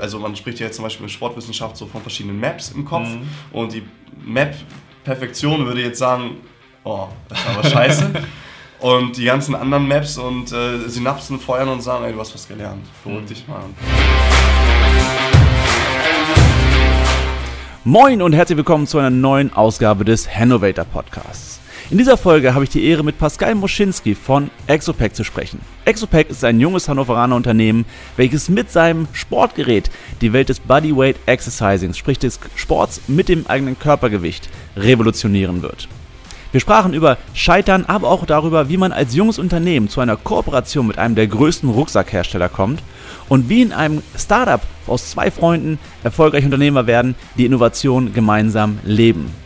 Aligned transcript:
Also 0.00 0.18
man 0.18 0.36
spricht 0.36 0.58
ja 0.60 0.66
jetzt 0.66 0.76
zum 0.76 0.84
Beispiel 0.84 1.04
in 1.04 1.10
Sportwissenschaft 1.10 1.76
so 1.76 1.86
von 1.86 2.00
verschiedenen 2.02 2.38
Maps 2.38 2.70
im 2.70 2.84
Kopf 2.84 3.08
mhm. 3.08 3.28
und 3.52 3.72
die 3.72 3.82
Map-Perfektion 4.24 5.66
würde 5.66 5.82
jetzt 5.82 5.98
sagen, 5.98 6.36
oh, 6.84 7.08
das 7.28 7.38
ist 7.38 7.48
aber 7.48 7.64
scheiße. 7.68 8.10
und 8.80 9.16
die 9.16 9.24
ganzen 9.24 9.54
anderen 9.54 9.86
Maps 9.88 10.18
und 10.18 10.52
äh, 10.52 10.88
Synapsen 10.88 11.38
feuern 11.38 11.68
und 11.68 11.80
sagen, 11.82 12.04
ey, 12.04 12.12
du 12.12 12.20
hast 12.20 12.34
was 12.34 12.46
gelernt. 12.46 12.84
Beruhig 13.04 13.22
mhm. 13.22 13.26
dich 13.26 13.48
mal. 13.48 13.62
Moin 17.84 18.22
und 18.22 18.32
herzlich 18.32 18.56
willkommen 18.56 18.86
zu 18.86 18.98
einer 18.98 19.10
neuen 19.10 19.52
Ausgabe 19.52 20.04
des 20.04 20.32
Hannovator 20.32 20.84
Podcasts. 20.84 21.61
In 21.92 21.98
dieser 21.98 22.16
Folge 22.16 22.54
habe 22.54 22.64
ich 22.64 22.70
die 22.70 22.86
Ehre, 22.86 23.04
mit 23.04 23.18
Pascal 23.18 23.54
Moschinski 23.54 24.14
von 24.14 24.50
Exopack 24.66 25.14
zu 25.14 25.24
sprechen. 25.24 25.60
Exopack 25.84 26.30
ist 26.30 26.42
ein 26.42 26.58
junges 26.58 26.88
Hannoveraner 26.88 27.36
Unternehmen, 27.36 27.84
welches 28.16 28.48
mit 28.48 28.70
seinem 28.70 29.08
Sportgerät 29.12 29.90
die 30.22 30.32
Welt 30.32 30.48
des 30.48 30.58
Bodyweight 30.58 31.16
Exercising, 31.26 31.92
sprich 31.92 32.18
des 32.18 32.40
Sports 32.56 33.02
mit 33.08 33.28
dem 33.28 33.46
eigenen 33.46 33.78
Körpergewicht, 33.78 34.48
revolutionieren 34.74 35.60
wird. 35.60 35.86
Wir 36.50 36.60
sprachen 36.60 36.94
über 36.94 37.18
Scheitern, 37.34 37.84
aber 37.84 38.08
auch 38.08 38.24
darüber, 38.24 38.70
wie 38.70 38.78
man 38.78 38.92
als 38.92 39.14
junges 39.14 39.38
Unternehmen 39.38 39.90
zu 39.90 40.00
einer 40.00 40.16
Kooperation 40.16 40.86
mit 40.86 40.96
einem 40.96 41.14
der 41.14 41.26
größten 41.26 41.68
Rucksackhersteller 41.68 42.48
kommt 42.48 42.82
und 43.28 43.50
wie 43.50 43.60
in 43.60 43.74
einem 43.74 44.02
Startup 44.16 44.62
aus 44.86 45.10
zwei 45.10 45.30
Freunden 45.30 45.78
erfolgreich 46.02 46.46
Unternehmer 46.46 46.86
werden, 46.86 47.16
die 47.36 47.44
Innovation 47.44 48.14
gemeinsam 48.14 48.78
leben. 48.82 49.41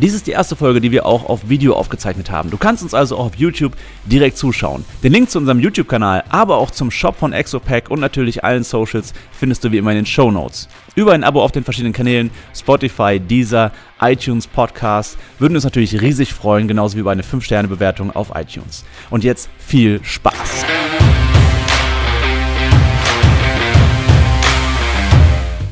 Dies 0.00 0.14
ist 0.14 0.26
die 0.26 0.30
erste 0.30 0.56
Folge, 0.56 0.80
die 0.80 0.92
wir 0.92 1.04
auch 1.04 1.28
auf 1.28 1.50
Video 1.50 1.74
aufgezeichnet 1.74 2.30
haben. 2.30 2.48
Du 2.50 2.56
kannst 2.56 2.82
uns 2.82 2.94
also 2.94 3.18
auch 3.18 3.26
auf 3.26 3.34
YouTube 3.36 3.74
direkt 4.06 4.38
zuschauen. 4.38 4.86
Den 5.02 5.12
Link 5.12 5.28
zu 5.28 5.38
unserem 5.38 5.60
YouTube-Kanal, 5.60 6.24
aber 6.30 6.56
auch 6.56 6.70
zum 6.70 6.90
Shop 6.90 7.18
von 7.18 7.34
Exopack 7.34 7.90
und 7.90 8.00
natürlich 8.00 8.42
allen 8.42 8.64
Socials 8.64 9.12
findest 9.30 9.62
du 9.62 9.72
wie 9.72 9.76
immer 9.76 9.90
in 9.90 9.96
den 9.96 10.06
Show 10.06 10.30
Notes. 10.30 10.68
Über 10.94 11.12
ein 11.12 11.22
Abo 11.22 11.42
auf 11.42 11.52
den 11.52 11.64
verschiedenen 11.64 11.92
Kanälen, 11.92 12.30
Spotify, 12.54 13.20
Deezer, 13.20 13.72
iTunes, 14.00 14.46
Podcast, 14.46 15.18
würden 15.38 15.54
uns 15.54 15.64
natürlich 15.64 16.00
riesig 16.00 16.32
freuen, 16.32 16.66
genauso 16.66 16.96
wie 16.96 17.00
über 17.00 17.10
eine 17.10 17.22
5-Sterne-Bewertung 17.22 18.10
auf 18.10 18.32
iTunes. 18.34 18.86
Und 19.10 19.22
jetzt 19.22 19.50
viel 19.58 20.00
Spaß! 20.02 20.64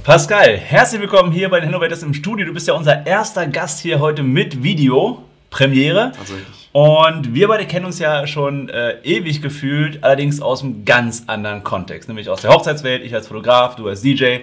Pascal, 0.08 0.56
herzlich 0.56 1.02
willkommen 1.02 1.32
hier 1.32 1.50
bei 1.50 1.60
den 1.60 1.68
Innovators 1.68 2.02
im 2.02 2.14
Studio. 2.14 2.46
Du 2.46 2.54
bist 2.54 2.66
ja 2.66 2.72
unser 2.72 3.06
erster 3.06 3.46
Gast 3.46 3.80
hier 3.80 4.00
heute 4.00 4.22
mit 4.22 4.62
Video. 4.62 5.22
Premiere. 5.50 6.12
Tatsächlich. 6.16 6.46
Und 6.72 7.34
wir 7.34 7.46
beide 7.46 7.66
kennen 7.66 7.84
uns 7.84 7.98
ja 7.98 8.26
schon 8.26 8.70
äh, 8.70 8.94
ewig 9.02 9.42
gefühlt, 9.42 10.02
allerdings 10.02 10.40
aus 10.40 10.64
einem 10.64 10.86
ganz 10.86 11.24
anderen 11.26 11.62
Kontext, 11.62 12.08
nämlich 12.08 12.30
aus 12.30 12.40
der 12.40 12.52
Hochzeitswelt, 12.52 13.04
ich 13.04 13.14
als 13.14 13.28
Fotograf, 13.28 13.76
du 13.76 13.86
als 13.86 14.00
DJ. 14.00 14.38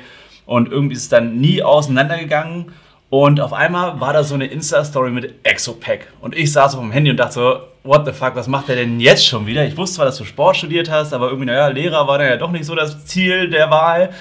Und 0.46 0.72
irgendwie 0.72 0.94
ist 0.94 1.02
es 1.02 1.10
dann 1.10 1.38
nie 1.38 1.64
auseinandergegangen. 1.64 2.72
Und 3.10 3.42
auf 3.42 3.52
einmal 3.52 4.00
war 4.00 4.14
da 4.14 4.24
so 4.24 4.36
eine 4.36 4.46
Insta-Story 4.46 5.10
mit 5.10 5.34
Exopack. 5.42 6.12
Und 6.22 6.38
ich 6.38 6.52
saß 6.52 6.76
auf 6.76 6.82
dem 6.82 6.92
Handy 6.92 7.10
und 7.10 7.18
dachte 7.18 7.34
so, 7.34 7.60
what 7.84 8.06
the 8.06 8.12
fuck, 8.12 8.36
was 8.36 8.48
macht 8.48 8.68
der 8.68 8.76
denn 8.76 9.00
jetzt 9.00 9.26
schon 9.26 9.48
wieder? 9.48 9.66
Ich 9.66 9.76
wusste 9.76 9.96
zwar, 9.96 10.06
dass 10.06 10.18
du 10.18 10.26
Sport 10.26 10.58
studiert 10.58 10.92
hast, 10.92 11.12
aber 11.12 11.30
irgendwie, 11.30 11.48
naja, 11.48 11.70
Lehrer 11.70 12.08
war 12.08 12.20
dann 12.20 12.28
ja 12.28 12.38
doch 12.38 12.52
nicht 12.52 12.66
so 12.66 12.76
das 12.76 13.08
Ziel 13.08 13.50
der 13.50 13.72
Wahl. 13.72 14.12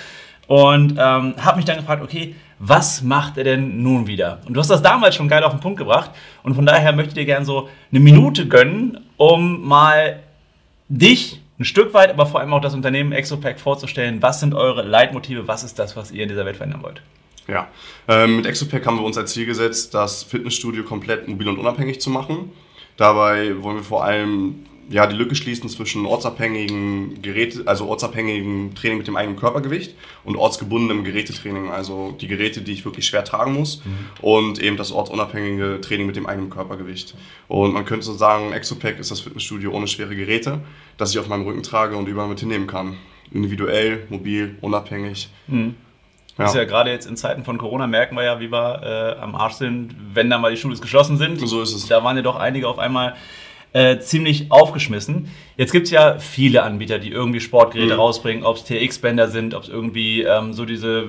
Und 0.46 0.92
ähm, 0.92 1.34
habe 1.38 1.56
mich 1.56 1.64
dann 1.64 1.76
gefragt, 1.76 2.02
okay, 2.02 2.34
was 2.58 3.02
macht 3.02 3.36
er 3.36 3.44
denn 3.44 3.82
nun 3.82 4.06
wieder? 4.06 4.40
Und 4.46 4.54
du 4.54 4.60
hast 4.60 4.70
das 4.70 4.82
damals 4.82 5.14
schon 5.14 5.28
geil 5.28 5.42
auf 5.42 5.52
den 5.52 5.60
Punkt 5.60 5.78
gebracht. 5.78 6.10
Und 6.42 6.54
von 6.54 6.66
daher 6.66 6.92
möchte 6.92 7.10
ich 7.10 7.14
dir 7.14 7.24
gerne 7.24 7.44
so 7.44 7.68
eine 7.90 8.00
Minute 8.00 8.46
gönnen, 8.46 9.00
um 9.16 9.66
mal 9.66 10.20
dich 10.88 11.40
ein 11.58 11.64
Stück 11.64 11.94
weit, 11.94 12.10
aber 12.10 12.26
vor 12.26 12.40
allem 12.40 12.52
auch 12.52 12.60
das 12.60 12.74
Unternehmen 12.74 13.12
Exopack 13.12 13.60
vorzustellen. 13.60 14.20
Was 14.22 14.40
sind 14.40 14.54
eure 14.54 14.82
Leitmotive? 14.82 15.46
Was 15.46 15.62
ist 15.62 15.78
das, 15.78 15.96
was 15.96 16.10
ihr 16.10 16.22
in 16.22 16.28
dieser 16.28 16.44
Welt 16.44 16.56
verändern 16.56 16.82
wollt? 16.82 17.02
Ja, 17.46 17.68
ähm, 18.08 18.36
mit 18.36 18.46
Exopack 18.46 18.86
haben 18.86 18.96
wir 18.96 19.04
uns 19.04 19.18
als 19.18 19.32
Ziel 19.32 19.46
gesetzt, 19.46 19.94
das 19.94 20.22
Fitnessstudio 20.22 20.82
komplett 20.82 21.28
mobil 21.28 21.48
und 21.48 21.58
unabhängig 21.58 22.00
zu 22.00 22.10
machen. 22.10 22.50
Dabei 22.96 23.62
wollen 23.62 23.76
wir 23.76 23.84
vor 23.84 24.04
allem 24.04 24.66
ja, 24.88 25.06
die 25.06 25.16
Lücke 25.16 25.34
schließen 25.34 25.68
zwischen 25.68 26.06
ortsabhängigen 26.06 27.22
Geräte, 27.22 27.62
also 27.66 27.86
ortsabhängigen 27.86 28.74
Training 28.74 28.98
mit 28.98 29.06
dem 29.06 29.16
eigenen 29.16 29.38
Körpergewicht 29.38 29.94
und 30.24 30.36
ortsgebundenem 30.36 31.04
Gerätetraining, 31.04 31.70
also 31.70 32.16
die 32.20 32.26
Geräte, 32.26 32.62
die 32.62 32.72
ich 32.72 32.84
wirklich 32.84 33.06
schwer 33.06 33.24
tragen 33.24 33.54
muss 33.54 33.82
mhm. 33.84 33.92
und 34.20 34.58
eben 34.58 34.76
das 34.76 34.92
ortsunabhängige 34.92 35.80
Training 35.80 36.06
mit 36.06 36.16
dem 36.16 36.26
eigenen 36.26 36.50
Körpergewicht. 36.50 37.14
Und 37.48 37.72
man 37.72 37.84
könnte 37.84 38.04
so 38.04 38.14
sagen, 38.14 38.52
Exopack 38.52 38.98
ist 38.98 39.10
das 39.10 39.20
Fitnessstudio 39.20 39.72
ohne 39.72 39.86
schwere 39.86 40.14
Geräte, 40.14 40.60
das 40.98 41.12
ich 41.12 41.18
auf 41.18 41.28
meinem 41.28 41.44
Rücken 41.44 41.62
trage 41.62 41.96
und 41.96 42.08
überall 42.08 42.28
mit 42.28 42.40
hinnehmen 42.40 42.66
kann. 42.66 42.96
Individuell, 43.32 44.06
mobil, 44.10 44.56
unabhängig. 44.60 45.28
Mhm. 45.46 45.74
Ja. 46.38 46.46
Ist 46.46 46.54
ja 46.54 46.64
gerade 46.64 46.90
jetzt 46.90 47.06
in 47.06 47.16
Zeiten 47.16 47.44
von 47.44 47.58
Corona 47.58 47.86
merken 47.86 48.16
wir 48.16 48.24
ja, 48.24 48.40
wie 48.40 48.50
wir 48.50 48.82
äh, 48.82 49.20
am 49.20 49.36
Arsch 49.36 49.54
sind, 49.54 49.94
wenn 50.14 50.28
da 50.30 50.38
mal 50.38 50.50
die 50.50 50.56
Schulen 50.56 50.78
geschlossen 50.80 51.16
sind. 51.16 51.38
So 51.46 51.62
ist 51.62 51.72
es. 51.72 51.86
Da 51.86 52.02
waren 52.02 52.16
ja 52.16 52.22
doch 52.22 52.36
einige 52.36 52.66
auf 52.66 52.80
einmal 52.80 53.14
äh, 53.74 53.98
ziemlich 53.98 54.50
aufgeschmissen. 54.50 55.28
Jetzt 55.56 55.72
gibt 55.72 55.86
es 55.86 55.90
ja 55.90 56.18
viele 56.18 56.62
Anbieter, 56.62 56.98
die 56.98 57.10
irgendwie 57.10 57.40
Sportgeräte 57.40 57.94
mhm. 57.94 58.00
rausbringen, 58.00 58.44
ob 58.44 58.56
es 58.56 58.64
TX-Bänder 58.64 59.28
sind, 59.28 59.52
ob 59.52 59.64
es 59.64 59.68
irgendwie 59.68 60.22
ähm, 60.22 60.54
so 60.54 60.64
diese 60.64 61.06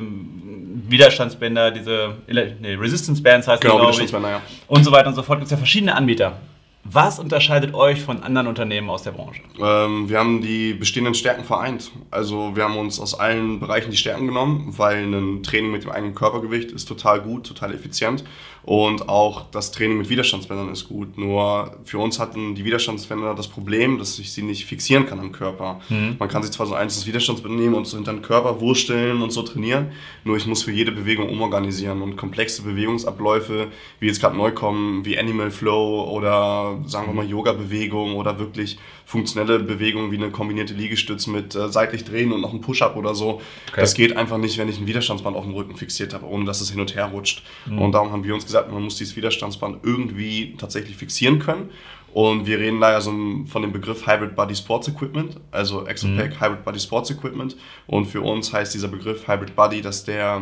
Widerstandsbänder, 0.88 1.72
diese 1.72 2.16
nee, 2.28 2.74
Resistance 2.74 3.22
Bands 3.22 3.48
heißt 3.48 3.62
genau, 3.62 3.81
Widerstandsbänder, 3.81 4.30
ja. 4.30 4.42
Und 4.68 4.84
so 4.84 4.92
weiter 4.92 5.08
und 5.08 5.16
so 5.16 5.22
fort. 5.22 5.40
Gibt 5.40 5.46
es 5.46 5.52
ja 5.52 5.58
verschiedene 5.58 5.96
Anbieter. 5.96 6.40
Was 6.88 7.18
unterscheidet 7.18 7.73
euch 7.73 8.01
von 8.01 8.22
anderen 8.22 8.46
Unternehmen 8.46 8.91
aus 8.91 9.01
der 9.01 9.12
Branche? 9.12 9.41
Ähm, 9.59 10.07
wir 10.07 10.19
haben 10.19 10.41
die 10.41 10.75
bestehenden 10.75 11.16
Stärken 11.16 11.44
vereint. 11.44 11.91
Also 12.12 12.56
wir 12.56 12.63
haben 12.63 12.78
uns 12.78 13.00
aus 13.00 13.19
allen 13.19 13.59
Bereichen 13.59 13.90
die 13.90 13.97
Stärken 13.97 14.28
genommen, 14.28 14.72
weil 14.78 15.03
ein 15.03 15.41
Training 15.41 15.72
mit 15.72 15.84
dem 15.84 15.90
eigenen 15.90 16.13
Körpergewicht 16.13 16.72
ist 16.72 16.85
total 16.85 17.22
gut, 17.22 17.47
total 17.47 17.73
effizient. 17.73 18.23
Und 18.66 19.09
auch 19.09 19.46
das 19.51 19.72
Training 19.72 20.00
mit 20.00 20.09
Widerstandsbändern 20.09 20.69
ist 20.72 20.90
gut. 20.90 21.19
Nur 21.19 21.78
für 21.84 22.00
uns 22.00 22.19
hatten 22.19 22.56
die 22.56 22.66
Widerstandsbänder 22.66 23.35
das 23.35 23.47
Problem, 23.47 24.00
dass 24.00 24.17
ich 24.17 24.34
sie 24.34 24.41
nicht 24.41 24.66
fixieren 24.66 25.06
kann 25.06 25.19
am 25.19 25.31
Körper. 25.31 25.81
Mhm. 25.90 26.16
Man 26.17 26.29
kann 26.29 26.41
sich 26.41 26.52
zwar 26.52 26.66
so 26.66 26.73
ein 26.73 26.81
einzelnes 26.81 27.06
Widerstandsband 27.06 27.56
nehmen 27.56 27.75
und 27.75 27.85
so 27.85 27.96
hinter 27.97 28.13
den 28.13 28.23
Körper 28.23 28.59
wursteln 28.62 29.22
und 29.22 29.31
so 29.31 29.44
trainieren, 29.44 29.91
nur 30.23 30.35
ich 30.35 30.47
muss 30.47 30.63
für 30.63 30.72
jede 30.72 30.91
Bewegung 30.91 31.29
umorganisieren 31.29 32.02
und 32.02 32.16
komplexe 32.16 32.63
Bewegungsabläufe, 32.63 33.67
wie 34.00 34.07
jetzt 34.07 34.19
gerade 34.19 34.35
neu 34.35 34.52
kommen, 34.52 35.06
wie 35.06 35.19
Animal 35.19 35.52
Flow 35.52 36.09
oder 36.09 36.75
sagen 36.86 37.08
wir 37.08 37.13
mal 37.13 37.25
Yoga-Bewegung 37.25 38.16
oder 38.16 38.40
wirklich 38.40 38.78
funktionelle 39.06 39.59
Bewegungen 39.59 40.12
wie 40.12 40.18
eine 40.18 40.31
kombinierte 40.31 40.74
Liegestütz 40.74 41.28
mit 41.28 41.56
äh, 41.56 41.69
seitlich 41.69 42.03
drehen 42.03 42.31
und 42.31 42.41
noch 42.41 42.53
ein 42.53 42.62
Push-Up 42.62 42.96
oder 42.96 43.16
so. 43.16 43.41
Okay. 43.69 43.81
Das 43.81 43.94
geht 43.94 44.18
einfach 44.18 44.38
nicht, 44.38 44.58
wenn 44.58 44.69
ich 44.69 44.80
ein 44.80 44.88
Widerstandsband 44.88 45.35
auf 45.35 45.46
dem 45.46 45.53
Rücken 45.53 45.75
fixiert 45.75 46.14
habe, 46.14 46.25
ohne 46.25 46.46
dass 46.46 46.62
es 46.62 46.72
hin 46.72 46.80
und 46.80 46.96
her 46.96 47.06
rutscht. 47.06 47.44
Mhm. 47.66 47.81
Und 47.81 47.91
darum 47.94 48.12
haben 48.12 48.24
wir 48.24 48.34
uns 48.34 48.46
gesagt, 48.46 48.72
man 48.72 48.84
muss 48.84 48.97
dieses 48.97 49.16
Widerstandsband 49.16 49.84
irgendwie 49.84 50.56
tatsächlich 50.58 50.97
fixieren 50.97 51.40
können. 51.40 51.69
Und 52.16 52.47
wir 52.47 52.59
reden 52.59 52.80
da 52.80 52.91
ja 52.91 53.02
so 53.02 53.12
von 53.46 53.62
dem 53.62 53.74
Begriff 53.74 54.08
Hybrid 54.08 54.38
Body 54.38 54.56
Sports 54.56 54.88
Equipment, 54.88 55.35
also 55.52 55.85
Exopack 55.85 56.31
mhm. 56.31 56.41
Hybrid 56.41 56.64
Body 56.64 56.80
Sports 56.80 57.12
Equipment. 57.12 57.58
Und 57.88 58.06
für 58.06 58.22
uns 58.22 58.53
heißt 58.53 58.74
dieser 58.74 58.88
Begriff 58.88 59.28
Hybrid 59.28 59.53
Body, 59.53 59.81
dass 59.81 60.06
der 60.06 60.41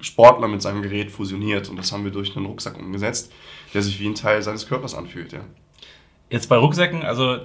Sportler 0.00 0.48
mit 0.48 0.60
seinem 0.60 0.82
Gerät 0.82 1.12
fusioniert. 1.12 1.68
Und 1.68 1.76
das 1.76 1.92
haben 1.92 2.02
wir 2.02 2.10
durch 2.10 2.36
einen 2.36 2.46
Rucksack 2.46 2.76
umgesetzt, 2.78 3.32
der 3.72 3.82
sich 3.82 4.00
wie 4.00 4.08
ein 4.08 4.16
Teil 4.16 4.42
seines 4.42 4.66
Körpers 4.66 4.94
anfühlt. 4.94 5.32
Ja. 5.32 5.40
Jetzt 6.34 6.48
bei 6.48 6.56
Rucksäcken, 6.56 7.04
also 7.04 7.36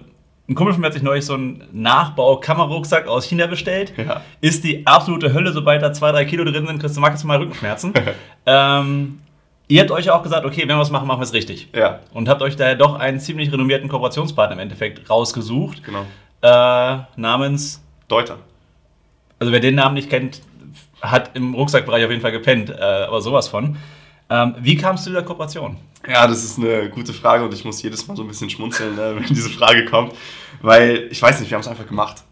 ein 0.49 0.55
Kumpel 0.55 0.73
von 0.73 0.81
mir 0.81 0.87
hat 0.87 0.93
sich 0.93 1.03
neulich 1.03 1.23
so 1.23 1.35
einen 1.35 1.63
Nachbau-Kammerrucksack 1.71 3.07
aus 3.07 3.23
China 3.25 3.45
bestellt. 3.45 3.93
Ja. 3.97 4.23
Ist 4.41 4.63
die 4.63 4.87
absolute 4.87 5.31
Hölle, 5.31 5.51
sobald 5.51 5.83
da 5.83 5.93
zwei, 5.93 6.11
drei 6.11 6.25
Kilo 6.25 6.43
drin 6.43 6.65
sind, 6.65 6.79
kriegst 6.79 6.97
du 6.97 6.99
maximal 6.99 7.37
Rückenschmerzen. 7.37 7.93
ähm, 8.47 9.19
Ihr 9.67 9.81
habt 9.81 9.91
euch 9.91 10.09
auch 10.09 10.23
gesagt, 10.23 10.47
okay, 10.47 10.61
wenn 10.61 10.69
wir 10.69 10.79
was 10.79 10.89
machen, 10.89 11.07
machen 11.07 11.19
wir 11.19 11.25
es 11.25 11.33
richtig. 11.33 11.69
Ja. 11.75 11.99
Und 12.15 12.27
habt 12.27 12.41
euch 12.41 12.55
daher 12.55 12.73
doch 12.73 12.95
einen 12.95 13.19
ziemlich 13.19 13.51
renommierten 13.51 13.89
Kooperationspartner 13.89 14.55
im 14.55 14.59
Endeffekt 14.59 15.07
rausgesucht. 15.07 15.83
Genau. 15.83 16.07
Äh, 16.41 17.03
namens 17.15 17.83
Deuter. 18.07 18.39
Also 19.37 19.53
wer 19.53 19.59
den 19.59 19.75
Namen 19.75 19.93
nicht 19.93 20.09
kennt, 20.09 20.41
hat 20.99 21.35
im 21.35 21.53
Rucksackbereich 21.53 22.03
auf 22.03 22.09
jeden 22.09 22.23
Fall 22.23 22.31
gepennt, 22.31 22.71
äh, 22.71 22.81
aber 22.81 23.21
sowas 23.21 23.47
von. 23.47 23.77
Ähm, 24.29 24.55
wie 24.59 24.77
kamst 24.77 25.05
du 25.05 25.09
zu 25.09 25.13
der 25.13 25.23
Kooperation? 25.23 25.77
Ja, 26.07 26.27
das 26.27 26.43
ist 26.43 26.57
eine 26.57 26.89
gute 26.89 27.13
Frage 27.13 27.43
und 27.43 27.53
ich 27.53 27.65
muss 27.65 27.81
jedes 27.81 28.07
Mal 28.07 28.15
so 28.15 28.23
ein 28.23 28.27
bisschen 28.27 28.49
schmunzeln, 28.49 28.95
ne, 28.95 29.15
wenn 29.19 29.25
diese 29.25 29.49
Frage 29.49 29.85
kommt, 29.85 30.13
weil 30.61 31.07
ich 31.11 31.21
weiß 31.21 31.39
nicht, 31.39 31.49
wir 31.49 31.55
haben 31.55 31.61
es 31.61 31.67
einfach 31.67 31.87
gemacht. 31.87 32.23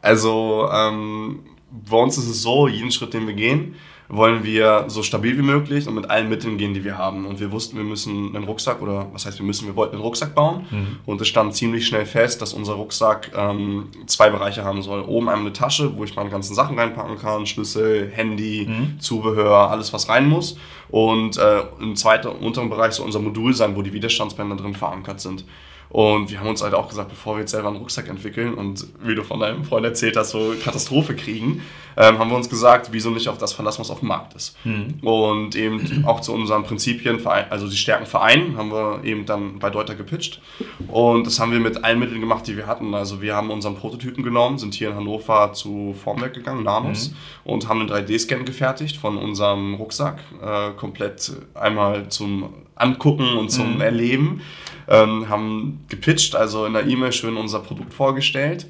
Also 0.00 0.68
ähm, 0.72 1.40
bei 1.88 1.96
uns 1.96 2.18
ist 2.18 2.28
es 2.28 2.42
so, 2.42 2.68
jeden 2.68 2.90
Schritt, 2.90 3.14
den 3.14 3.26
wir 3.26 3.34
gehen, 3.34 3.74
wollen 4.08 4.44
wir 4.44 4.84
so 4.88 5.02
stabil 5.02 5.38
wie 5.38 5.42
möglich 5.42 5.88
und 5.88 5.94
mit 5.94 6.10
allen 6.10 6.28
Mitteln 6.28 6.58
gehen, 6.58 6.74
die 6.74 6.84
wir 6.84 6.98
haben. 6.98 7.24
Und 7.24 7.40
wir 7.40 7.50
wussten, 7.50 7.78
wir 7.78 7.84
müssen 7.84 8.36
einen 8.36 8.44
Rucksack 8.44 8.82
oder 8.82 9.06
was 9.12 9.24
heißt 9.24 9.38
wir 9.38 9.46
müssen, 9.46 9.66
wir 9.66 9.74
wollten 9.74 9.94
einen 9.94 10.02
Rucksack 10.02 10.34
bauen. 10.34 10.66
Mhm. 10.70 10.98
Und 11.06 11.20
es 11.22 11.28
stand 11.28 11.54
ziemlich 11.54 11.86
schnell 11.86 12.04
fest, 12.04 12.42
dass 12.42 12.52
unser 12.52 12.74
Rucksack 12.74 13.32
ähm, 13.34 13.88
zwei 14.06 14.28
Bereiche 14.28 14.64
haben 14.64 14.82
soll. 14.82 15.00
Oben 15.00 15.30
einmal 15.30 15.46
eine 15.46 15.54
Tasche, 15.54 15.96
wo 15.96 16.04
ich 16.04 16.14
meine 16.14 16.28
ganzen 16.28 16.54
Sachen 16.54 16.78
reinpacken 16.78 17.18
kann, 17.18 17.46
Schlüssel, 17.46 18.10
Handy, 18.10 18.66
mhm. 18.68 19.00
Zubehör, 19.00 19.70
alles 19.70 19.94
was 19.94 20.10
rein 20.10 20.28
muss. 20.28 20.58
Und 20.90 21.38
äh, 21.38 21.62
im 21.80 21.96
zweiten, 21.96 22.28
unteren 22.28 22.68
Bereich 22.68 22.92
soll 22.92 23.06
unser 23.06 23.20
Modul 23.20 23.54
sein, 23.54 23.76
wo 23.76 23.82
die 23.82 23.94
Widerstandsbänder 23.94 24.56
drin 24.56 24.74
verankert 24.74 25.22
sind. 25.22 25.46
Und 25.92 26.30
wir 26.30 26.40
haben 26.40 26.48
uns 26.48 26.62
halt 26.62 26.72
auch 26.72 26.88
gesagt, 26.88 27.10
bevor 27.10 27.34
wir 27.36 27.40
jetzt 27.40 27.50
selber 27.50 27.68
einen 27.68 27.76
Rucksack 27.76 28.08
entwickeln 28.08 28.54
und 28.54 28.86
wie 29.02 29.14
du 29.14 29.22
von 29.22 29.40
deinem 29.40 29.62
Freund 29.62 29.84
erzählt 29.84 30.16
hast, 30.16 30.30
so 30.30 30.54
Katastrophe 30.64 31.14
kriegen, 31.14 31.60
ähm, 31.98 32.18
haben 32.18 32.30
wir 32.30 32.36
uns 32.36 32.48
gesagt, 32.48 32.88
wieso 32.92 33.10
nicht 33.10 33.28
auf 33.28 33.36
das 33.36 33.52
verlassen, 33.52 33.80
was 33.80 33.90
auf 33.90 33.98
dem 33.98 34.08
Markt 34.08 34.34
ist. 34.34 34.56
Mhm. 34.64 35.00
Und 35.02 35.54
eben 35.54 36.04
auch 36.06 36.20
zu 36.20 36.32
unseren 36.32 36.62
Prinzipien, 36.62 37.20
also 37.26 37.68
die 37.68 37.76
Stärken 37.76 38.06
vereinen, 38.06 38.56
haben 38.56 38.72
wir 38.72 39.04
eben 39.04 39.26
dann 39.26 39.58
bei 39.58 39.68
Deuter 39.68 39.94
gepitcht. 39.94 40.40
Und 40.88 41.26
das 41.26 41.38
haben 41.38 41.52
wir 41.52 41.60
mit 41.60 41.84
allen 41.84 41.98
Mitteln 41.98 42.20
gemacht, 42.22 42.46
die 42.46 42.56
wir 42.56 42.66
hatten. 42.66 42.94
Also 42.94 43.20
wir 43.20 43.36
haben 43.36 43.50
unseren 43.50 43.74
Prototypen 43.74 44.24
genommen, 44.24 44.56
sind 44.56 44.72
hier 44.72 44.88
in 44.88 44.94
Hannover 44.94 45.52
zu 45.52 45.94
Formwerk 46.02 46.32
gegangen, 46.32 46.64
Nanos, 46.64 47.10
mhm. 47.10 47.16
und 47.52 47.68
haben 47.68 47.80
einen 47.80 47.90
3D-Scan 47.90 48.44
gefertigt 48.44 48.96
von 48.96 49.18
unserem 49.18 49.74
Rucksack, 49.74 50.20
äh, 50.42 50.70
komplett 50.70 51.32
einmal 51.52 52.08
zum 52.08 52.54
Angucken 52.74 53.36
und 53.36 53.50
zum 53.50 53.76
mhm. 53.76 53.80
Erleben. 53.80 54.40
Ähm, 54.88 55.28
haben 55.28 55.84
gepitcht, 55.88 56.34
also 56.34 56.66
in 56.66 56.72
der 56.72 56.86
E-Mail 56.86 57.12
schön 57.12 57.36
unser 57.36 57.60
Produkt 57.60 57.94
vorgestellt 57.94 58.66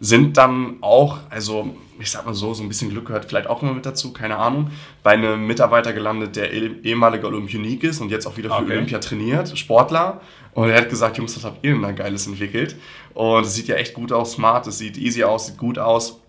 sind 0.00 0.36
dann 0.36 0.76
auch, 0.80 1.18
also 1.30 1.76
ich 1.98 2.10
sag 2.10 2.26
mal 2.26 2.34
so, 2.34 2.52
so 2.52 2.62
ein 2.62 2.68
bisschen 2.68 2.90
Glück 2.90 3.06
gehört 3.06 3.24
vielleicht 3.24 3.46
auch 3.46 3.62
immer 3.62 3.72
mit 3.72 3.86
dazu, 3.86 4.12
keine 4.12 4.36
Ahnung, 4.36 4.70
bei 5.02 5.12
einem 5.12 5.46
Mitarbeiter 5.46 5.92
gelandet, 5.92 6.36
der 6.36 6.52
eh, 6.52 6.70
ehemaliger 6.82 7.28
Olympionik 7.28 7.84
ist 7.84 8.00
und 8.00 8.10
jetzt 8.10 8.26
auch 8.26 8.36
wieder 8.36 8.50
für 8.50 8.62
okay. 8.62 8.72
Olympia 8.72 8.98
trainiert, 8.98 9.56
Sportler. 9.56 10.20
Und 10.52 10.68
er 10.68 10.80
hat 10.80 10.90
gesagt, 10.90 11.16
Jungs, 11.18 11.36
was 11.36 11.44
habt 11.44 11.64
ihr 11.64 11.72
denn 11.72 11.82
da 11.82 11.92
Geiles 11.92 12.26
entwickelt? 12.26 12.76
Und 13.14 13.46
es 13.46 13.54
sieht 13.54 13.68
ja 13.68 13.76
echt 13.76 13.94
gut 13.94 14.12
aus, 14.12 14.32
smart, 14.32 14.66
es 14.66 14.78
sieht 14.78 14.98
easy 14.98 15.24
aus, 15.24 15.46
sieht 15.46 15.56
gut 15.56 15.78
aus 15.78 16.20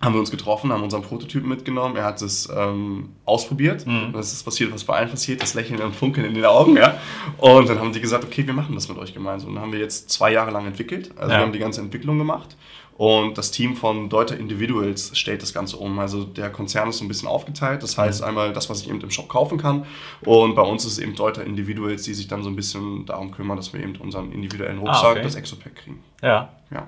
haben 0.00 0.12
wir 0.12 0.20
uns 0.20 0.30
getroffen, 0.30 0.72
haben 0.72 0.82
unseren 0.82 1.02
Prototypen 1.02 1.48
mitgenommen. 1.48 1.96
Er 1.96 2.04
hat 2.04 2.22
es 2.22 2.48
ähm, 2.54 3.10
ausprobiert. 3.24 3.86
Mhm. 3.86 4.12
Das 4.12 4.32
ist 4.32 4.44
passiert, 4.44 4.72
was 4.72 4.84
bei 4.84 4.94
allen 4.94 5.10
passiert, 5.10 5.42
das 5.42 5.54
Lächeln 5.54 5.80
und 5.80 5.94
Funkeln 5.94 6.26
in 6.26 6.34
den 6.34 6.44
Augen. 6.44 6.76
Ja? 6.76 7.00
Und 7.38 7.68
dann 7.68 7.80
haben 7.80 7.92
die 7.92 8.00
gesagt, 8.00 8.24
okay, 8.24 8.46
wir 8.46 8.54
machen 8.54 8.74
das 8.74 8.88
mit 8.88 8.96
euch 8.96 9.12
gemeinsam. 9.12 9.50
Und 9.50 9.54
dann 9.56 9.64
haben 9.64 9.72
wir 9.72 9.80
jetzt 9.80 10.10
zwei 10.10 10.32
Jahre 10.32 10.52
lang 10.52 10.66
entwickelt. 10.66 11.10
Also 11.16 11.32
ja. 11.32 11.38
wir 11.38 11.44
haben 11.44 11.52
die 11.52 11.58
ganze 11.58 11.80
Entwicklung 11.80 12.16
gemacht. 12.18 12.56
Und 12.96 13.38
das 13.38 13.52
Team 13.52 13.76
von 13.76 14.08
Deuter 14.08 14.36
Individuals 14.36 15.16
stellt 15.16 15.42
das 15.42 15.54
Ganze 15.54 15.76
um. 15.76 15.98
Also 15.98 16.24
der 16.24 16.50
Konzern 16.50 16.88
ist 16.88 16.98
so 16.98 17.04
ein 17.04 17.08
bisschen 17.08 17.28
aufgeteilt. 17.28 17.82
Das 17.82 17.98
heißt 17.98 18.20
mhm. 18.20 18.28
einmal 18.28 18.52
das, 18.52 18.70
was 18.70 18.82
ich 18.82 18.88
eben 18.88 19.00
im 19.00 19.10
Shop 19.10 19.28
kaufen 19.28 19.58
kann. 19.58 19.84
Und 20.24 20.54
bei 20.54 20.62
uns 20.62 20.84
ist 20.84 20.92
es 20.92 20.98
eben 20.98 21.16
Deuter 21.16 21.44
Individuals, 21.44 22.02
die 22.02 22.14
sich 22.14 22.28
dann 22.28 22.44
so 22.44 22.50
ein 22.50 22.56
bisschen 22.56 23.04
darum 23.06 23.32
kümmern, 23.32 23.56
dass 23.56 23.72
wir 23.72 23.80
eben 23.80 23.96
unseren 23.96 24.30
individuellen 24.30 24.78
Rucksack, 24.78 25.04
ah, 25.04 25.10
okay. 25.10 25.22
das 25.22 25.34
Exopack 25.34 25.74
kriegen. 25.76 26.02
Ja. 26.22 26.50
ja. 26.70 26.86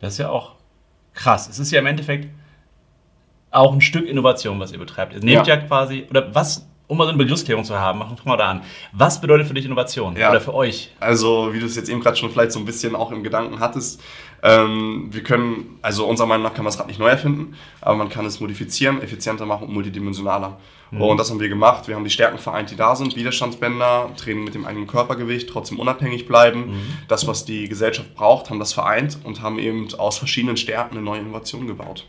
Das 0.00 0.12
ist 0.12 0.18
ja 0.18 0.30
auch 0.30 0.56
krass. 1.16 1.48
Es 1.48 1.58
ist 1.58 1.72
ja 1.72 1.80
im 1.80 1.86
Endeffekt 1.86 2.28
auch 3.50 3.72
ein 3.72 3.80
Stück 3.80 4.06
Innovation, 4.06 4.60
was 4.60 4.70
ihr 4.70 4.78
betreibt. 4.78 5.14
Ihr 5.14 5.20
nehmt 5.20 5.46
ja, 5.46 5.56
ja 5.56 5.60
quasi, 5.62 6.06
oder 6.08 6.34
was 6.34 6.68
um 6.88 6.96
mal 6.96 7.04
so 7.04 7.10
eine 7.10 7.18
Begriffsklärung 7.18 7.64
zu 7.64 7.78
haben, 7.78 7.98
machen 7.98 8.16
wir 8.22 8.30
mal 8.30 8.36
da 8.36 8.50
an. 8.50 8.62
Was 8.92 9.20
bedeutet 9.20 9.48
für 9.48 9.54
dich 9.54 9.64
Innovation 9.64 10.16
ja. 10.16 10.30
oder 10.30 10.40
für 10.40 10.54
euch? 10.54 10.90
Also, 11.00 11.52
wie 11.52 11.58
du 11.58 11.66
es 11.66 11.76
jetzt 11.76 11.88
eben 11.88 12.00
gerade 12.00 12.16
schon 12.16 12.30
vielleicht 12.30 12.52
so 12.52 12.60
ein 12.60 12.64
bisschen 12.64 12.94
auch 12.94 13.10
im 13.10 13.22
Gedanken 13.24 13.58
hattest, 13.58 14.02
ähm, 14.42 15.08
wir 15.10 15.22
können, 15.22 15.78
also 15.82 16.06
unserer 16.06 16.26
Meinung 16.26 16.44
nach 16.44 16.54
kann 16.54 16.64
man 16.64 16.70
das 16.70 16.78
Rad 16.78 16.86
nicht 16.86 17.00
neu 17.00 17.08
erfinden, 17.08 17.56
aber 17.80 17.96
man 17.96 18.08
kann 18.08 18.24
es 18.26 18.38
modifizieren, 18.38 19.02
effizienter 19.02 19.46
machen 19.46 19.66
und 19.66 19.74
multidimensionaler. 19.74 20.58
Mhm. 20.90 21.02
Und 21.02 21.16
das 21.18 21.30
haben 21.30 21.40
wir 21.40 21.48
gemacht. 21.48 21.88
Wir 21.88 21.96
haben 21.96 22.04
die 22.04 22.10
Stärken 22.10 22.38
vereint, 22.38 22.70
die 22.70 22.76
da 22.76 22.94
sind, 22.94 23.16
Widerstandsbänder, 23.16 24.10
Training 24.16 24.44
mit 24.44 24.54
dem 24.54 24.64
eigenen 24.64 24.86
Körpergewicht, 24.86 25.48
trotzdem 25.48 25.80
unabhängig 25.80 26.28
bleiben. 26.28 26.68
Mhm. 26.68 26.98
Das, 27.08 27.26
was 27.26 27.44
die 27.44 27.68
Gesellschaft 27.68 28.14
braucht, 28.14 28.50
haben 28.50 28.60
das 28.60 28.72
vereint 28.72 29.18
und 29.24 29.42
haben 29.42 29.58
eben 29.58 29.88
aus 29.98 30.18
verschiedenen 30.18 30.56
Stärken 30.56 30.96
eine 30.96 31.04
neue 31.04 31.20
Innovation 31.20 31.66
gebaut. 31.66 32.06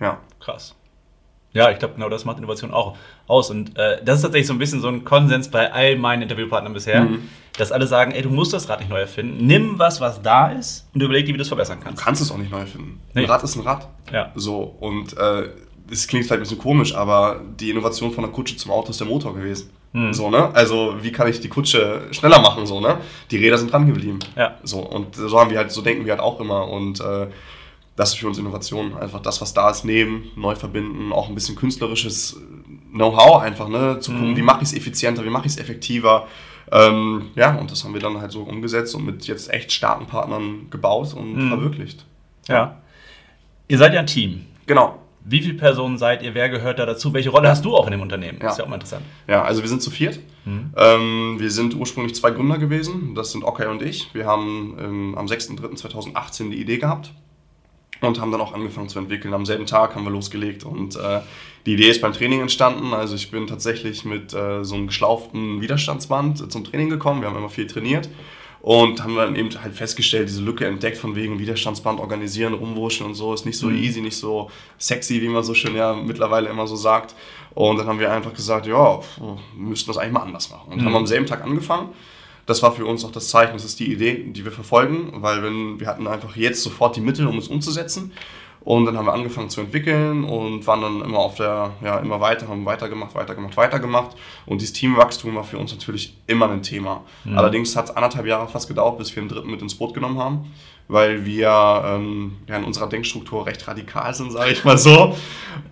Ja. 0.00 0.18
Krass. 0.38 0.74
Ja, 1.52 1.70
ich 1.70 1.78
glaube, 1.78 1.94
genau 1.94 2.08
das 2.08 2.24
macht 2.24 2.38
Innovation 2.38 2.72
auch 2.72 2.96
aus. 3.26 3.50
Und 3.50 3.76
äh, 3.76 4.02
das 4.04 4.16
ist 4.16 4.22
tatsächlich 4.22 4.46
so 4.46 4.52
ein 4.52 4.58
bisschen 4.58 4.80
so 4.80 4.88
ein 4.88 5.04
Konsens 5.04 5.48
bei 5.48 5.72
all 5.72 5.96
meinen 5.96 6.22
Interviewpartnern 6.22 6.72
bisher, 6.72 7.02
mhm. 7.02 7.28
dass 7.58 7.72
alle 7.72 7.86
sagen, 7.86 8.12
ey, 8.12 8.22
du 8.22 8.30
musst 8.30 8.52
das 8.52 8.68
Rad 8.68 8.80
nicht 8.80 8.88
neu 8.88 9.00
erfinden. 9.00 9.46
Nimm 9.46 9.78
was, 9.78 10.00
was 10.00 10.22
da 10.22 10.48
ist 10.52 10.88
und 10.94 11.02
überleg 11.02 11.26
dir, 11.26 11.32
wie 11.32 11.38
du 11.38 11.42
es 11.42 11.48
verbessern 11.48 11.78
kannst. 11.82 12.00
Du 12.00 12.04
kannst 12.04 12.22
es 12.22 12.30
auch 12.30 12.38
nicht 12.38 12.52
neu 12.52 12.60
erfinden. 12.60 13.00
Nee. 13.14 13.22
Ein 13.22 13.30
Rad 13.30 13.42
ist 13.42 13.56
ein 13.56 13.62
Rad. 13.62 13.88
Ja. 14.12 14.30
So, 14.36 14.60
und 14.78 15.16
äh, 15.16 15.48
es 15.90 16.06
klingt 16.06 16.26
vielleicht 16.26 16.40
ein 16.40 16.42
bisschen 16.42 16.58
komisch, 16.58 16.94
aber 16.94 17.40
die 17.58 17.70
Innovation 17.70 18.12
von 18.12 18.22
der 18.22 18.32
Kutsche 18.32 18.56
zum 18.56 18.70
Auto 18.70 18.90
ist 18.90 19.00
der 19.00 19.08
Motor 19.08 19.34
gewesen. 19.34 19.70
Mhm. 19.92 20.12
So, 20.12 20.30
ne? 20.30 20.54
Also, 20.54 20.94
wie 21.00 21.10
kann 21.10 21.26
ich 21.26 21.40
die 21.40 21.48
Kutsche 21.48 22.02
schneller 22.12 22.40
machen, 22.40 22.64
so, 22.64 22.80
ne? 22.80 22.98
Die 23.32 23.38
Räder 23.38 23.58
sind 23.58 23.72
dran 23.72 23.86
geblieben. 23.86 24.20
Ja. 24.36 24.56
So, 24.62 24.78
und 24.78 25.16
so 25.16 25.38
haben 25.40 25.50
wir 25.50 25.58
halt, 25.58 25.72
so 25.72 25.82
denken 25.82 26.04
wir 26.04 26.12
halt 26.12 26.22
auch 26.22 26.38
immer. 26.38 26.68
Und 26.68 27.00
äh, 27.00 27.26
das 28.00 28.14
ist 28.14 28.18
für 28.18 28.28
uns 28.28 28.38
Innovation. 28.38 28.96
Einfach 28.96 29.20
das, 29.20 29.42
was 29.42 29.52
da 29.52 29.68
ist, 29.68 29.84
nehmen, 29.84 30.30
neu 30.34 30.54
verbinden, 30.54 31.12
auch 31.12 31.28
ein 31.28 31.34
bisschen 31.34 31.54
künstlerisches 31.54 32.40
Know-how 32.92 33.42
einfach, 33.42 33.68
ne? 33.68 33.98
Zu 34.00 34.12
gucken, 34.12 34.30
mhm. 34.30 34.36
wie 34.38 34.42
mache 34.42 34.62
ich 34.62 34.70
es 34.70 34.74
effizienter, 34.74 35.22
wie 35.22 35.28
mache 35.28 35.46
ich 35.46 35.52
es 35.52 35.58
effektiver. 35.58 36.26
Ähm, 36.72 37.28
ja, 37.34 37.54
und 37.56 37.70
das 37.70 37.84
haben 37.84 37.92
wir 37.92 38.00
dann 38.00 38.18
halt 38.18 38.32
so 38.32 38.40
umgesetzt 38.40 38.94
und 38.94 39.04
mit 39.04 39.26
jetzt 39.26 39.52
echt 39.52 39.70
starken 39.70 40.06
Partnern 40.06 40.68
gebaut 40.70 41.12
und 41.12 41.34
mhm. 41.34 41.48
verwirklicht. 41.50 42.06
Ja. 42.48 42.54
ja. 42.54 42.82
Ihr 43.68 43.76
seid 43.76 43.92
ja 43.92 44.00
ein 44.00 44.06
Team. 44.06 44.46
Genau. 44.64 44.98
Wie 45.22 45.42
viele 45.42 45.54
Personen 45.54 45.98
seid 45.98 46.22
ihr? 46.22 46.34
Wer 46.34 46.48
gehört 46.48 46.78
da 46.78 46.86
dazu? 46.86 47.12
Welche 47.12 47.28
Rolle 47.28 47.50
hast 47.50 47.66
du 47.66 47.76
auch 47.76 47.84
in 47.84 47.90
dem 47.90 48.00
Unternehmen? 48.00 48.38
Ja. 48.38 48.44
Das 48.44 48.52
ist 48.52 48.58
ja 48.60 48.64
auch 48.64 48.68
mal 48.70 48.76
interessant. 48.76 49.04
Ja, 49.28 49.42
also 49.42 49.60
wir 49.60 49.68
sind 49.68 49.82
zu 49.82 49.90
viert. 49.90 50.20
Mhm. 50.46 50.72
Ähm, 50.74 51.36
wir 51.38 51.50
sind 51.50 51.74
ursprünglich 51.74 52.14
zwei 52.14 52.30
Gründer 52.30 52.56
gewesen. 52.56 53.14
Das 53.14 53.30
sind 53.32 53.44
Okay 53.44 53.66
und 53.66 53.82
ich. 53.82 54.14
Wir 54.14 54.24
haben 54.24 54.78
ähm, 54.80 55.18
am 55.18 55.26
6.3.2018 55.26 56.48
die 56.48 56.62
Idee 56.62 56.78
gehabt 56.78 57.12
und 58.00 58.20
haben 58.20 58.32
dann 58.32 58.40
auch 58.40 58.54
angefangen 58.54 58.88
zu 58.88 58.98
entwickeln. 58.98 59.34
Am 59.34 59.46
selben 59.46 59.66
Tag 59.66 59.94
haben 59.94 60.04
wir 60.04 60.10
losgelegt 60.10 60.64
und 60.64 60.96
äh, 60.96 61.20
die 61.66 61.74
Idee 61.74 61.88
ist 61.88 62.00
beim 62.00 62.12
Training 62.12 62.40
entstanden. 62.40 62.94
Also 62.94 63.14
ich 63.14 63.30
bin 63.30 63.46
tatsächlich 63.46 64.04
mit 64.04 64.32
äh, 64.32 64.64
so 64.64 64.74
einem 64.74 64.86
geschlauften 64.86 65.60
Widerstandsband 65.60 66.50
zum 66.50 66.64
Training 66.64 66.88
gekommen. 66.88 67.20
Wir 67.20 67.28
haben 67.28 67.36
immer 67.36 67.50
viel 67.50 67.66
trainiert 67.66 68.08
und 68.62 69.02
haben 69.02 69.16
dann 69.16 69.36
eben 69.36 69.50
halt 69.62 69.74
festgestellt, 69.74 70.28
diese 70.28 70.42
Lücke 70.42 70.66
entdeckt 70.66 70.98
von 70.98 71.14
wegen 71.16 71.38
Widerstandsband 71.38 72.00
organisieren, 72.00 72.54
rumwurschen 72.54 73.06
und 73.06 73.14
so 73.14 73.32
ist 73.32 73.46
nicht 73.46 73.58
so 73.58 73.68
mhm. 73.68 73.76
easy, 73.76 74.00
nicht 74.00 74.16
so 74.16 74.50
sexy, 74.78 75.20
wie 75.22 75.28
man 75.28 75.42
so 75.42 75.54
schön 75.54 75.74
ja 75.74 75.94
mittlerweile 75.94 76.48
immer 76.48 76.66
so 76.66 76.76
sagt. 76.76 77.14
Und 77.54 77.78
dann 77.78 77.86
haben 77.86 77.98
wir 77.98 78.12
einfach 78.12 78.32
gesagt, 78.32 78.66
ja, 78.66 79.00
wir 79.18 79.38
müssten 79.56 79.90
das 79.90 79.98
eigentlich 79.98 80.12
mal 80.12 80.22
anders 80.22 80.50
machen. 80.50 80.72
Und 80.72 80.80
mhm. 80.80 80.86
haben 80.86 80.96
am 80.96 81.06
selben 81.06 81.26
Tag 81.26 81.42
angefangen 81.42 81.88
das 82.50 82.64
war 82.64 82.72
für 82.72 82.84
uns 82.84 83.04
auch 83.04 83.12
das 83.12 83.28
Zeichen, 83.28 83.52
das 83.52 83.64
ist 83.64 83.78
die 83.78 83.92
Idee, 83.92 84.24
die 84.26 84.44
wir 84.44 84.50
verfolgen, 84.50 85.12
weil 85.22 85.40
wenn, 85.44 85.78
wir 85.78 85.86
hatten 85.86 86.08
einfach 86.08 86.34
jetzt 86.34 86.64
sofort 86.64 86.96
die 86.96 87.00
Mittel, 87.00 87.28
um 87.28 87.38
es 87.38 87.46
umzusetzen. 87.46 88.12
Und 88.62 88.84
dann 88.84 88.98
haben 88.98 89.06
wir 89.06 89.14
angefangen 89.14 89.48
zu 89.48 89.60
entwickeln 89.60 90.24
und 90.24 90.66
waren 90.66 90.82
dann 90.82 91.00
immer 91.00 91.18
auf 91.18 91.36
der, 91.36 91.70
ja, 91.82 91.98
immer 91.98 92.20
weiter, 92.20 92.48
haben 92.48 92.66
weitergemacht, 92.66 93.14
weitergemacht, 93.14 93.56
weitergemacht. 93.56 94.16
Und 94.46 94.60
dieses 94.60 94.74
Teamwachstum 94.74 95.34
war 95.36 95.44
für 95.44 95.58
uns 95.58 95.70
natürlich 95.70 96.14
immer 96.26 96.50
ein 96.50 96.62
Thema. 96.62 97.04
Mhm. 97.24 97.38
Allerdings 97.38 97.74
hat 97.76 97.86
es 97.86 97.96
anderthalb 97.96 98.26
Jahre 98.26 98.48
fast 98.48 98.66
gedauert, 98.66 98.98
bis 98.98 99.14
wir 99.14 99.22
einen 99.22 99.30
dritten 99.30 99.50
mit 99.50 99.62
ins 99.62 99.76
Boot 99.76 99.94
genommen 99.94 100.18
haben, 100.18 100.52
weil 100.88 101.24
wir 101.24 101.82
ähm, 101.86 102.32
ja, 102.48 102.56
in 102.56 102.64
unserer 102.64 102.88
Denkstruktur 102.88 103.46
recht 103.46 103.66
radikal 103.66 104.12
sind, 104.12 104.32
sage 104.32 104.50
ich 104.50 104.64
mal 104.64 104.76
so. 104.76 105.16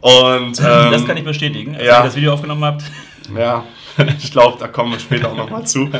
Und, 0.00 0.58
ähm, 0.60 0.92
das 0.92 1.04
kann 1.04 1.16
ich 1.16 1.24
bestätigen, 1.24 1.74
als 1.74 1.84
ja, 1.84 1.98
ihr 1.98 2.04
das 2.04 2.16
Video 2.16 2.32
aufgenommen 2.32 2.64
habt. 2.64 2.84
Ja, 3.36 3.64
ich 4.18 4.32
glaube, 4.32 4.58
da 4.58 4.68
kommen 4.68 4.92
wir 4.92 4.98
später 4.98 5.30
auch 5.30 5.36
nochmal 5.36 5.66
zu. 5.66 5.90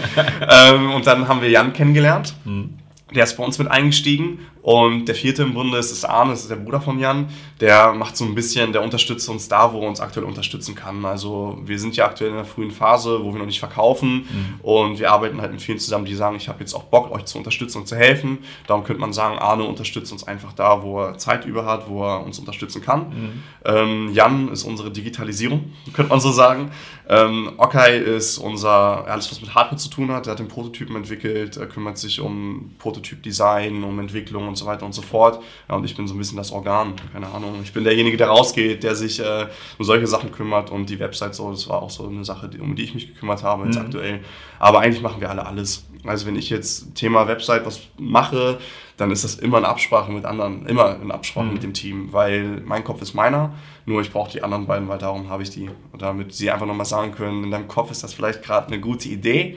Ähm, 0.48 0.92
und 0.92 1.06
dann 1.06 1.28
haben 1.28 1.42
wir 1.42 1.50
Jan 1.50 1.72
kennengelernt. 1.72 2.34
Mhm. 2.44 2.78
Der 3.14 3.24
ist 3.24 3.36
bei 3.36 3.44
uns 3.44 3.58
mit 3.58 3.68
eingestiegen 3.68 4.40
und 4.62 5.06
der 5.06 5.14
vierte 5.14 5.42
im 5.42 5.54
Bunde 5.54 5.78
ist, 5.78 5.92
ist 5.92 6.04
Arne, 6.04 6.32
das 6.32 6.40
ist 6.40 6.50
der 6.50 6.56
Bruder 6.56 6.80
von 6.80 6.98
Jan. 6.98 7.28
Der 7.60 7.92
macht 7.92 8.16
so 8.16 8.24
ein 8.24 8.34
bisschen, 8.34 8.72
der 8.72 8.82
unterstützt 8.82 9.28
uns 9.28 9.48
da, 9.48 9.72
wo 9.72 9.80
er 9.80 9.88
uns 9.88 10.00
aktuell 10.00 10.26
unterstützen 10.26 10.74
kann. 10.74 11.04
Also 11.04 11.58
wir 11.64 11.78
sind 11.78 11.96
ja 11.96 12.06
aktuell 12.06 12.30
in 12.30 12.36
einer 12.36 12.44
frühen 12.44 12.70
Phase, 12.70 13.24
wo 13.24 13.32
wir 13.32 13.38
noch 13.38 13.46
nicht 13.46 13.60
verkaufen 13.60 14.26
mhm. 14.28 14.60
und 14.62 14.98
wir 14.98 15.10
arbeiten 15.10 15.40
halt 15.40 15.52
mit 15.52 15.62
vielen 15.62 15.78
zusammen, 15.78 16.04
die 16.04 16.14
sagen, 16.14 16.36
ich 16.36 16.48
habe 16.48 16.60
jetzt 16.60 16.74
auch 16.74 16.84
Bock, 16.84 17.10
euch 17.12 17.24
zu 17.24 17.38
unterstützen 17.38 17.78
und 17.78 17.88
zu 17.88 17.96
helfen. 17.96 18.38
Darum 18.66 18.84
könnte 18.84 19.00
man 19.00 19.12
sagen, 19.12 19.38
Arne 19.38 19.64
unterstützt 19.64 20.12
uns 20.12 20.24
einfach 20.24 20.52
da, 20.52 20.82
wo 20.82 21.02
er 21.02 21.18
Zeit 21.18 21.44
über 21.46 21.64
hat, 21.64 21.88
wo 21.88 22.04
er 22.04 22.24
uns 22.24 22.38
unterstützen 22.38 22.82
kann. 22.82 23.00
Mhm. 23.08 23.42
Ähm, 23.64 24.10
Jan 24.12 24.48
ist 24.48 24.64
unsere 24.64 24.90
Digitalisierung, 24.90 25.72
könnte 25.94 26.10
man 26.10 26.20
so 26.20 26.32
sagen. 26.32 26.70
Ähm, 27.08 27.52
Okai 27.56 27.96
ist 27.96 28.36
unser, 28.36 29.06
alles 29.06 29.30
was 29.30 29.40
mit 29.40 29.54
Hardware 29.54 29.78
zu 29.78 29.88
tun 29.88 30.12
hat. 30.12 30.26
Er 30.26 30.32
hat 30.32 30.40
den 30.40 30.48
Prototypen 30.48 30.94
entwickelt, 30.94 31.56
er 31.56 31.66
kümmert 31.66 31.96
sich 31.96 32.20
um 32.20 32.74
Prototyp-Design, 32.78 33.82
um 33.82 33.98
Entwicklung 33.98 34.46
und 34.46 34.57
so 34.58 34.66
weiter 34.66 34.84
und 34.84 34.92
so 34.92 35.02
fort. 35.02 35.42
Ja, 35.68 35.76
und 35.76 35.84
ich 35.84 35.96
bin 35.96 36.06
so 36.06 36.14
ein 36.14 36.18
bisschen 36.18 36.36
das 36.36 36.52
Organ, 36.52 36.94
keine 37.12 37.28
Ahnung. 37.28 37.60
Ich 37.62 37.72
bin 37.72 37.84
derjenige, 37.84 38.16
der 38.16 38.28
rausgeht, 38.28 38.82
der 38.82 38.94
sich 38.94 39.20
äh, 39.20 39.46
um 39.78 39.84
solche 39.84 40.06
Sachen 40.06 40.32
kümmert 40.32 40.70
und 40.70 40.90
die 40.90 40.98
Website 40.98 41.34
so, 41.34 41.50
das 41.50 41.68
war 41.68 41.82
auch 41.82 41.90
so 41.90 42.06
eine 42.06 42.24
Sache, 42.24 42.50
um 42.60 42.76
die 42.76 42.84
ich 42.84 42.94
mich 42.94 43.06
gekümmert 43.06 43.42
habe 43.42 43.64
jetzt 43.64 43.78
mhm. 43.78 43.86
aktuell. 43.86 44.20
Aber 44.58 44.80
eigentlich 44.80 45.02
machen 45.02 45.20
wir 45.20 45.30
alle 45.30 45.46
alles. 45.46 45.86
Also 46.04 46.26
wenn 46.26 46.36
ich 46.36 46.50
jetzt 46.50 46.94
Thema 46.94 47.26
Website 47.26 47.66
was 47.66 47.80
mache, 47.98 48.58
dann 48.96 49.10
ist 49.10 49.24
das 49.24 49.36
immer 49.36 49.58
in 49.58 49.64
Absprache 49.64 50.10
mit 50.10 50.24
anderen, 50.24 50.66
immer 50.66 51.00
in 51.00 51.10
Absprache 51.10 51.46
mhm. 51.46 51.52
mit 51.54 51.62
dem 51.62 51.72
Team, 51.72 52.12
weil 52.12 52.62
mein 52.64 52.84
Kopf 52.84 53.00
ist 53.00 53.14
meiner, 53.14 53.54
nur 53.86 54.00
ich 54.00 54.12
brauche 54.12 54.30
die 54.30 54.42
anderen 54.42 54.66
beiden, 54.66 54.88
weil 54.88 54.98
darum 54.98 55.28
habe 55.28 55.42
ich 55.42 55.50
die. 55.50 55.70
Und 55.92 56.02
damit 56.02 56.34
sie 56.34 56.50
einfach 56.50 56.66
nochmal 56.66 56.86
sagen 56.86 57.12
können, 57.12 57.44
in 57.44 57.50
deinem 57.50 57.68
Kopf 57.68 57.90
ist 57.90 58.02
das 58.02 58.12
vielleicht 58.12 58.42
gerade 58.42 58.66
eine 58.66 58.80
gute 58.80 59.08
Idee, 59.08 59.56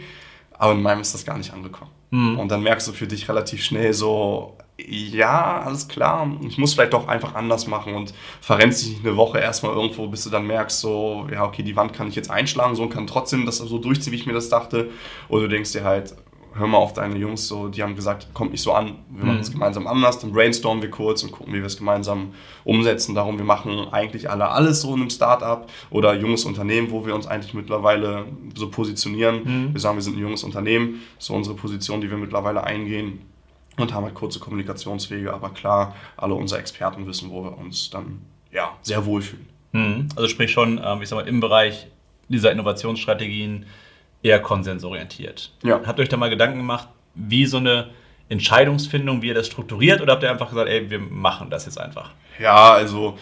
aber 0.58 0.74
in 0.74 0.82
meinem 0.82 1.02
ist 1.02 1.14
das 1.14 1.26
gar 1.26 1.38
nicht 1.38 1.54
angekommen. 1.54 1.92
Mhm. 2.12 2.40
Und 2.40 2.50
dann 2.50 2.62
merkst 2.62 2.88
du 2.88 2.92
für 2.94 3.08
dich 3.08 3.28
relativ 3.28 3.64
schnell 3.64 3.94
so, 3.94 4.58
ja, 4.88 5.62
alles 5.62 5.88
klar, 5.88 6.30
ich 6.48 6.58
muss 6.58 6.74
vielleicht 6.74 6.94
doch 6.94 7.08
einfach 7.08 7.36
anders 7.36 7.68
machen 7.68 7.94
und 7.94 8.14
verrennst 8.42 8.82
dich 8.82 8.90
nicht 8.92 9.06
eine 9.06 9.18
Woche 9.18 9.40
erstmal 9.40 9.74
irgendwo, 9.74 10.08
bis 10.08 10.24
du 10.24 10.30
dann 10.30 10.48
merkst, 10.48 10.80
so, 10.80 11.28
ja, 11.32 11.44
okay, 11.46 11.64
die 11.64 11.76
Wand 11.76 11.94
kann 11.94 12.08
ich 12.08 12.16
jetzt 12.16 12.32
einschlagen, 12.32 12.76
so 12.76 12.84
und 12.84 12.90
kann 12.90 13.08
trotzdem 13.08 13.46
das 13.46 13.58
so 13.58 13.78
durchziehen, 13.78 14.14
wie 14.14 14.18
ich 14.18 14.26
mir 14.26 14.34
das 14.34 14.50
dachte. 14.50 14.90
Oder 15.30 15.44
du 15.44 15.50
denkst 15.50 15.72
dir 15.72 15.84
halt, 15.84 16.16
hör 16.54 16.68
mal 16.68 16.78
auf 16.78 16.94
deine 16.94 17.18
Jungs, 17.18 17.48
so, 17.48 17.70
die 17.70 17.82
haben 17.82 17.96
gesagt, 17.96 18.34
kommt 18.34 18.52
nicht 18.52 18.62
so 18.62 18.74
an, 18.74 18.98
wir 19.10 19.26
machen 19.26 19.40
es 19.40 19.50
mhm. 19.50 19.54
gemeinsam 19.54 19.88
anders, 19.88 20.20
dann 20.20 20.34
brainstormen 20.34 20.82
wir 20.82 20.90
kurz 20.90 21.24
und 21.24 21.32
gucken, 21.32 21.54
wie 21.54 21.60
wir 21.60 21.66
es 21.66 21.78
gemeinsam 21.78 22.34
umsetzen. 22.66 23.16
Darum, 23.16 23.38
wir 23.38 23.46
machen 23.46 23.88
eigentlich 23.92 24.30
alle 24.30 24.50
alles 24.50 24.82
so 24.82 24.94
in 24.94 25.02
einem 25.02 25.10
Startup 25.10 25.68
oder 25.90 26.14
junges 26.14 26.44
Unternehmen, 26.44 26.92
wo 26.92 27.06
wir 27.06 27.16
uns 27.16 27.26
eigentlich 27.26 27.54
mittlerweile 27.54 28.26
so 28.56 28.70
positionieren. 28.70 29.42
Mhm. 29.44 29.74
Wir 29.74 29.80
sagen, 29.80 29.98
wir 29.98 30.02
sind 30.02 30.18
ein 30.18 30.22
junges 30.22 30.44
Unternehmen, 30.44 31.02
so 31.18 31.34
unsere 31.34 31.56
Position, 31.56 32.02
die 32.02 32.10
wir 32.10 32.18
mittlerweile 32.18 32.64
eingehen 32.64 33.22
und 33.82 33.94
haben 33.94 34.06
halt 34.06 34.16
kurze 34.16 34.40
Kommunikationswege, 34.40 35.34
aber 35.34 35.50
klar, 35.50 35.96
alle 36.18 36.34
unsere 36.34 36.60
Experten 36.60 37.08
wissen, 37.08 37.30
wo 37.30 37.44
wir 37.44 37.58
uns 37.58 37.90
dann 37.90 38.22
ja, 38.52 38.78
sehr 38.82 39.06
wohlfühlen. 39.06 39.48
Mhm. 39.72 40.10
Also 40.16 40.28
sprich 40.28 40.52
schon, 40.52 40.82
ähm, 40.84 41.02
ich 41.02 41.10
sag 41.10 41.18
mal, 41.18 41.28
im 41.28 41.40
Bereich 41.40 41.88
dieser 42.28 42.52
Innovationsstrategien 42.52 43.66
eher 44.24 44.40
konsensorientiert. 44.40 45.52
Ja. 45.64 45.82
Habt 45.86 46.00
ihr 46.00 46.04
euch 46.04 46.10
da 46.10 46.18
mal 46.18 46.30
Gedanken 46.30 46.58
gemacht, 46.58 46.88
wie 47.16 47.46
so 47.46 47.58
eine 47.58 47.90
Entscheidungsfindung, 48.30 49.22
wie 49.22 49.28
ihr 49.28 49.34
das 49.34 49.48
strukturiert 49.48 50.02
oder 50.02 50.14
habt 50.14 50.24
ihr 50.24 50.32
einfach 50.32 50.50
gesagt, 50.50 50.70
ey, 50.70 50.90
wir 50.90 51.00
machen 51.00 51.50
das 51.50 51.66
jetzt 51.66 51.80
einfach? 51.80 52.12
Ja, 52.40 52.72
also 52.74 53.18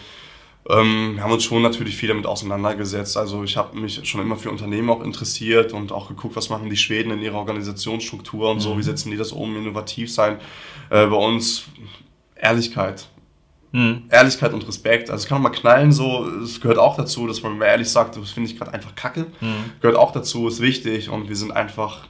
ähm, 0.68 1.14
wir 1.16 1.22
haben 1.22 1.32
uns 1.32 1.44
schon 1.44 1.62
natürlich 1.62 1.96
viel 1.96 2.08
damit 2.08 2.26
auseinandergesetzt. 2.26 3.16
Also 3.16 3.42
ich 3.44 3.56
habe 3.56 3.78
mich 3.78 4.06
schon 4.08 4.20
immer 4.20 4.36
für 4.36 4.50
Unternehmen 4.50 4.90
auch 4.90 5.02
interessiert 5.02 5.72
und 5.72 5.90
auch 5.90 6.08
geguckt, 6.08 6.36
was 6.36 6.50
machen 6.50 6.68
die 6.68 6.76
Schweden 6.76 7.10
in 7.12 7.22
ihrer 7.22 7.38
Organisationsstruktur 7.38 8.50
und 8.50 8.58
mhm. 8.58 8.60
so, 8.60 8.78
wie 8.78 8.82
setzen 8.82 9.10
die 9.10 9.16
das 9.16 9.32
um, 9.32 9.56
innovativ 9.56 10.12
sein. 10.12 10.36
Äh, 10.90 11.06
bei 11.06 11.16
uns 11.16 11.64
Ehrlichkeit. 12.36 13.08
Mhm. 13.72 14.02
Ehrlichkeit 14.10 14.52
und 14.52 14.66
Respekt. 14.66 15.10
Also 15.10 15.22
es 15.22 15.28
kann 15.28 15.38
auch 15.38 15.42
mal 15.42 15.50
knallen, 15.50 15.92
so, 15.92 16.26
es 16.42 16.60
gehört 16.60 16.78
auch 16.78 16.96
dazu, 16.96 17.26
dass 17.26 17.42
man 17.42 17.60
ehrlich 17.60 17.88
sagt, 17.88 18.16
das 18.16 18.30
finde 18.30 18.50
ich 18.50 18.58
gerade 18.58 18.74
einfach 18.74 18.94
kacke. 18.94 19.26
Mhm. 19.40 19.72
Gehört 19.80 19.96
auch 19.96 20.12
dazu, 20.12 20.46
ist 20.46 20.60
wichtig 20.60 21.08
und 21.08 21.28
wir 21.28 21.36
sind 21.36 21.52
einfach 21.52 22.06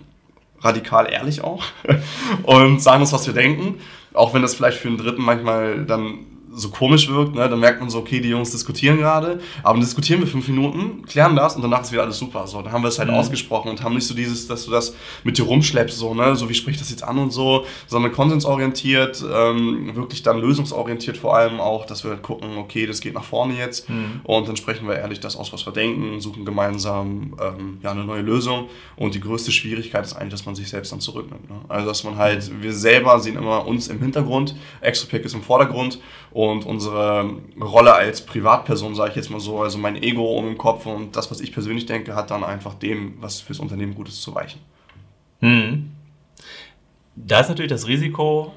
radikal 0.60 1.10
ehrlich 1.10 1.42
auch 1.42 1.64
und 2.42 2.82
sagen 2.82 3.02
uns, 3.02 3.12
was 3.12 3.26
wir 3.26 3.34
denken. 3.34 3.76
Auch 4.12 4.34
wenn 4.34 4.42
das 4.42 4.54
vielleicht 4.54 4.78
für 4.78 4.88
einen 4.88 4.98
Dritten 4.98 5.22
manchmal 5.22 5.84
dann 5.86 6.26
so 6.52 6.70
komisch 6.70 7.08
wirkt, 7.08 7.34
ne? 7.34 7.48
dann 7.48 7.60
merkt 7.60 7.80
man 7.80 7.90
so, 7.90 7.98
okay, 7.98 8.20
die 8.20 8.28
Jungs 8.28 8.50
diskutieren 8.50 8.98
gerade, 8.98 9.40
aber 9.62 9.74
dann 9.74 9.80
diskutieren 9.80 10.20
wir 10.20 10.26
fünf 10.26 10.48
Minuten, 10.48 11.02
klären 11.06 11.36
das 11.36 11.56
und 11.56 11.62
danach 11.62 11.82
ist 11.82 11.92
wieder 11.92 12.02
alles 12.02 12.18
super. 12.18 12.46
So, 12.46 12.60
dann 12.62 12.72
haben 12.72 12.82
wir 12.82 12.88
es 12.88 12.98
halt 12.98 13.08
mhm. 13.08 13.14
ausgesprochen 13.14 13.68
und 13.68 13.82
haben 13.82 13.94
nicht 13.94 14.06
so 14.06 14.14
dieses, 14.14 14.48
dass 14.48 14.64
du 14.64 14.70
das 14.70 14.94
mit 15.22 15.38
dir 15.38 15.44
rumschleppst, 15.44 15.96
so, 15.96 16.14
ne, 16.14 16.34
so 16.36 16.48
wie 16.48 16.54
spricht 16.54 16.80
das 16.80 16.90
jetzt 16.90 17.04
an 17.04 17.18
und 17.18 17.30
so, 17.30 17.64
sondern 17.86 18.12
konsensorientiert, 18.12 19.24
ähm, 19.32 19.94
wirklich 19.94 20.22
dann 20.22 20.40
lösungsorientiert 20.40 21.16
vor 21.16 21.36
allem 21.36 21.60
auch, 21.60 21.86
dass 21.86 22.04
wir 22.04 22.10
halt 22.12 22.22
gucken, 22.22 22.56
okay, 22.58 22.86
das 22.86 23.00
geht 23.00 23.14
nach 23.14 23.24
vorne 23.24 23.56
jetzt 23.56 23.88
mhm. 23.88 24.20
und 24.24 24.48
dann 24.48 24.56
sprechen 24.56 24.88
wir 24.88 24.96
ehrlich 24.96 25.20
das 25.20 25.36
aus, 25.36 25.52
was 25.52 25.64
wir 25.66 25.72
denken, 25.72 26.20
suchen 26.20 26.44
gemeinsam 26.44 27.34
ähm, 27.40 27.78
ja, 27.82 27.92
eine 27.92 28.04
neue 28.04 28.22
Lösung 28.22 28.68
und 28.96 29.14
die 29.14 29.20
größte 29.20 29.52
Schwierigkeit 29.52 30.04
ist 30.04 30.14
eigentlich, 30.14 30.32
dass 30.32 30.46
man 30.46 30.54
sich 30.54 30.68
selbst 30.68 30.92
dann 30.92 31.00
zurücknimmt. 31.00 31.48
Ne? 31.48 31.56
Also, 31.68 31.86
dass 31.86 32.04
man 32.04 32.16
halt, 32.16 32.50
wir 32.60 32.72
selber 32.72 33.20
sehen 33.20 33.36
immer 33.36 33.66
uns 33.66 33.88
im 33.88 34.00
Hintergrund, 34.00 34.54
Exopic 34.80 35.24
ist 35.24 35.34
im 35.34 35.42
Vordergrund 35.42 36.00
und 36.32 36.49
unsere 36.58 37.30
Rolle 37.60 37.94
als 37.94 38.24
Privatperson, 38.24 38.94
sage 38.94 39.10
ich 39.10 39.16
jetzt 39.16 39.30
mal 39.30 39.40
so, 39.40 39.60
also 39.60 39.78
mein 39.78 40.02
Ego 40.02 40.38
um 40.38 40.48
im 40.48 40.58
Kopf 40.58 40.86
und 40.86 41.16
das, 41.16 41.30
was 41.30 41.40
ich 41.40 41.52
persönlich 41.52 41.86
denke, 41.86 42.14
hat 42.14 42.30
dann 42.30 42.44
einfach 42.44 42.74
dem, 42.74 43.14
was 43.20 43.40
fürs 43.40 43.60
Unternehmen 43.60 43.94
gut 43.94 44.08
ist, 44.08 44.22
zu 44.22 44.34
weichen. 44.34 44.60
Hm. 45.40 45.90
Da 47.16 47.40
ist 47.40 47.48
natürlich 47.48 47.70
das 47.70 47.86
Risiko, 47.86 48.52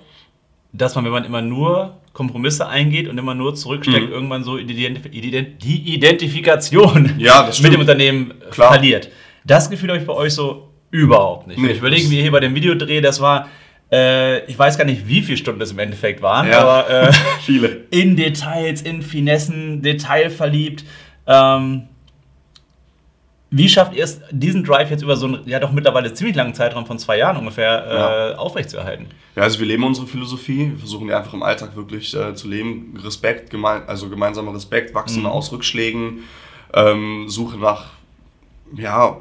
dass 0.71 0.95
man, 0.95 1.05
wenn 1.05 1.11
man 1.11 1.25
immer 1.25 1.41
nur 1.41 1.97
Kompromisse 2.13 2.67
eingeht 2.67 3.07
und 3.07 3.17
immer 3.17 3.33
nur 3.33 3.55
zurücksteckt, 3.55 4.07
mhm. 4.07 4.13
irgendwann 4.13 4.43
so 4.43 4.57
die, 4.57 4.85
Identifikation 4.85 7.15
ja, 7.17 7.49
mit 7.61 7.73
dem 7.73 7.79
Unternehmen 7.79 8.33
Klar. 8.51 8.73
verliert. 8.73 9.09
Das 9.45 9.69
Gefühl 9.69 9.89
habe 9.89 9.99
ich 9.99 10.05
bei 10.05 10.13
euch 10.13 10.33
so 10.33 10.69
überhaupt 10.91 11.47
nicht. 11.47 11.59
Nee, 11.59 11.71
ich 11.71 11.79
überlege 11.79 12.07
mir 12.07 12.21
hier 12.21 12.31
bei 12.31 12.39
dem 12.39 12.53
Videodreh, 12.53 13.01
das 13.01 13.19
war 13.19 13.49
äh, 13.93 14.43
ich 14.45 14.57
weiß 14.57 14.77
gar 14.77 14.85
nicht, 14.85 15.07
wie 15.07 15.21
viele 15.21 15.37
Stunden 15.37 15.61
es 15.61 15.71
im 15.71 15.77
Endeffekt 15.77 16.21
waren, 16.23 16.47
ja, 16.47 16.59
aber 16.61 16.89
äh, 16.89 17.11
viele. 17.41 17.85
In 17.91 18.15
Details, 18.15 18.81
in 18.81 19.03
Finessen, 19.03 19.83
detailverliebt. 19.83 20.83
Ähm, 21.27 21.83
wie 23.51 23.69
schafft 23.69 23.93
ihr 23.93 24.03
es, 24.03 24.19
diesen 24.31 24.63
Drive 24.63 24.89
jetzt 24.89 25.03
über 25.03 25.15
so 25.15 25.27
einen, 25.27 25.47
ja 25.47 25.59
doch 25.59 25.71
mittlerweile 25.71 26.11
ziemlich 26.11 26.35
langen 26.35 26.55
Zeitraum 26.55 26.87
von 26.87 26.97
zwei 26.97 27.19
Jahren 27.19 27.37
ungefähr 27.37 27.85
äh, 27.85 27.95
ja. 28.31 28.35
aufrechtzuerhalten? 28.35 29.05
Ja, 29.35 29.43
also 29.43 29.59
wir 29.59 29.67
leben 29.67 29.83
unsere 29.83 30.07
Philosophie, 30.07 30.71
wir 30.71 30.79
versuchen 30.79 31.07
die 31.07 31.13
einfach 31.13 31.35
im 31.35 31.43
Alltag 31.43 31.75
wirklich 31.75 32.15
äh, 32.15 32.33
zu 32.33 32.47
leben. 32.47 32.99
Respekt, 33.03 33.51
geme 33.51 33.83
also 33.85 34.09
gemeinsamer 34.09 34.55
Respekt, 34.55 34.95
wachsen 34.95 35.19
mhm. 35.19 35.27
aus 35.27 35.51
Rückschlägen, 35.51 36.23
ähm, 36.73 37.25
Suche 37.27 37.59
nach, 37.59 37.91
ja, 38.75 39.17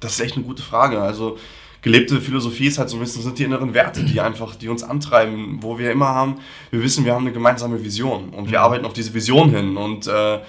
das 0.00 0.14
ist 0.14 0.20
echt 0.20 0.34
eine 0.34 0.44
gute 0.44 0.62
Frage. 0.62 1.00
Also 1.00 1.38
gelebte 1.86 2.20
Philosophie 2.20 2.66
ist 2.66 2.78
halt 2.78 2.90
so 2.90 2.96
ein 2.96 3.00
bisschen, 3.00 3.22
sind 3.22 3.38
die 3.38 3.44
inneren 3.44 3.72
Werte, 3.72 4.02
die 4.02 4.20
einfach, 4.20 4.56
die 4.56 4.68
uns 4.68 4.82
antreiben, 4.82 5.58
wo 5.60 5.78
wir 5.78 5.92
immer 5.92 6.08
haben, 6.08 6.40
wir 6.72 6.82
wissen, 6.82 7.04
wir 7.04 7.14
haben 7.14 7.22
eine 7.22 7.32
gemeinsame 7.32 7.84
Vision 7.84 8.30
und 8.30 8.50
wir 8.50 8.58
mhm. 8.58 8.64
arbeiten 8.64 8.84
auf 8.86 8.92
diese 8.92 9.14
Vision 9.14 9.50
hin 9.50 9.76
und 9.76 10.08
äh, 10.08 10.40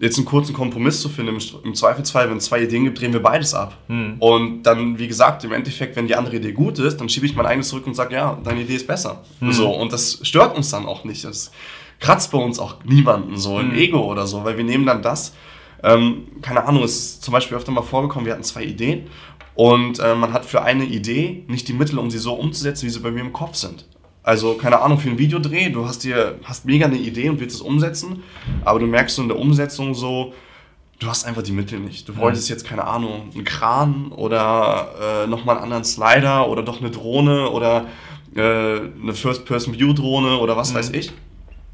jetzt 0.00 0.18
einen 0.18 0.26
kurzen 0.26 0.52
Kompromiss 0.52 1.00
zu 1.00 1.08
finden, 1.08 1.38
im, 1.64 1.74
Zweifelsfall, 1.74 2.28
wenn 2.28 2.36
es 2.36 2.44
zwei 2.44 2.62
Ideen 2.62 2.84
gibt, 2.84 3.00
drehen 3.00 3.14
wir 3.14 3.22
beides 3.22 3.54
ab. 3.54 3.78
Mhm. 3.88 4.16
Und 4.18 4.64
dann, 4.64 4.98
wie 4.98 5.08
gesagt, 5.08 5.42
im 5.44 5.52
Endeffekt, 5.52 5.96
wenn 5.96 6.06
die 6.06 6.14
andere 6.14 6.36
Idee 6.36 6.52
gut 6.52 6.78
ist, 6.78 7.00
dann 7.00 7.08
schiebe 7.08 7.24
ich 7.24 7.34
mein 7.34 7.46
eigenes 7.46 7.70
zurück 7.70 7.86
und 7.86 7.94
sage, 7.94 8.14
ja, 8.14 8.38
deine 8.44 8.60
Idee 8.60 8.76
ist 8.76 8.86
besser. 8.86 9.24
Mhm. 9.40 9.52
So, 9.52 9.70
und 9.74 9.94
das 9.94 10.20
stört 10.22 10.54
uns 10.54 10.68
dann 10.68 10.84
auch 10.84 11.04
nicht. 11.04 11.24
Das 11.24 11.52
kratzt 12.00 12.32
bei 12.32 12.38
uns 12.38 12.58
auch 12.58 12.84
niemanden 12.84 13.38
so 13.38 13.58
im 13.58 13.70
mhm. 13.70 13.78
Ego 13.78 14.00
oder 14.12 14.26
so, 14.26 14.44
weil 14.44 14.58
wir 14.58 14.64
nehmen 14.64 14.84
dann 14.84 15.00
das, 15.00 15.32
ähm, 15.84 16.28
keine 16.42 16.64
Ahnung, 16.64 16.84
es 16.84 16.96
ist 16.96 17.24
zum 17.24 17.32
Beispiel 17.32 17.56
öfter 17.56 17.72
mal 17.72 17.82
vorgekommen, 17.82 18.24
wir 18.24 18.34
hatten 18.34 18.44
zwei 18.44 18.62
Ideen 18.62 19.08
und 19.54 19.98
äh, 19.98 20.14
man 20.14 20.32
hat 20.32 20.44
für 20.44 20.62
eine 20.62 20.84
Idee 20.84 21.44
nicht 21.48 21.68
die 21.68 21.72
Mittel, 21.72 21.98
um 21.98 22.10
sie 22.10 22.18
so 22.18 22.34
umzusetzen, 22.34 22.86
wie 22.86 22.90
sie 22.90 23.00
bei 23.00 23.10
mir 23.10 23.20
im 23.20 23.32
Kopf 23.32 23.56
sind. 23.56 23.86
Also, 24.22 24.54
keine 24.54 24.80
Ahnung, 24.80 24.98
für 24.98 25.10
ein 25.10 25.18
Videodreh, 25.18 25.70
du 25.70 25.84
hast 25.84 26.04
dir, 26.04 26.38
hast 26.44 26.64
mega 26.64 26.86
eine 26.86 26.96
Idee 26.96 27.28
und 27.28 27.40
willst 27.40 27.56
es 27.56 27.62
umsetzen, 27.62 28.22
aber 28.64 28.78
du 28.78 28.86
merkst 28.86 29.16
so 29.16 29.22
in 29.22 29.28
der 29.28 29.38
Umsetzung 29.38 29.94
so, 29.94 30.32
du 31.00 31.08
hast 31.08 31.26
einfach 31.26 31.42
die 31.42 31.52
Mittel 31.52 31.80
nicht. 31.80 32.08
Du 32.08 32.16
wolltest 32.16 32.48
jetzt, 32.48 32.64
keine 32.64 32.84
Ahnung, 32.86 33.30
einen 33.34 33.44
Kran 33.44 34.12
oder 34.12 35.24
äh, 35.24 35.26
nochmal 35.26 35.56
einen 35.56 35.64
anderen 35.64 35.84
Slider 35.84 36.48
oder 36.48 36.62
doch 36.62 36.80
eine 36.80 36.90
Drohne 36.90 37.50
oder 37.50 37.86
äh, 38.36 38.40
eine 38.40 39.12
First-Person-View-Drohne 39.12 40.38
oder 40.38 40.56
was 40.56 40.72
mhm. 40.72 40.76
weiß 40.76 40.90
ich. 40.90 41.12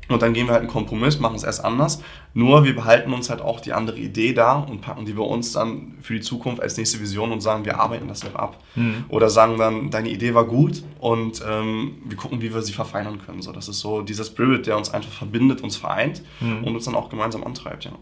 Und 0.08 0.22
dann 0.22 0.32
gehen 0.32 0.46
wir 0.46 0.52
halt 0.52 0.62
einen 0.62 0.70
Kompromiss, 0.70 1.18
machen 1.20 1.36
es 1.36 1.44
erst 1.44 1.64
anders. 1.64 2.02
Nur 2.32 2.64
wir 2.64 2.74
behalten 2.74 3.12
uns 3.12 3.28
halt 3.28 3.42
auch 3.42 3.60
die 3.60 3.72
andere 3.72 3.98
Idee 3.98 4.32
da 4.32 4.54
und 4.54 4.80
packen 4.80 5.04
die 5.04 5.12
bei 5.12 5.22
uns 5.22 5.52
dann 5.52 5.96
für 6.00 6.14
die 6.14 6.20
Zukunft 6.20 6.62
als 6.62 6.76
nächste 6.76 7.00
Vision 7.00 7.30
und 7.30 7.40
sagen, 7.40 7.64
wir 7.64 7.78
arbeiten 7.78 8.08
das 8.08 8.24
noch 8.24 8.34
ab. 8.34 8.58
Mhm. 8.74 9.04
Oder 9.08 9.28
sagen 9.28 9.58
dann, 9.58 9.90
deine 9.90 10.08
Idee 10.08 10.34
war 10.34 10.44
gut 10.44 10.82
und 10.98 11.42
ähm, 11.46 11.98
wir 12.06 12.16
gucken, 12.16 12.40
wie 12.40 12.54
wir 12.54 12.62
sie 12.62 12.72
verfeinern 12.72 13.20
können. 13.24 13.42
So, 13.42 13.52
das 13.52 13.68
ist 13.68 13.80
so 13.80 14.00
dieser 14.00 14.24
Spirit, 14.24 14.66
der 14.66 14.78
uns 14.78 14.92
einfach 14.92 15.12
verbindet, 15.12 15.60
uns 15.60 15.76
vereint 15.76 16.22
mhm. 16.40 16.64
und 16.64 16.74
uns 16.74 16.86
dann 16.86 16.94
auch 16.94 17.10
gemeinsam 17.10 17.44
antreibt. 17.44 17.84
Ja. 17.84 17.92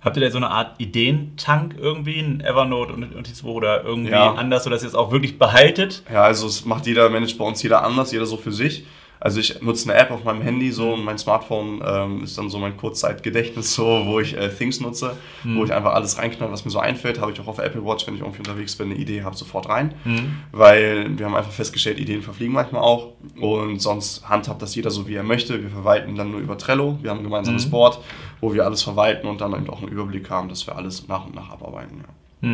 Habt 0.00 0.16
ihr 0.16 0.22
da 0.22 0.30
so 0.30 0.36
eine 0.36 0.50
Art 0.50 0.80
Ideentank 0.80 1.76
irgendwie, 1.78 2.20
ein 2.20 2.40
Evernote 2.40 2.92
und 2.92 3.14
Notizbuch 3.14 3.54
oder 3.54 3.82
irgendwie 3.82 4.12
ja. 4.12 4.34
anders, 4.34 4.64
sodass 4.64 4.82
ihr 4.82 4.88
es 4.88 4.94
auch 4.94 5.10
wirklich 5.10 5.38
behaltet? 5.38 6.02
Ja, 6.12 6.22
also 6.22 6.46
es 6.46 6.64
macht 6.64 6.86
jeder, 6.86 7.08
managt 7.10 7.38
bei 7.38 7.44
uns 7.44 7.62
jeder 7.62 7.82
anders, 7.82 8.12
jeder 8.12 8.26
so 8.26 8.36
für 8.36 8.52
sich. 8.52 8.84
Also 9.20 9.40
ich 9.40 9.62
nutze 9.62 9.90
eine 9.90 9.98
App 9.98 10.10
auf 10.10 10.24
meinem 10.24 10.42
Handy 10.42 10.70
so 10.70 10.92
und 10.92 11.04
mein 11.04 11.18
Smartphone 11.18 11.82
ähm, 11.84 12.24
ist 12.24 12.36
dann 12.36 12.50
so 12.50 12.58
mein 12.58 12.76
Kurzzeitgedächtnis 12.76 13.74
so, 13.74 14.02
wo 14.06 14.20
ich 14.20 14.36
äh, 14.36 14.48
Things 14.48 14.80
nutze, 14.80 15.16
mhm. 15.42 15.58
wo 15.58 15.64
ich 15.64 15.72
einfach 15.72 15.94
alles 15.94 16.18
reinknall, 16.18 16.52
was 16.52 16.64
mir 16.64 16.70
so 16.70 16.78
einfällt. 16.78 17.20
Habe 17.20 17.32
ich 17.32 17.40
auch 17.40 17.46
auf 17.46 17.58
Apple 17.58 17.84
Watch, 17.84 18.06
wenn 18.06 18.14
ich 18.14 18.20
irgendwie 18.20 18.40
unterwegs 18.40 18.76
bin, 18.76 18.90
eine 18.90 18.98
Idee 18.98 19.22
habe, 19.22 19.36
sofort 19.36 19.68
rein. 19.68 19.94
Mhm. 20.04 20.36
Weil 20.52 21.18
wir 21.18 21.26
haben 21.26 21.34
einfach 21.34 21.52
festgestellt, 21.52 21.98
Ideen 21.98 22.22
verfliegen 22.22 22.54
manchmal 22.54 22.82
auch 22.82 23.12
und 23.40 23.80
sonst 23.80 24.28
handhabt 24.28 24.60
das 24.62 24.74
jeder 24.74 24.90
so, 24.90 25.08
wie 25.08 25.14
er 25.14 25.22
möchte. 25.22 25.62
Wir 25.62 25.70
verwalten 25.70 26.14
dann 26.16 26.30
nur 26.30 26.40
über 26.40 26.58
Trello. 26.58 26.98
Wir 27.02 27.10
haben 27.10 27.18
ein 27.18 27.24
gemeinsames 27.24 27.66
mhm. 27.66 27.70
Board, 27.70 28.00
wo 28.40 28.52
wir 28.52 28.64
alles 28.64 28.82
verwalten 28.82 29.26
und 29.26 29.40
dann 29.40 29.52
eben 29.54 29.70
auch 29.70 29.80
einen 29.80 29.90
Überblick 29.90 30.28
haben, 30.30 30.48
dass 30.48 30.66
wir 30.66 30.76
alles 30.76 31.08
nach 31.08 31.26
und 31.26 31.34
nach 31.34 31.50
abarbeiten. 31.50 32.04
Ja. 32.42 32.48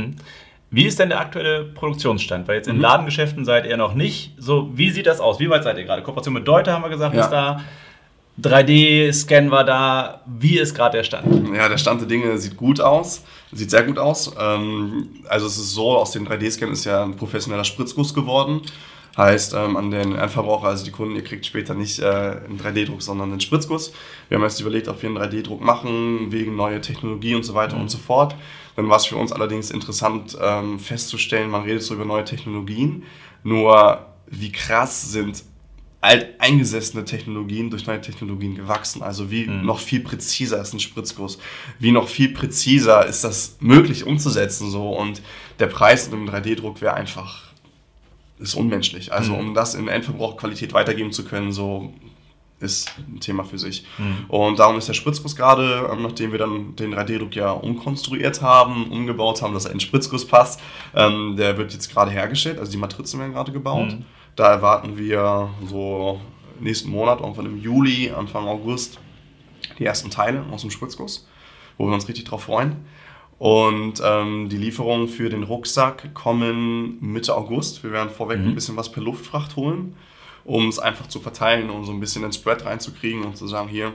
Wie 0.74 0.86
ist 0.86 0.98
denn 0.98 1.10
der 1.10 1.20
aktuelle 1.20 1.64
Produktionsstand? 1.64 2.48
Weil 2.48 2.56
jetzt 2.56 2.66
in 2.66 2.76
mhm. 2.76 2.82
Ladengeschäften 2.82 3.44
seid 3.44 3.66
ihr 3.66 3.76
noch 3.76 3.92
nicht. 3.92 4.32
So, 4.38 4.70
wie 4.74 4.90
sieht 4.90 5.06
das 5.06 5.20
aus? 5.20 5.38
Wie 5.38 5.50
weit 5.50 5.64
seid 5.64 5.76
ihr 5.76 5.84
gerade? 5.84 6.02
Kooperation 6.02 6.32
mit 6.32 6.48
Deuter 6.48 6.72
haben 6.72 6.82
wir 6.82 6.88
gesagt, 6.88 7.14
ja. 7.14 7.20
ist 7.20 7.30
da. 7.30 7.60
3D-Scan 8.40 9.50
war 9.50 9.64
da. 9.64 10.22
Wie 10.24 10.58
ist 10.58 10.74
gerade 10.74 10.96
der 10.96 11.04
Stand? 11.04 11.54
Ja, 11.54 11.68
der 11.68 11.76
Stand 11.76 12.00
der 12.00 12.08
Dinge 12.08 12.38
sieht 12.38 12.56
gut 12.56 12.80
aus. 12.80 13.22
Sieht 13.52 13.70
sehr 13.70 13.82
gut 13.82 13.98
aus. 13.98 14.34
Ähm, 14.40 15.10
also 15.28 15.46
es 15.46 15.58
ist 15.58 15.74
so, 15.74 15.90
aus 15.90 16.12
dem 16.12 16.26
3D-Scan 16.26 16.72
ist 16.72 16.86
ja 16.86 17.04
ein 17.04 17.16
professioneller 17.16 17.64
Spritzguss 17.64 18.14
geworden. 18.14 18.62
Heißt 19.14 19.52
ähm, 19.52 19.76
an 19.76 19.90
den 19.90 20.16
Endverbraucher, 20.16 20.68
also 20.68 20.86
die 20.86 20.90
Kunden, 20.90 21.16
ihr 21.16 21.24
kriegt 21.24 21.44
später 21.44 21.74
nicht 21.74 21.98
äh, 21.98 22.06
einen 22.06 22.58
3D-Druck, 22.58 23.02
sondern 23.02 23.30
einen 23.30 23.40
Spritzguss. 23.40 23.92
Wir 24.30 24.38
haben 24.38 24.44
jetzt 24.44 24.58
überlegt, 24.58 24.88
ob 24.88 25.02
wir 25.02 25.10
einen 25.10 25.18
3D-Druck 25.18 25.60
machen, 25.60 26.32
wegen 26.32 26.56
neuer 26.56 26.80
Technologie 26.80 27.34
und 27.34 27.44
so 27.44 27.52
weiter 27.52 27.76
mhm. 27.76 27.82
und 27.82 27.90
so 27.90 27.98
fort. 27.98 28.34
Dann 28.76 28.88
war 28.88 28.96
es 28.96 29.06
für 29.06 29.16
uns 29.16 29.32
allerdings 29.32 29.70
interessant 29.70 30.36
ähm, 30.40 30.78
festzustellen, 30.78 31.50
man 31.50 31.62
redet 31.62 31.82
so 31.82 31.94
über 31.94 32.04
neue 32.04 32.24
Technologien, 32.24 33.04
nur 33.42 34.06
wie 34.26 34.52
krass 34.52 35.12
sind 35.12 35.44
alteingesessene 36.00 37.04
Technologien 37.04 37.70
durch 37.70 37.86
neue 37.86 38.00
Technologien 38.00 38.56
gewachsen. 38.56 39.02
Also 39.02 39.30
wie 39.30 39.46
mhm. 39.46 39.64
noch 39.64 39.78
viel 39.78 40.00
präziser 40.00 40.60
ist 40.60 40.72
ein 40.74 40.80
Spritzguss, 40.80 41.38
wie 41.78 41.92
noch 41.92 42.08
viel 42.08 42.30
präziser 42.30 43.06
ist 43.06 43.22
das 43.22 43.56
möglich 43.60 44.04
umzusetzen 44.04 44.68
so 44.70 44.90
und 44.90 45.22
der 45.60 45.68
Preis 45.68 46.08
in 46.08 46.14
einem 46.14 46.28
3D-Druck 46.28 46.80
wäre 46.80 46.94
einfach 46.94 47.52
ist 48.40 48.54
unmenschlich. 48.54 49.12
Also 49.12 49.34
mhm. 49.34 49.38
um 49.38 49.54
das 49.54 49.76
in 49.76 49.86
Endverbrauchqualität 49.86 50.72
weitergeben 50.72 51.12
zu 51.12 51.24
können, 51.24 51.52
so 51.52 51.94
ist 52.62 52.92
ein 52.98 53.20
Thema 53.20 53.44
für 53.44 53.58
sich. 53.58 53.84
Mhm. 53.98 54.24
Und 54.28 54.58
darum 54.58 54.78
ist 54.78 54.88
der 54.88 54.94
Spritzguss 54.94 55.36
gerade, 55.36 55.88
ähm, 55.92 56.02
nachdem 56.02 56.32
wir 56.32 56.38
dann 56.38 56.76
den 56.76 56.94
3D-Druck 56.94 57.34
ja 57.34 57.50
umkonstruiert 57.50 58.40
haben, 58.40 58.90
umgebaut 58.90 59.42
haben, 59.42 59.54
dass 59.54 59.66
er 59.66 59.72
in 59.72 59.80
Spritzguss 59.80 60.26
passt, 60.26 60.60
ähm, 60.94 61.36
der 61.36 61.58
wird 61.58 61.72
jetzt 61.72 61.92
gerade 61.92 62.10
hergestellt, 62.10 62.58
also 62.58 62.70
die 62.70 62.78
Matrizen 62.78 63.20
werden 63.20 63.32
gerade 63.32 63.52
gebaut. 63.52 63.92
Mhm. 63.92 64.04
Da 64.36 64.50
erwarten 64.50 64.96
wir 64.96 65.50
so 65.66 66.20
nächsten 66.60 66.90
Monat, 66.90 67.20
irgendwann 67.20 67.46
im 67.46 67.58
Juli, 67.58 68.10
Anfang 68.10 68.46
August, 68.46 68.98
die 69.78 69.84
ersten 69.84 70.10
Teile 70.10 70.44
aus 70.50 70.62
dem 70.62 70.70
Spritzguss, 70.70 71.28
wo 71.76 71.86
wir 71.86 71.94
uns 71.94 72.08
richtig 72.08 72.24
drauf 72.24 72.44
freuen. 72.44 72.76
Und 73.38 74.00
ähm, 74.04 74.48
die 74.48 74.56
Lieferungen 74.56 75.08
für 75.08 75.28
den 75.28 75.42
Rucksack 75.42 76.14
kommen 76.14 76.98
Mitte 77.00 77.34
August. 77.34 77.82
Wir 77.82 77.90
werden 77.90 78.10
vorweg 78.10 78.38
mhm. 78.38 78.48
ein 78.48 78.54
bisschen 78.54 78.76
was 78.76 78.92
per 78.92 79.02
Luftfracht 79.02 79.56
holen 79.56 79.96
um 80.44 80.68
es 80.68 80.78
einfach 80.78 81.06
zu 81.08 81.20
verteilen 81.20 81.70
und 81.70 81.84
so 81.84 81.92
ein 81.92 82.00
bisschen 82.00 82.22
den 82.22 82.32
Spread 82.32 82.64
reinzukriegen 82.64 83.24
und 83.24 83.36
zu 83.36 83.46
sagen, 83.46 83.68
hier, 83.68 83.92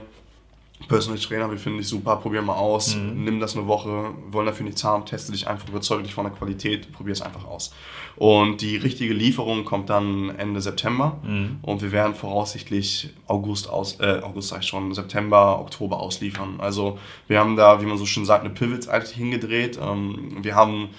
Personal 0.86 1.18
Trainer, 1.18 1.50
wir 1.50 1.58
finden 1.58 1.78
dich 1.78 1.88
super, 1.88 2.16
probier 2.16 2.40
mal 2.40 2.54
aus, 2.54 2.94
mhm. 2.94 3.24
nimm 3.24 3.40
das 3.40 3.56
eine 3.56 3.66
Woche, 3.66 4.12
wollen 4.30 4.46
dafür 4.46 4.64
nichts 4.64 4.84
haben, 4.84 5.04
teste 5.04 5.32
dich 5.32 5.48
einfach, 5.48 5.68
überzeuge 5.68 6.04
dich 6.04 6.14
von 6.14 6.24
der 6.24 6.32
Qualität, 6.32 6.92
probier 6.92 7.12
es 7.12 7.20
einfach 7.20 7.44
aus. 7.44 7.74
Und 8.14 8.60
die 8.60 8.76
richtige 8.76 9.12
Lieferung 9.12 9.64
kommt 9.64 9.90
dann 9.90 10.30
Ende 10.38 10.60
September 10.60 11.18
mhm. 11.24 11.58
und 11.62 11.82
wir 11.82 11.90
werden 11.90 12.14
voraussichtlich 12.14 13.10
August 13.26 13.68
aus, 13.68 13.98
äh, 14.00 14.20
August 14.22 14.50
sag 14.50 14.62
ich 14.62 14.68
schon, 14.68 14.94
September, 14.94 15.60
Oktober 15.60 15.98
ausliefern. 15.98 16.60
Also 16.60 16.98
wir 17.26 17.40
haben 17.40 17.56
da, 17.56 17.82
wie 17.82 17.86
man 17.86 17.98
so 17.98 18.06
schön 18.06 18.24
sagt, 18.24 18.44
eine 18.44 18.54
Pivot 18.54 18.88
eigentlich 18.88 19.16
hingedreht. 19.16 19.78
Ähm, 19.82 20.38
wir 20.42 20.54
haben 20.54 20.90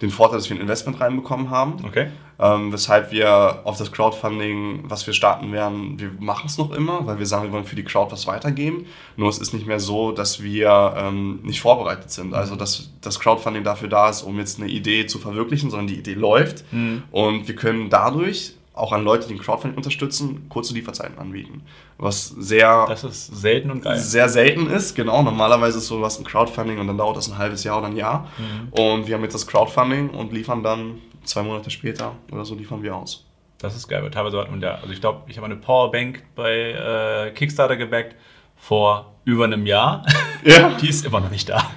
den 0.00 0.10
Vorteil, 0.10 0.38
dass 0.38 0.48
wir 0.48 0.56
ein 0.56 0.60
Investment 0.60 1.00
reinbekommen 1.00 1.50
haben. 1.50 1.84
Okay. 1.84 2.08
Ähm, 2.40 2.72
weshalb 2.72 3.10
wir 3.10 3.62
auf 3.64 3.78
das 3.78 3.90
Crowdfunding, 3.90 4.84
was 4.84 5.04
wir 5.08 5.12
starten 5.12 5.50
werden, 5.50 5.98
wir 5.98 6.12
machen 6.20 6.44
es 6.46 6.56
noch 6.56 6.70
immer, 6.70 7.04
weil 7.04 7.18
wir 7.18 7.26
sagen, 7.26 7.44
wir 7.46 7.52
wollen 7.52 7.64
für 7.64 7.74
die 7.74 7.82
Crowd 7.82 8.12
was 8.12 8.28
weitergeben. 8.28 8.86
Nur 9.16 9.28
es 9.28 9.38
ist 9.38 9.52
nicht 9.52 9.66
mehr 9.66 9.80
so, 9.80 10.12
dass 10.12 10.40
wir 10.40 10.94
ähm, 10.96 11.40
nicht 11.42 11.60
vorbereitet 11.60 12.12
sind. 12.12 12.34
Also 12.34 12.54
dass 12.54 12.90
das 13.00 13.18
Crowdfunding 13.18 13.64
dafür 13.64 13.88
da 13.88 14.08
ist, 14.08 14.22
um 14.22 14.38
jetzt 14.38 14.60
eine 14.60 14.70
Idee 14.70 15.06
zu 15.06 15.18
verwirklichen, 15.18 15.70
sondern 15.70 15.88
die 15.88 15.98
Idee 15.98 16.14
läuft. 16.14 16.64
Mhm. 16.72 17.02
Und 17.10 17.48
wir 17.48 17.56
können 17.56 17.90
dadurch 17.90 18.54
auch 18.78 18.92
an 18.92 19.04
Leute, 19.04 19.26
die 19.28 19.34
den 19.34 19.42
Crowdfunding 19.42 19.76
unterstützen, 19.76 20.48
kurze 20.48 20.74
Lieferzeiten 20.74 21.18
anbieten. 21.18 21.62
Was 21.98 22.28
sehr. 22.28 22.86
Das 22.88 23.04
ist 23.04 23.26
selten 23.26 23.70
und 23.70 23.82
geil. 23.82 23.98
Sehr 23.98 24.28
selten 24.28 24.68
ist, 24.68 24.94
genau. 24.94 25.22
Normalerweise 25.22 25.78
ist 25.78 25.88
sowas 25.88 26.18
ein 26.18 26.24
Crowdfunding 26.24 26.78
und 26.78 26.86
dann 26.86 26.98
dauert 26.98 27.16
das 27.16 27.28
ein 27.30 27.38
halbes 27.38 27.64
Jahr 27.64 27.78
oder 27.78 27.88
ein 27.88 27.96
Jahr. 27.96 28.28
Mhm. 28.38 28.72
Und 28.72 29.06
wir 29.06 29.14
haben 29.14 29.22
jetzt 29.22 29.34
das 29.34 29.46
Crowdfunding 29.46 30.10
und 30.10 30.32
liefern 30.32 30.62
dann 30.62 30.98
zwei 31.24 31.42
Monate 31.42 31.70
später 31.70 32.12
oder 32.32 32.44
so 32.44 32.54
liefern 32.54 32.82
wir 32.82 32.96
aus. 32.96 33.24
Das 33.58 33.74
ist 33.74 33.88
geil, 33.88 34.02
weil 34.02 34.10
teilweise 34.10 34.38
hat 34.38 34.50
man 34.50 34.60
ja, 34.60 34.76
also 34.76 34.90
ich 34.90 35.00
glaube, 35.00 35.22
ich 35.26 35.36
habe 35.36 35.46
eine 35.46 35.56
Powerbank 35.56 36.22
bei 36.36 36.52
äh, 36.52 37.30
Kickstarter 37.32 37.76
gebackt 37.76 38.14
vor 38.58 39.18
über 39.28 39.44
einem 39.44 39.66
Jahr. 39.66 40.06
Ja. 40.42 40.70
Die 40.80 40.88
ist 40.88 41.04
immer 41.04 41.20
noch 41.20 41.30
nicht 41.30 41.50
da. 41.50 41.70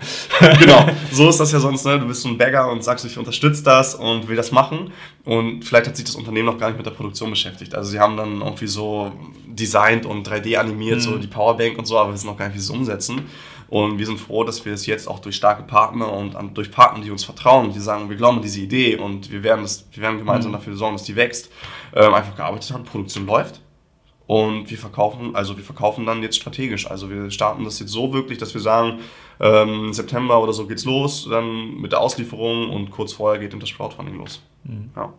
genau. 0.58 0.86
So 1.12 1.28
ist 1.28 1.38
das 1.38 1.52
ja 1.52 1.60
sonst, 1.60 1.86
ne? 1.86 2.00
Du 2.00 2.08
bist 2.08 2.22
so 2.22 2.30
ein 2.30 2.38
Bagger 2.38 2.72
und 2.72 2.82
sagst, 2.82 3.04
ich 3.04 3.18
unterstütze 3.18 3.62
das 3.62 3.94
und 3.94 4.30
will 4.30 4.38
das 4.38 4.54
machen. 4.54 4.94
Und 5.26 5.66
vielleicht 5.66 5.88
hat 5.88 5.98
sich 5.98 6.06
das 6.06 6.16
Unternehmen 6.16 6.46
noch 6.46 6.58
gar 6.58 6.70
nicht 6.70 6.78
mit 6.78 6.86
der 6.86 6.92
Produktion 6.92 7.30
beschäftigt. 7.30 7.76
Also 7.76 7.92
sie 7.92 8.00
haben 8.00 8.16
dann 8.16 8.40
irgendwie 8.40 8.68
so 8.68 9.12
designt 9.46 10.06
und 10.06 10.26
3D 10.26 10.56
animiert, 10.56 11.00
mhm. 11.00 11.02
so 11.02 11.18
die 11.18 11.28
Powerbank 11.28 11.78
und 11.78 11.86
so, 11.86 11.98
aber 11.98 12.14
wissen 12.14 12.28
noch 12.28 12.38
gar 12.38 12.46
nicht, 12.48 12.56
wie 12.56 12.60
sie 12.60 12.72
es 12.72 12.78
umsetzen. 12.78 13.24
Und 13.68 13.98
wir 13.98 14.06
sind 14.06 14.20
froh, 14.20 14.46
dass 14.46 14.64
wir 14.64 14.74
es 14.74 14.86
jetzt 14.86 15.10
auch 15.10 15.20
durch 15.20 15.36
starke 15.36 15.64
Partner 15.64 16.12
und 16.12 16.36
durch 16.58 16.72
Partner, 16.72 17.04
die 17.04 17.12
uns 17.12 17.26
vertrauen, 17.26 17.74
die 17.74 17.80
sagen, 17.82 18.10
wir 18.10 18.16
glauben 18.16 18.38
an 18.38 18.44
diese 18.44 18.62
Idee 18.62 18.96
und 18.96 19.30
wir 19.30 19.44
werden, 19.44 19.64
das, 19.64 19.86
wir 19.92 20.04
werden 20.04 20.20
gemeinsam 20.20 20.52
mhm. 20.52 20.56
dafür 20.56 20.76
sorgen, 20.78 20.96
dass 20.96 21.04
die 21.04 21.18
wächst, 21.18 21.50
ähm, 21.94 22.14
einfach 22.14 22.36
gearbeitet 22.38 22.72
haben, 22.72 22.86
Produktion 22.86 23.26
läuft 23.26 23.60
und 24.28 24.70
wir 24.70 24.78
verkaufen, 24.78 25.36
also 25.36 25.58
wir 25.58 25.64
verkaufen 25.64 26.06
dann 26.06 26.22
jetzt 26.22 26.38
strategisch. 26.38 26.90
Also 26.90 27.10
wir 27.10 27.32
starten 27.32 27.64
das 27.64 27.80
jetzt 27.80 27.92
so 27.92 28.14
wirklich, 28.14 28.38
dass 28.38 28.54
wir 28.54 28.62
sagen, 28.62 29.00
ähm, 29.40 29.92
September 29.94 30.42
oder 30.42 30.54
so 30.54 30.68
geht's 30.68 30.86
los, 30.86 31.28
dann 31.30 31.76
mit 31.82 31.92
der 31.92 32.00
Auslieferung 32.00 32.70
und 32.70 32.92
kurz 32.92 33.14
vorher 33.14 33.40
geht 33.40 33.60
das 33.62 33.74
Crowdfunding 33.74 34.18
los. 34.18 34.42
Mhm. 34.64 34.92
Ja. 34.96 35.14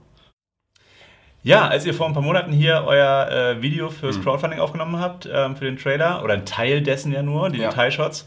Ja, 1.45 1.67
als 1.67 1.85
ihr 1.85 1.93
vor 1.93 2.07
ein 2.07 2.13
paar 2.13 2.23
Monaten 2.23 2.53
hier 2.53 2.85
euer 2.87 3.29
äh, 3.29 3.63
Video 3.63 3.91
fürs 3.91 4.17
mhm. 4.17 4.23
Crowdfunding 4.23 4.61
aufgenommen 4.61 5.01
habt, 5.01 5.29
ähm, 5.31 5.57
für 5.57 5.65
den 5.65 5.77
Trailer, 5.77 6.23
oder 6.23 6.35
ein 6.35 6.47
Teil 6.47 6.83
dessen 6.83 7.13
ja 7.13 7.23
nur, 7.23 7.51
die 7.51 7.59
ja. 7.59 7.69
Detailshots, 7.71 8.27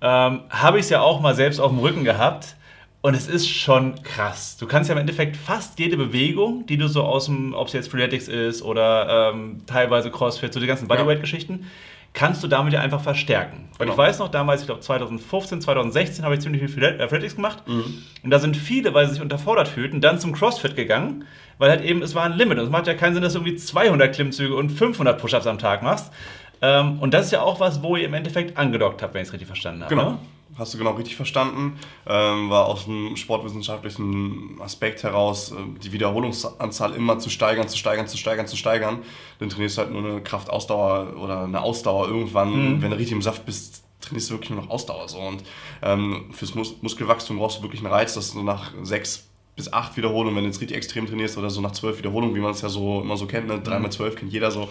ähm, 0.00 0.42
habe 0.48 0.78
ich 0.78 0.84
es 0.84 0.90
ja 0.90 1.00
auch 1.00 1.20
mal 1.20 1.34
selbst 1.34 1.58
auf 1.58 1.72
dem 1.72 1.80
Rücken 1.80 2.04
gehabt. 2.04 2.56
Und 3.02 3.14
es 3.14 3.26
ist 3.26 3.48
schon 3.48 4.00
krass. 4.04 4.56
Du 4.56 4.66
kannst 4.68 4.88
ja 4.88 4.94
im 4.94 5.00
Endeffekt 5.00 5.36
fast 5.36 5.78
jede 5.80 5.96
Bewegung, 5.96 6.66
die 6.66 6.76
du 6.76 6.86
so 6.86 7.02
aus 7.02 7.26
dem, 7.26 7.52
ob 7.52 7.66
es 7.66 7.72
jetzt 7.72 7.90
Freeletics 7.90 8.28
ist 8.28 8.62
oder 8.62 9.32
ähm, 9.32 9.62
teilweise 9.66 10.10
Crossfit, 10.12 10.54
so 10.54 10.60
die 10.60 10.68
ganzen 10.68 10.86
Bodyweight-Geschichten, 10.86 11.66
kannst 12.14 12.44
du 12.44 12.46
damit 12.46 12.72
ja 12.72 12.80
einfach 12.80 13.00
verstärken. 13.00 13.68
Weil 13.76 13.86
genau. 13.86 13.92
ich 13.94 13.98
weiß 13.98 14.20
noch, 14.20 14.28
damals, 14.28 14.60
ich 14.60 14.66
glaube 14.66 14.82
2015, 14.82 15.62
2016 15.62 16.24
habe 16.24 16.34
ich 16.34 16.42
ziemlich 16.42 16.62
viel 16.70 16.84
äh, 16.84 17.08
Freeletics 17.08 17.34
gemacht. 17.34 17.66
Mhm. 17.66 18.04
Und 18.22 18.30
da 18.30 18.38
sind 18.38 18.56
viele, 18.56 18.94
weil 18.94 19.06
sie 19.06 19.14
sich 19.14 19.22
unterfordert 19.22 19.66
fühlten, 19.66 20.00
dann 20.00 20.20
zum 20.20 20.32
Crossfit 20.32 20.76
gegangen, 20.76 21.24
weil 21.58 21.70
halt 21.70 21.82
eben, 21.82 22.02
es 22.02 22.14
war 22.14 22.22
ein 22.22 22.34
Limit. 22.34 22.58
Und 22.58 22.64
es 22.66 22.70
macht 22.70 22.86
ja 22.86 22.94
keinen 22.94 23.14
Sinn, 23.14 23.22
dass 23.24 23.32
du 23.32 23.40
irgendwie 23.40 23.56
200 23.56 24.14
Klimmzüge 24.14 24.54
und 24.54 24.70
500 24.70 25.20
Push-Ups 25.20 25.48
am 25.48 25.58
Tag 25.58 25.82
machst. 25.82 26.12
Ähm, 26.60 27.00
und 27.00 27.12
das 27.12 27.26
ist 27.26 27.32
ja 27.32 27.42
auch 27.42 27.58
was, 27.58 27.82
wo 27.82 27.96
ihr 27.96 28.04
im 28.04 28.14
Endeffekt 28.14 28.56
angedockt 28.56 29.02
habt, 29.02 29.14
wenn 29.14 29.22
ich 29.22 29.28
es 29.28 29.32
richtig 29.32 29.48
verstanden 29.48 29.82
habe. 29.82 29.92
Genau. 29.92 30.10
Ne? 30.10 30.18
Hast 30.56 30.74
du 30.74 30.78
genau 30.78 30.92
richtig 30.92 31.16
verstanden. 31.16 31.78
Ähm, 32.06 32.50
war 32.50 32.66
aus 32.66 32.84
dem 32.84 33.16
sportwissenschaftlichen 33.16 34.60
Aspekt 34.60 35.02
heraus, 35.02 35.52
äh, 35.52 35.56
die 35.82 35.92
Wiederholungsanzahl 35.92 36.94
immer 36.94 37.18
zu 37.18 37.30
steigern, 37.30 37.68
zu 37.68 37.78
steigern, 37.78 38.06
zu 38.06 38.16
steigern, 38.16 38.46
zu 38.46 38.56
steigern. 38.56 38.98
Dann 39.38 39.48
trainierst 39.48 39.78
du 39.78 39.82
halt 39.82 39.92
nur 39.92 40.04
eine 40.04 40.22
Kraftausdauer 40.22 41.16
oder 41.16 41.44
eine 41.44 41.60
Ausdauer 41.62 42.08
irgendwann, 42.08 42.76
mhm. 42.76 42.82
wenn 42.82 42.90
du 42.90 42.96
richtig 42.96 43.16
im 43.16 43.22
Saft 43.22 43.46
bist, 43.46 43.84
trainierst 44.00 44.30
du 44.30 44.34
wirklich 44.34 44.50
nur 44.50 44.62
noch 44.62 44.70
Ausdauer. 44.70 45.08
So. 45.08 45.18
Und 45.18 45.42
ähm, 45.82 46.30
fürs 46.32 46.54
Mus 46.54 46.74
Muskelwachstum 46.82 47.38
brauchst 47.38 47.58
du 47.58 47.62
wirklich 47.62 47.82
einen 47.82 47.92
Reiz, 47.92 48.14
dass 48.14 48.32
du 48.32 48.42
nach 48.42 48.72
sechs 48.82 49.28
bis 49.54 49.70
acht 49.72 49.96
Wiederholungen, 49.98 50.36
wenn 50.36 50.44
du 50.44 50.48
jetzt 50.48 50.60
richtig 50.60 50.76
extrem 50.76 51.06
trainierst 51.06 51.36
oder 51.36 51.50
so 51.50 51.60
nach 51.60 51.72
zwölf 51.72 51.98
Wiederholungen, 51.98 52.34
wie 52.34 52.40
man 52.40 52.52
es 52.52 52.62
ja 52.62 52.70
so 52.70 53.02
immer 53.02 53.18
so 53.18 53.26
kennt, 53.26 53.48
ne? 53.48 53.60
dreimal 53.60 53.88
mhm. 53.88 53.92
zwölf 53.92 54.16
kennt 54.16 54.32
jeder 54.32 54.50
so, 54.50 54.70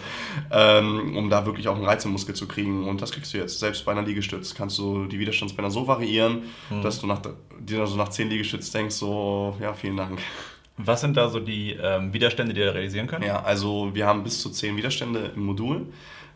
ähm, 0.50 1.16
um 1.16 1.30
da 1.30 1.46
wirklich 1.46 1.68
auch 1.68 1.76
einen 1.76 1.84
Reiz 1.84 2.04
im 2.04 2.10
Muskel 2.10 2.34
zu 2.34 2.48
kriegen. 2.48 2.88
Und 2.88 3.00
das 3.00 3.12
kriegst 3.12 3.32
du 3.32 3.38
jetzt. 3.38 3.60
Selbst 3.60 3.84
bei 3.84 3.92
einer 3.92 4.02
Liegestütz 4.02 4.54
kannst 4.54 4.78
du 4.78 5.06
die 5.06 5.20
Widerstandsbänder 5.20 5.70
so 5.70 5.86
variieren, 5.86 6.42
mhm. 6.68 6.82
dass 6.82 7.00
du 7.00 7.06
nach, 7.06 7.20
dir 7.60 7.86
so 7.86 7.96
nach 7.96 8.08
zehn 8.08 8.28
Liegestütz 8.28 8.72
denkst, 8.72 8.96
so, 8.96 9.56
ja, 9.60 9.72
vielen 9.72 9.96
Dank. 9.96 10.18
Was 10.78 11.00
sind 11.00 11.16
da 11.16 11.28
so 11.28 11.38
die 11.38 11.72
ähm, 11.80 12.12
Widerstände, 12.12 12.52
die 12.52 12.60
ihr 12.60 12.74
realisieren 12.74 13.06
könnt? 13.06 13.24
Ja, 13.24 13.42
also 13.42 13.94
wir 13.94 14.06
haben 14.06 14.24
bis 14.24 14.40
zu 14.40 14.50
zehn 14.50 14.76
Widerstände 14.76 15.32
im 15.36 15.44
Modul. 15.44 15.86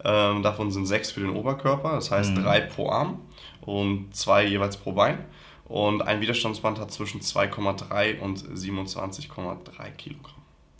Ähm, 0.04 0.42
davon 0.42 0.70
sind 0.70 0.86
sechs 0.86 1.10
für 1.10 1.20
den 1.20 1.30
Oberkörper, 1.30 1.92
das 1.92 2.12
heißt 2.12 2.36
mhm. 2.36 2.42
drei 2.42 2.60
pro 2.60 2.90
Arm 2.90 3.18
und 3.62 4.14
zwei 4.14 4.44
jeweils 4.44 4.76
pro 4.76 4.92
Bein. 4.92 5.24
Und 5.68 6.02
ein 6.02 6.20
Widerstandsband 6.20 6.78
hat 6.78 6.92
zwischen 6.92 7.20
2,3 7.20 8.20
und 8.20 8.38
27,3 8.38 9.90
Kilogramm. 9.96 10.36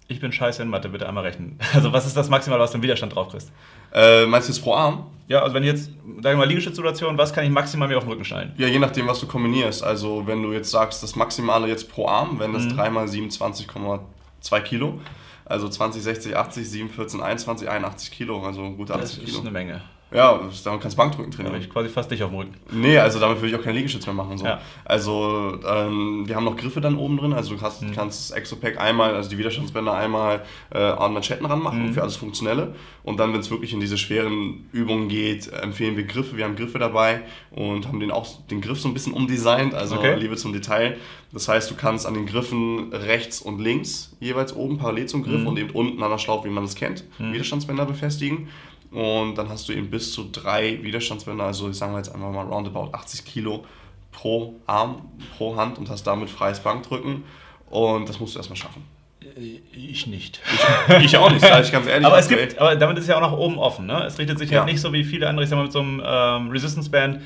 Ich 0.08 0.20
bin 0.20 0.30
scheiße 0.30 0.62
in 0.62 0.68
Mathe, 0.68 0.88
bitte 0.88 1.08
einmal 1.08 1.24
rechnen. 1.24 1.58
Also 1.74 1.92
was 1.92 2.06
ist 2.06 2.16
das 2.16 2.28
Maximal, 2.28 2.60
was 2.60 2.70
du 2.70 2.76
im 2.76 2.82
Widerstand 2.82 3.14
drauf 3.14 3.30
kriegst? 3.30 3.50
Äh, 3.92 4.26
meinst 4.26 4.48
du 4.48 4.52
jetzt 4.52 4.62
pro 4.62 4.74
Arm? 4.74 5.06
Ja, 5.26 5.42
also 5.42 5.54
wenn 5.54 5.64
jetzt, 5.64 5.86
sagen 5.86 6.22
wir 6.22 6.36
mal, 6.36 6.48
Liegestützsituation, 6.48 7.18
was 7.18 7.32
kann 7.32 7.44
ich 7.44 7.50
maximal 7.50 7.88
mir 7.88 7.96
auf 7.96 8.04
den 8.04 8.10
Rücken 8.10 8.24
schnallen? 8.24 8.52
Ja, 8.56 8.68
je 8.68 8.78
nachdem, 8.78 9.08
was 9.08 9.18
du 9.18 9.26
kombinierst. 9.26 9.82
Also 9.82 10.24
wenn 10.26 10.42
du 10.42 10.52
jetzt 10.52 10.70
sagst, 10.70 11.02
das 11.02 11.16
Maximale 11.16 11.66
jetzt 11.66 11.90
pro 11.90 12.06
Arm, 12.06 12.38
wenn 12.38 12.52
das 12.52 12.64
mhm. 12.64 12.76
3 12.76 12.90
mal 12.90 13.06
27,2 13.06 14.60
Kilo, 14.60 15.00
also 15.44 15.68
20, 15.68 16.02
60, 16.02 16.36
80, 16.36 16.70
7, 16.70 16.90
14, 16.90 17.20
21, 17.20 17.68
81 17.68 18.10
Kilo, 18.12 18.44
also 18.44 18.70
gut 18.70 18.92
80 18.92 19.18
Kilo. 19.18 19.26
Das 19.26 19.34
ist 19.34 19.40
eine 19.40 19.50
Menge. 19.50 19.82
Ja, 20.12 20.40
damit 20.64 20.80
kannst 20.80 20.96
du 20.96 20.96
Bankdrücken 20.96 21.32
trainieren. 21.32 21.54
Da 21.54 21.60
ich 21.60 21.68
quasi 21.68 21.88
fast 21.88 22.10
dich 22.10 22.22
auf 22.22 22.30
dem 22.30 22.38
Rücken. 22.38 22.54
Nee, 22.70 22.96
also 22.98 23.18
damit 23.18 23.38
würde 23.38 23.48
ich 23.48 23.56
auch 23.56 23.62
keinen 23.62 23.74
Liegestütz 23.74 24.06
mehr 24.06 24.14
machen. 24.14 24.38
So. 24.38 24.44
Ja. 24.44 24.60
Also 24.84 25.58
ähm, 25.68 26.28
wir 26.28 26.36
haben 26.36 26.44
noch 26.44 26.56
Griffe 26.56 26.80
dann 26.80 26.96
oben 26.96 27.16
drin. 27.16 27.32
Also 27.32 27.56
du 27.56 27.60
hast, 27.60 27.82
mhm. 27.82 27.92
kannst 27.92 28.32
Exopack 28.32 28.80
einmal, 28.80 29.14
also 29.14 29.28
die 29.28 29.36
Widerstandsbänder 29.36 29.92
einmal 29.92 30.44
äh, 30.70 30.78
an 30.78 31.12
Manschetten 31.12 31.44
ranmachen 31.44 31.86
mhm. 31.86 31.92
für 31.92 32.02
alles 32.02 32.14
Funktionelle. 32.14 32.76
Und 33.02 33.18
dann, 33.18 33.32
wenn 33.32 33.40
es 33.40 33.50
wirklich 33.50 33.72
in 33.72 33.80
diese 33.80 33.98
schweren 33.98 34.68
Übungen 34.72 35.08
geht, 35.08 35.52
empfehlen 35.52 35.96
wir 35.96 36.04
Griffe. 36.04 36.36
Wir 36.36 36.44
haben 36.44 36.54
Griffe 36.54 36.78
dabei 36.78 37.22
und 37.50 37.88
haben 37.88 37.98
den 37.98 38.12
auch 38.12 38.28
den 38.48 38.60
Griff 38.60 38.80
so 38.80 38.86
ein 38.88 38.94
bisschen 38.94 39.12
umdesignt. 39.12 39.74
Also 39.74 39.96
okay. 39.96 40.14
Liebe 40.14 40.36
zum 40.36 40.52
Detail. 40.52 40.96
Das 41.32 41.48
heißt, 41.48 41.68
du 41.68 41.74
kannst 41.74 42.06
an 42.06 42.14
den 42.14 42.26
Griffen 42.26 42.92
rechts 42.92 43.40
und 43.40 43.60
links 43.60 44.16
jeweils 44.20 44.54
oben 44.54 44.78
parallel 44.78 45.06
zum 45.06 45.24
Griff 45.24 45.40
mhm. 45.40 45.46
und 45.48 45.58
eben 45.58 45.70
unten 45.70 46.00
an 46.00 46.10
der 46.10 46.18
Schlaufe, 46.18 46.48
wie 46.48 46.52
man 46.52 46.64
es 46.64 46.76
kennt, 46.76 47.04
mhm. 47.18 47.32
Widerstandsbänder 47.32 47.84
befestigen. 47.84 48.48
Und 48.90 49.36
dann 49.36 49.48
hast 49.48 49.68
du 49.68 49.72
eben 49.72 49.90
bis 49.90 50.12
zu 50.12 50.28
drei 50.30 50.82
Widerstandsbänder, 50.82 51.44
also 51.44 51.68
ich 51.68 51.76
sage 51.76 51.96
jetzt 51.96 52.14
einfach 52.14 52.30
mal 52.30 52.46
roundabout 52.46 52.90
80 52.92 53.24
Kilo 53.24 53.64
pro 54.12 54.54
Arm, 54.66 55.02
pro 55.36 55.56
Hand 55.56 55.78
und 55.78 55.90
hast 55.90 56.06
damit 56.06 56.30
freies 56.30 56.60
Bankdrücken. 56.60 57.24
Und 57.68 58.08
das 58.08 58.20
musst 58.20 58.34
du 58.34 58.38
erstmal 58.38 58.56
schaffen. 58.56 58.84
Äh, 59.22 59.60
ich 59.72 60.06
nicht. 60.06 60.40
Ich, 60.88 61.04
ich 61.04 61.16
auch 61.16 61.30
nicht, 61.30 61.42
sage 61.42 61.64
ich 61.64 61.72
ganz 61.72 61.86
ehrlich. 61.86 62.06
aber, 62.06 62.18
es 62.18 62.28
gibt, 62.28 62.58
aber 62.58 62.76
damit 62.76 62.96
ist 62.98 63.04
es 63.04 63.08
ja 63.08 63.16
auch 63.16 63.20
nach 63.20 63.32
oben 63.32 63.58
offen. 63.58 63.86
Ne? 63.86 64.04
Es 64.04 64.18
richtet 64.18 64.38
sich 64.38 64.50
ja. 64.50 64.58
halt 64.58 64.70
nicht 64.70 64.80
so 64.80 64.92
wie 64.92 65.04
viele 65.04 65.28
andere, 65.28 65.44
ich 65.44 65.50
sag 65.50 65.56
mal, 65.56 65.64
mit 65.64 65.72
so 65.72 65.80
einem 65.80 66.02
ähm, 66.04 66.50
Resistance 66.50 66.90
Band 66.90 67.20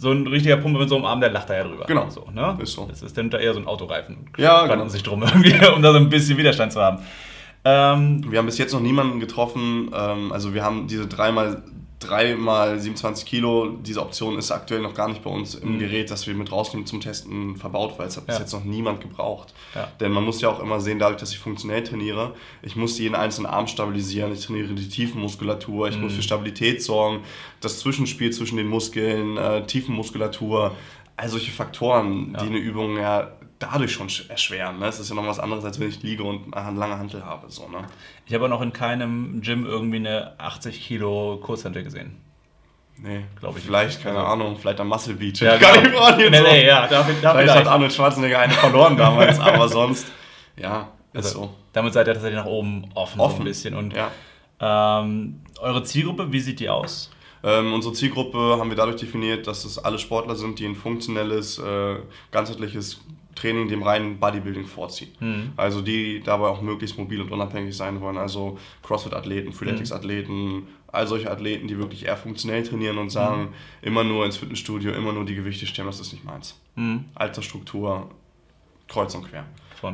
so 0.00 0.12
ein 0.12 0.26
richtiger 0.26 0.56
Pumpe 0.56 0.78
mit 0.78 0.88
so 0.88 0.96
einem 0.96 1.04
Arm, 1.04 1.20
der 1.20 1.30
lacht 1.30 1.50
da 1.50 1.56
ja 1.56 1.64
drüber. 1.64 1.84
Genau. 1.84 2.08
So, 2.08 2.26
ne? 2.32 2.56
Ist 2.62 2.72
so. 2.72 2.86
Das 2.86 3.02
ist 3.02 3.18
dann 3.18 3.30
eher 3.32 3.52
so 3.52 3.60
ein 3.60 3.66
Autoreifen. 3.66 4.30
Ja, 4.38 4.66
genau. 4.66 4.88
sich 4.88 5.02
drum 5.02 5.22
irgendwie, 5.22 5.52
um 5.74 5.82
da 5.82 5.92
so 5.92 5.98
ein 5.98 6.08
bisschen 6.08 6.38
Widerstand 6.38 6.72
zu 6.72 6.80
haben. 6.80 7.04
Ähm, 7.64 8.24
wir 8.30 8.38
haben 8.38 8.46
bis 8.46 8.58
jetzt 8.58 8.72
noch 8.72 8.80
niemanden 8.80 9.20
getroffen. 9.20 9.90
Ähm, 9.94 10.32
also 10.32 10.54
wir 10.54 10.64
haben 10.64 10.86
diese 10.86 11.06
dreimal 11.06 11.62
3 12.00 12.36
mal 12.36 12.80
27 12.80 13.26
Kilo, 13.26 13.76
diese 13.82 14.00
Option 14.00 14.38
ist 14.38 14.50
aktuell 14.50 14.80
noch 14.80 14.94
gar 14.94 15.08
nicht 15.08 15.22
bei 15.22 15.28
uns 15.28 15.54
im 15.54 15.74
mhm. 15.74 15.78
Gerät, 15.80 16.10
das 16.10 16.26
wir 16.26 16.34
mit 16.34 16.50
rausnehmen 16.50 16.86
zum 16.86 17.00
Testen 17.00 17.56
verbaut, 17.56 17.98
weil 17.98 18.08
es 18.08 18.16
hat 18.16 18.26
bis 18.26 18.36
ja. 18.36 18.40
jetzt 18.40 18.52
noch 18.52 18.64
niemand 18.64 19.02
gebraucht. 19.02 19.52
Ja. 19.74 19.88
Denn 20.00 20.10
man 20.10 20.24
muss 20.24 20.40
ja 20.40 20.48
auch 20.48 20.60
immer 20.60 20.80
sehen, 20.80 20.98
dadurch, 20.98 21.20
dass 21.20 21.30
ich 21.32 21.38
funktionell 21.38 21.84
trainiere, 21.84 22.34
ich 22.62 22.74
muss 22.74 22.98
jeden 22.98 23.14
einzelnen 23.14 23.46
Arm 23.46 23.66
stabilisieren, 23.66 24.32
ich 24.32 24.46
trainiere 24.46 24.72
die 24.72 24.88
Tiefenmuskulatur, 24.88 25.88
ich 25.88 25.96
mhm. 25.96 26.04
muss 26.04 26.14
für 26.14 26.22
Stabilität 26.22 26.82
sorgen, 26.82 27.20
das 27.60 27.80
Zwischenspiel 27.80 28.32
zwischen 28.32 28.56
den 28.56 28.68
Muskeln, 28.68 29.36
äh, 29.36 29.66
Tiefenmuskulatur, 29.66 30.74
all 31.16 31.28
solche 31.28 31.50
Faktoren, 31.50 32.32
ja. 32.32 32.42
die 32.42 32.46
eine 32.46 32.58
Übung 32.58 32.96
ja 32.96 33.30
dadurch 33.60 33.92
schon 33.92 34.08
erschweren. 34.28 34.80
Ne? 34.80 34.86
Es 34.86 34.98
ist 34.98 35.10
ja 35.10 35.14
noch 35.14 35.26
was 35.26 35.38
anderes, 35.38 35.64
als 35.64 35.78
wenn 35.78 35.88
ich 35.88 36.02
liege 36.02 36.24
und 36.24 36.52
eine 36.52 36.78
lange 36.78 36.98
Hantel 36.98 37.24
habe. 37.24 37.50
So, 37.50 37.68
ne? 37.68 37.84
Ich 38.26 38.34
habe 38.34 38.48
noch 38.48 38.62
in 38.62 38.72
keinem 38.72 39.40
Gym 39.42 39.66
irgendwie 39.66 39.98
eine 39.98 40.32
80 40.38 40.82
Kilo 40.82 41.38
Kurzhantel 41.40 41.84
gesehen. 41.84 42.16
Nee, 42.96 43.24
glaube 43.38 43.58
ich. 43.58 43.64
Vielleicht, 43.64 44.02
keine 44.02 44.18
also, 44.18 44.32
Ahnung, 44.32 44.56
vielleicht 44.58 44.80
am 44.80 44.88
Muscle 44.88 45.14
Beach. 45.14 45.40
Ja, 45.40 45.56
genau. 45.58 45.72
Kalifornien. 45.72 46.30
Nee, 46.30 46.42
nee, 46.42 46.66
ja, 46.66 46.86
da, 46.86 46.98
da 46.98 47.04
vielleicht, 47.04 47.20
vielleicht 47.20 47.54
hat 47.54 47.66
Arnold 47.66 47.92
Schwarzenegger 47.92 48.38
eine 48.38 48.52
verloren 48.52 48.96
damals, 48.96 49.38
aber 49.40 49.68
sonst, 49.68 50.06
ja, 50.56 50.88
ist 51.12 51.26
also, 51.26 51.42
so. 51.42 51.54
Damit 51.72 51.92
seid 51.92 52.08
ihr 52.08 52.14
tatsächlich 52.14 52.38
nach 52.38 52.46
oben 52.46 52.90
offen, 52.94 53.20
offen. 53.20 53.36
so 53.36 53.42
ein 53.42 53.44
bisschen. 53.44 53.74
Und 53.74 53.94
ja. 53.94 54.10
ähm, 54.60 55.40
eure 55.60 55.82
Zielgruppe, 55.84 56.32
wie 56.32 56.40
sieht 56.40 56.60
die 56.60 56.68
aus? 56.68 57.10
Ähm, 57.42 57.72
unsere 57.72 57.94
Zielgruppe 57.94 58.56
haben 58.58 58.68
wir 58.68 58.76
dadurch 58.76 59.00
definiert, 59.00 59.46
dass 59.46 59.64
es 59.64 59.78
alle 59.78 59.98
Sportler 59.98 60.34
sind, 60.34 60.58
die 60.58 60.66
ein 60.66 60.74
funktionelles, 60.74 61.58
äh, 61.58 61.96
ganzheitliches 62.32 63.00
Training 63.40 63.68
dem 63.68 63.82
reinen 63.82 64.18
Bodybuilding 64.18 64.66
vorziehen. 64.66 65.10
Mhm. 65.20 65.52
Also 65.56 65.80
die 65.80 66.20
dabei 66.20 66.48
auch 66.48 66.60
möglichst 66.60 66.98
mobil 66.98 67.20
und 67.20 67.30
unabhängig 67.30 67.76
sein 67.76 68.00
wollen. 68.00 68.18
Also 68.18 68.58
CrossFit-Athleten, 68.82 69.52
Freeletics-Athleten, 69.52 70.66
all 70.88 71.06
solche 71.06 71.30
Athleten, 71.30 71.66
die 71.66 71.78
wirklich 71.78 72.06
eher 72.06 72.16
funktionell 72.16 72.62
trainieren 72.62 72.98
und 72.98 73.10
sagen, 73.10 73.42
mhm. 73.42 73.48
immer 73.82 74.04
nur 74.04 74.26
ins 74.26 74.36
Fitnessstudio, 74.36 74.92
immer 74.92 75.12
nur 75.12 75.24
die 75.24 75.34
Gewichte 75.34 75.66
stemmen, 75.66 75.88
das 75.88 76.00
ist 76.00 76.12
nicht 76.12 76.24
meins. 76.24 76.60
Mhm. 76.74 77.06
Altersstruktur, 77.14 78.10
kreuz 78.88 79.14
und 79.14 79.28
quer. 79.28 79.46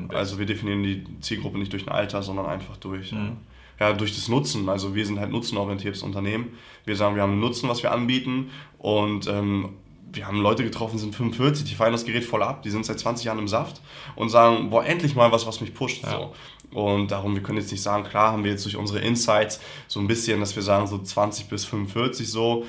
also 0.08 0.38
wir 0.38 0.46
definieren 0.46 0.82
die 0.82 1.04
Zielgruppe 1.20 1.58
nicht 1.58 1.72
durch 1.72 1.86
ein 1.86 1.92
Alter, 1.92 2.22
sondern 2.22 2.46
einfach 2.46 2.76
durch... 2.78 3.12
Mhm. 3.12 3.36
ja, 3.78 3.92
durch 3.92 4.14
das 4.14 4.28
Nutzen. 4.28 4.68
Also 4.68 4.94
wir 4.94 5.06
sind 5.06 5.20
halt 5.20 5.30
nutzenorientiertes 5.30 6.02
Unternehmen. 6.02 6.56
Wir 6.84 6.96
sagen, 6.96 7.14
wir 7.14 7.22
haben 7.22 7.32
einen 7.32 7.40
Nutzen, 7.40 7.68
was 7.68 7.82
wir 7.82 7.92
anbieten 7.92 8.50
und 8.78 9.28
ähm, 9.28 9.74
wir 10.12 10.26
haben 10.26 10.40
Leute 10.40 10.64
getroffen, 10.64 10.98
sind 10.98 11.14
45, 11.14 11.64
die 11.64 11.74
feiern 11.74 11.92
das 11.92 12.04
Gerät 12.04 12.24
voll 12.24 12.42
ab, 12.42 12.62
die 12.62 12.70
sind 12.70 12.86
seit 12.86 12.98
20 12.98 13.26
Jahren 13.26 13.38
im 13.38 13.48
Saft 13.48 13.80
und 14.14 14.28
sagen, 14.28 14.70
boah, 14.70 14.84
endlich 14.84 15.14
mal 15.14 15.32
was, 15.32 15.46
was 15.46 15.60
mich 15.60 15.74
pusht. 15.74 16.02
Ja. 16.04 16.10
So. 16.10 16.34
Und 16.72 17.10
darum, 17.10 17.34
wir 17.34 17.42
können 17.42 17.58
jetzt 17.58 17.70
nicht 17.70 17.82
sagen, 17.82 18.04
klar 18.04 18.32
haben 18.32 18.44
wir 18.44 18.50
jetzt 18.50 18.64
durch 18.64 18.76
unsere 18.76 18.98
Insights 19.00 19.60
so 19.88 20.00
ein 20.00 20.06
bisschen, 20.06 20.40
dass 20.40 20.54
wir 20.56 20.62
sagen, 20.62 20.86
so 20.86 20.98
20 20.98 21.48
bis 21.48 21.64
45 21.64 22.30
so. 22.30 22.64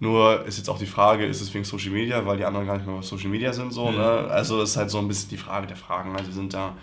Nur 0.00 0.44
ist 0.46 0.58
jetzt 0.58 0.68
auch 0.68 0.78
die 0.78 0.86
Frage, 0.86 1.26
ist 1.26 1.40
es 1.40 1.54
wegen 1.54 1.64
Social 1.64 1.90
Media, 1.92 2.26
weil 2.26 2.36
die 2.36 2.44
anderen 2.44 2.66
gar 2.66 2.76
nicht 2.76 2.86
mehr 2.86 2.96
auf 2.96 3.04
Social 3.04 3.28
Media 3.28 3.52
sind 3.52 3.72
so. 3.72 3.88
Mhm. 3.88 3.98
Ne? 3.98 4.04
Also 4.30 4.60
ist 4.60 4.76
halt 4.76 4.90
so 4.90 4.98
ein 4.98 5.06
bisschen 5.06 5.30
die 5.30 5.36
Frage 5.36 5.68
der 5.68 5.76
Fragen. 5.76 6.12
Also 6.16 6.26
wir 6.26 6.34
sind 6.34 6.54
da 6.54 6.74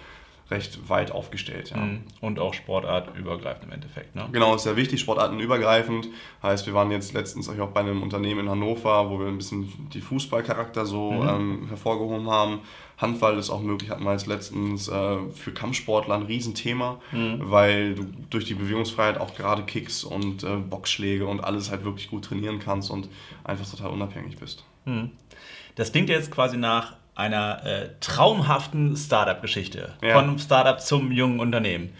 recht 0.52 0.90
weit 0.90 1.12
aufgestellt. 1.12 1.72
Ja. 1.72 1.78
Mhm. 1.78 2.04
Und 2.22 2.40
auch 2.40 2.54
sportartübergreifend 2.54 3.66
im 3.66 3.72
Endeffekt. 3.72 4.16
Ne? 4.16 4.28
Genau, 4.32 4.56
ist 4.56 4.64
sehr 4.64 4.76
wichtig, 4.76 5.00
sportartenübergreifend. 5.00 6.10
Heißt, 6.42 6.66
wir 6.66 6.74
waren 6.74 6.92
jetzt 6.92 7.14
letztens 7.14 7.50
auch 7.50 7.68
bei 7.70 7.82
einem 7.82 8.02
Unternehmen 8.02 8.42
in 8.42 8.50
Hannover, 8.50 9.10
wo 9.10 9.20
wir 9.20 9.28
ein 9.28 9.38
bisschen 9.38 9.72
die 9.94 10.02
Fußballcharakter 10.02 10.86
so 10.86 11.12
mhm. 11.12 11.30
ähm, 11.30 11.66
hervorgehoben 11.68 12.30
haben. 12.30 12.62
Handball 12.98 13.38
ist 13.38 13.50
auch 13.50 13.62
möglich, 13.62 13.90
hatten 13.90 14.04
wir 14.04 14.12
jetzt 14.12 14.28
letztens 14.28 14.90
äh, 14.90 15.18
für 15.34 15.54
Kampfsportler 15.54 16.16
ein 16.16 16.24
Riesenthema, 16.24 17.00
mhm. 17.12 17.40
weil 17.40 17.96
du 17.96 18.08
durch 18.30 18.46
die 18.46 18.56
Bewegungsfreiheit 18.56 19.20
auch 19.20 19.36
gerade 19.36 19.64
Kicks 19.64 20.04
und 20.04 20.44
äh, 20.44 20.58
Boxschläge 20.58 21.26
und 21.26 21.42
alles 21.42 21.72
halt 21.72 21.86
wirklich 21.86 22.10
gut 22.10 22.26
trainieren 22.26 22.60
kannst 22.60 22.92
und 22.92 23.08
einfach 23.46 23.70
total 23.70 23.92
unabhängig 23.92 24.38
bist. 24.38 24.66
Mhm. 24.86 25.12
Das 25.76 25.94
klingt 25.94 26.10
jetzt 26.10 26.30
quasi 26.30 26.58
nach 26.58 26.99
einer 27.20 27.66
äh, 27.66 27.90
traumhaften 28.00 28.96
Startup-Geschichte. 28.96 29.94
Ja. 30.02 30.14
Von 30.14 30.40
Startup 30.40 30.80
zum 30.80 31.12
jungen 31.12 31.40
Unternehmen. 31.40 31.94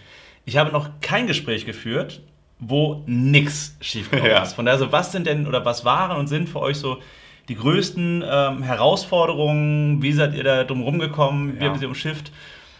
Ich 0.46 0.56
habe 0.56 0.72
noch 0.72 0.88
kein 1.00 1.26
Gespräch 1.26 1.66
geführt, 1.66 2.22
wo 2.58 3.04
nichts 3.06 3.76
schiefgegangen 3.80 4.32
ja. 4.32 4.42
ist. 4.42 4.54
Von 4.54 4.64
daher, 4.64 4.78
so, 4.78 4.90
was 4.90 5.12
sind 5.12 5.26
denn 5.26 5.46
oder 5.46 5.64
was 5.64 5.84
waren 5.84 6.16
und 6.16 6.26
sind 6.26 6.48
für 6.48 6.60
euch 6.60 6.78
so 6.78 6.98
die 7.48 7.54
größten 7.54 8.24
ähm, 8.28 8.62
Herausforderungen? 8.62 10.02
Wie 10.02 10.12
seid 10.12 10.34
ihr 10.34 10.42
da 10.42 10.64
drum 10.64 10.82
rumgekommen? 10.82 11.58
Wie 11.58 11.64
ja. 11.64 11.70
habt 11.70 11.82
ihr 11.82 11.88
umschifft? 11.88 12.32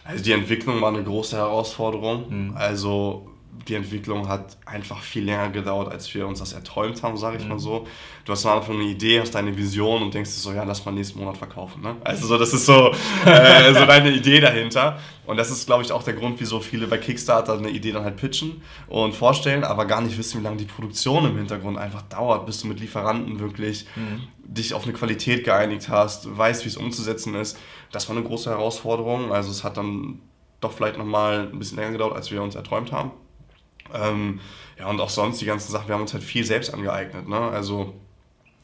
Also 0.03 0.23
die 0.23 0.31
Entwicklung 0.31 0.81
war 0.81 0.89
eine 0.89 1.03
große 1.03 1.37
Herausforderung. 1.37 2.25
Mhm. 2.29 2.57
Also 2.57 3.30
die 3.67 3.75
Entwicklung 3.75 4.27
hat 4.27 4.57
einfach 4.65 5.01
viel 5.01 5.23
länger 5.25 5.49
gedauert, 5.49 5.91
als 5.91 6.13
wir 6.13 6.27
uns 6.27 6.39
das 6.39 6.53
erträumt 6.53 7.03
haben, 7.03 7.17
sage 7.17 7.37
ich 7.37 7.43
mhm. 7.43 7.49
mal 7.49 7.59
so. 7.59 7.87
Du 8.25 8.31
hast 8.31 8.45
einfach 8.45 8.73
eine 8.73 8.83
Idee, 8.83 9.19
hast 9.19 9.35
deine 9.35 9.55
Vision 9.55 10.01
und 10.01 10.13
denkst 10.13 10.29
so, 10.31 10.51
ja, 10.51 10.63
lass 10.63 10.85
mal 10.85 10.91
nächsten 10.91 11.19
Monat 11.19 11.37
verkaufen. 11.37 11.81
Ne? 11.81 11.95
Also 12.03 12.27
so, 12.27 12.37
das 12.37 12.53
ist 12.53 12.65
so, 12.65 12.91
äh, 13.25 13.73
so 13.73 13.85
deine 13.85 14.11
Idee 14.11 14.39
dahinter. 14.39 14.99
Und 15.25 15.37
das 15.37 15.51
ist, 15.51 15.65
glaube 15.65 15.83
ich, 15.83 15.91
auch 15.91 16.03
der 16.03 16.13
Grund, 16.13 16.39
wieso 16.39 16.59
viele 16.59 16.87
bei 16.87 16.97
Kickstarter 16.97 17.53
eine 17.53 17.69
Idee 17.69 17.91
dann 17.91 18.03
halt 18.03 18.17
pitchen 18.17 18.61
und 18.87 19.13
vorstellen, 19.13 19.63
aber 19.63 19.85
gar 19.85 20.01
nicht 20.01 20.17
wissen, 20.17 20.39
wie 20.39 20.43
lange 20.43 20.57
die 20.57 20.65
Produktion 20.65 21.25
im 21.25 21.37
Hintergrund 21.37 21.77
einfach 21.77 22.01
dauert, 22.03 22.45
bis 22.45 22.61
du 22.61 22.67
mit 22.67 22.79
Lieferanten 22.79 23.39
wirklich 23.39 23.85
mhm. 23.95 24.27
dich 24.43 24.73
auf 24.73 24.83
eine 24.83 24.93
Qualität 24.93 25.43
geeinigt 25.43 25.89
hast, 25.89 26.37
weißt, 26.37 26.65
wie 26.65 26.69
es 26.69 26.77
umzusetzen 26.77 27.35
ist. 27.35 27.57
Das 27.91 28.09
war 28.09 28.15
eine 28.15 28.25
große 28.25 28.49
Herausforderung. 28.49 29.31
Also 29.31 29.51
es 29.51 29.63
hat 29.63 29.77
dann 29.77 30.19
doch 30.61 30.71
vielleicht 30.71 30.97
nochmal 30.97 31.49
ein 31.51 31.59
bisschen 31.59 31.77
länger 31.77 31.91
gedauert, 31.91 32.15
als 32.15 32.31
wir 32.31 32.41
uns 32.41 32.55
erträumt 32.55 32.91
haben. 32.91 33.11
Ähm, 33.93 34.39
ja, 34.79 34.87
und 34.87 34.99
auch 34.99 35.09
sonst 35.09 35.41
die 35.41 35.45
ganzen 35.45 35.71
Sachen, 35.71 35.87
wir 35.87 35.95
haben 35.95 36.01
uns 36.01 36.13
halt 36.13 36.23
viel 36.23 36.43
selbst 36.43 36.73
angeeignet. 36.73 37.27
Ne? 37.27 37.37
Also, 37.37 37.93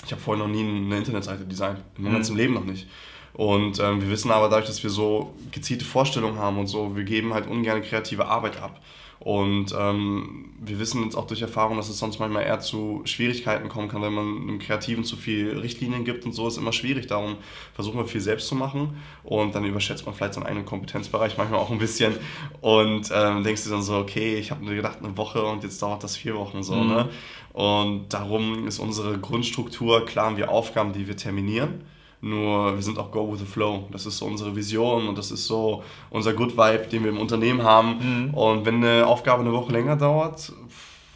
ich 0.06 0.12
habe 0.12 0.22
vorher 0.22 0.46
noch 0.46 0.52
nie 0.52 0.62
eine 0.62 0.98
Internetseite 0.98 1.46
designt, 1.46 1.80
im 1.98 2.06
Moment 2.06 2.26
mhm. 2.26 2.32
im 2.32 2.38
Leben 2.38 2.54
noch 2.54 2.66
nicht. 2.66 2.88
Und 3.34 3.80
ähm, 3.80 4.02
wir 4.02 4.10
wissen 4.10 4.32
aber 4.32 4.50
dadurch, 4.50 4.68
dass 4.68 4.82
wir 4.82 4.90
so 4.90 5.36
gezielte 5.52 5.86
Vorstellungen 5.86 6.40
haben 6.40 6.58
und 6.58 6.68
so, 6.68 6.96
wir 6.96 7.04
geben 7.04 7.34
halt 7.34 7.48
ungern 7.48 7.84
kreative 7.84 8.26
Arbeit 8.26 8.60
ab. 8.62 8.82
Und 9.20 9.74
ähm, 9.78 10.54
wir 10.60 10.80
wissen 10.80 11.04
jetzt 11.04 11.16
auch 11.16 11.26
durch 11.26 11.42
Erfahrung, 11.42 11.78
dass 11.78 11.90
es 11.90 11.98
sonst 11.98 12.20
manchmal 12.20 12.44
eher 12.44 12.60
zu 12.60 13.02
Schwierigkeiten 13.06 13.68
kommen 13.68 13.88
kann, 13.88 14.02
wenn 14.02 14.14
man 14.14 14.42
einem 14.42 14.60
Kreativen 14.60 15.04
zu 15.04 15.18
viel 15.18 15.58
Richtlinien 15.58 16.06
gibt 16.06 16.26
und 16.26 16.34
so 16.34 16.48
ist 16.48 16.58
immer 16.58 16.72
schwierig. 16.72 17.08
Darum 17.08 17.38
versuchen 17.74 17.98
wir 17.98 18.06
viel 18.06 18.22
selbst 18.22 18.48
zu 18.48 18.56
machen 18.56 18.98
und 19.24 19.56
dann 19.56 19.66
überschätzt 19.66 20.06
man 20.06 20.14
vielleicht 20.14 20.36
seinen 20.36 20.46
eigenen 20.46 20.66
Kompetenzbereich 20.66 21.38
manchmal 21.38 21.60
auch 21.60 21.72
ein 21.72 21.80
bisschen 21.80 22.14
und 22.62 23.10
ähm, 23.14 23.44
denkst 23.44 23.64
du 23.64 23.72
dann 23.72 23.82
so, 23.82 23.98
okay, 23.98 24.36
ich 24.36 24.52
habe 24.52 24.64
mir 24.64 24.76
gedacht 24.76 25.00
eine 25.02 25.18
Woche 25.18 25.44
und 25.44 25.64
jetzt 25.64 25.82
dauert 25.82 26.04
das 26.04 26.16
vier 26.16 26.36
Wochen 26.36 26.62
so. 26.62 26.76
Mhm. 26.76 26.88
Ne? 26.88 27.10
Und 27.54 28.14
darum 28.14 28.68
ist 28.68 28.78
unsere 28.78 29.18
Grundstruktur, 29.18 30.06
klar 30.06 30.28
haben 30.28 30.38
wir 30.38 30.52
Aufgaben, 30.52 30.94
die 30.94 31.08
wir 31.08 31.18
terminieren 31.18 31.82
nur 32.22 32.76
wir 32.76 32.82
sind 32.82 32.98
auch 32.98 33.12
Go 33.12 33.32
with 33.32 33.40
the 33.40 33.46
Flow. 33.46 33.88
Das 33.92 34.06
ist 34.06 34.18
so 34.18 34.26
unsere 34.26 34.56
Vision 34.56 35.08
und 35.08 35.18
das 35.18 35.32
ist 35.32 35.46
so 35.46 35.84
unser 36.10 36.34
Good 36.34 36.58
Vibe, 36.58 36.88
den 36.92 37.04
wir 37.04 37.12
im 37.12 37.20
Unternehmen 37.20 37.64
haben. 37.64 38.28
Mhm. 38.28 38.34
Und 38.34 38.66
wenn 38.66 38.84
eine 38.84 39.06
Aufgabe 39.06 39.42
eine 39.42 39.54
Woche 39.54 39.72
länger 39.72 39.96
dauert, 39.96 40.52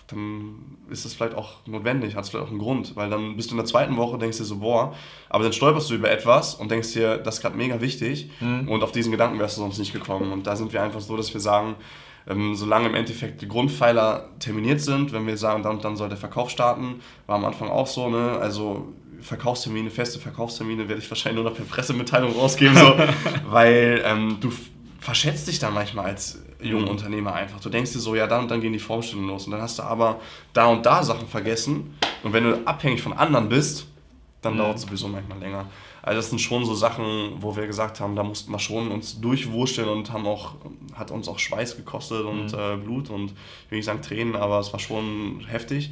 dann 0.07 0.55
ist 0.89 1.05
das 1.05 1.13
vielleicht 1.13 1.35
auch 1.35 1.53
notwendig, 1.65 2.15
hat 2.15 2.25
es 2.25 2.29
vielleicht 2.29 2.45
auch 2.45 2.49
einen 2.49 2.59
Grund, 2.59 2.95
weil 2.95 3.09
dann 3.09 3.37
bist 3.37 3.49
du 3.49 3.53
in 3.53 3.57
der 3.57 3.65
zweiten 3.65 3.95
Woche, 3.95 4.17
denkst 4.17 4.37
dir 4.37 4.43
so, 4.43 4.57
boah, 4.57 4.93
aber 5.29 5.43
dann 5.43 5.53
stolperst 5.53 5.89
du 5.89 5.95
über 5.95 6.11
etwas 6.11 6.55
und 6.55 6.69
denkst 6.69 6.93
dir, 6.93 7.17
das 7.17 7.35
ist 7.35 7.41
gerade 7.41 7.55
mega 7.55 7.79
wichtig 7.79 8.29
mhm. 8.41 8.67
und 8.67 8.83
auf 8.83 8.91
diesen 8.91 9.11
Gedanken 9.11 9.39
wärst 9.39 9.57
du 9.57 9.61
sonst 9.61 9.79
nicht 9.79 9.93
gekommen. 9.93 10.31
Und 10.31 10.47
da 10.47 10.55
sind 10.55 10.73
wir 10.73 10.83
einfach 10.83 10.99
so, 10.99 11.15
dass 11.15 11.33
wir 11.33 11.39
sagen, 11.39 11.75
ähm, 12.27 12.55
solange 12.55 12.89
im 12.89 12.95
Endeffekt 12.95 13.41
die 13.41 13.47
Grundpfeiler 13.47 14.29
terminiert 14.39 14.81
sind, 14.81 15.11
wenn 15.13 15.25
wir 15.25 15.37
sagen, 15.37 15.63
dann, 15.63 15.79
dann 15.79 15.95
soll 15.95 16.09
der 16.09 16.17
Verkauf 16.17 16.49
starten, 16.49 17.01
war 17.25 17.37
am 17.37 17.45
Anfang 17.45 17.69
auch 17.69 17.87
so, 17.87 18.09
ne? 18.09 18.37
also 18.39 18.89
Verkaufstermine, 19.21 19.89
feste 19.89 20.19
Verkaufstermine 20.19 20.88
werde 20.88 21.01
ich 21.01 21.10
wahrscheinlich 21.10 21.41
nur 21.41 21.49
noch 21.49 21.57
per 21.57 21.65
Pressemitteilung 21.65 22.34
rausgeben, 22.34 22.75
so, 22.75 22.95
weil 23.49 24.01
ähm, 24.05 24.38
du 24.39 24.51
verschätzt 24.99 25.47
dich 25.47 25.60
dann 25.60 25.73
manchmal 25.73 26.05
als 26.05 26.41
junger 26.62 26.86
mhm. 26.86 26.91
Unternehmer 26.91 27.34
einfach. 27.34 27.60
Du 27.60 27.69
denkst 27.69 27.93
dir 27.93 27.99
so, 27.99 28.15
ja, 28.15 28.27
dann 28.27 28.43
und 28.43 28.51
dann 28.51 28.62
gehen 28.62 28.73
die 28.73 28.79
Vorstellungen 28.79 29.29
los 29.29 29.45
und 29.45 29.51
dann 29.51 29.62
hast 29.62 29.79
du 29.79 29.84
aber 29.84 30.19
da 30.53 30.67
und 30.67 30.86
da 30.86 31.03
Sachen 31.03 31.27
vergessen 31.27 31.97
und 32.23 32.34
wenn 32.34 32.43
du 32.43 32.67
abhängig 32.67 33.01
von 33.01 33.13
anderen 33.13 33.49
bist, 33.49 33.88
dann 34.41 34.53
mhm. 34.53 34.60
dauert 34.60 34.77
es 34.77 34.84
sowieso 34.84 35.07
manchmal 35.07 35.39
länger. 35.39 35.65
Also 36.03 36.17
das 36.17 36.29
sind 36.29 36.39
schon 36.39 36.65
so 36.65 36.73
Sachen, 36.73 37.34
wo 37.41 37.55
wir 37.55 37.67
gesagt 37.67 37.99
haben, 37.99 38.15
da 38.15 38.23
mussten 38.23 38.51
wir 38.51 38.57
schon 38.57 38.89
uns 38.89 39.21
durchwurschteln 39.21 39.88
und 39.88 40.12
haben 40.12 40.25
auch, 40.25 40.55
hat 40.95 41.12
uns 41.12 41.27
auch 41.27 41.38
Schweiß 41.38 41.77
gekostet 41.77 42.25
und 42.25 42.53
mhm. 42.53 42.60
äh, 42.60 42.77
Blut 42.77 43.10
und 43.10 43.34
ich 43.65 43.71
will 43.71 43.77
nicht 43.77 43.86
sagen 43.86 44.01
Tränen, 44.01 44.36
aber 44.36 44.60
es 44.60 44.71
war 44.73 44.79
schon 44.79 45.45
heftig 45.47 45.91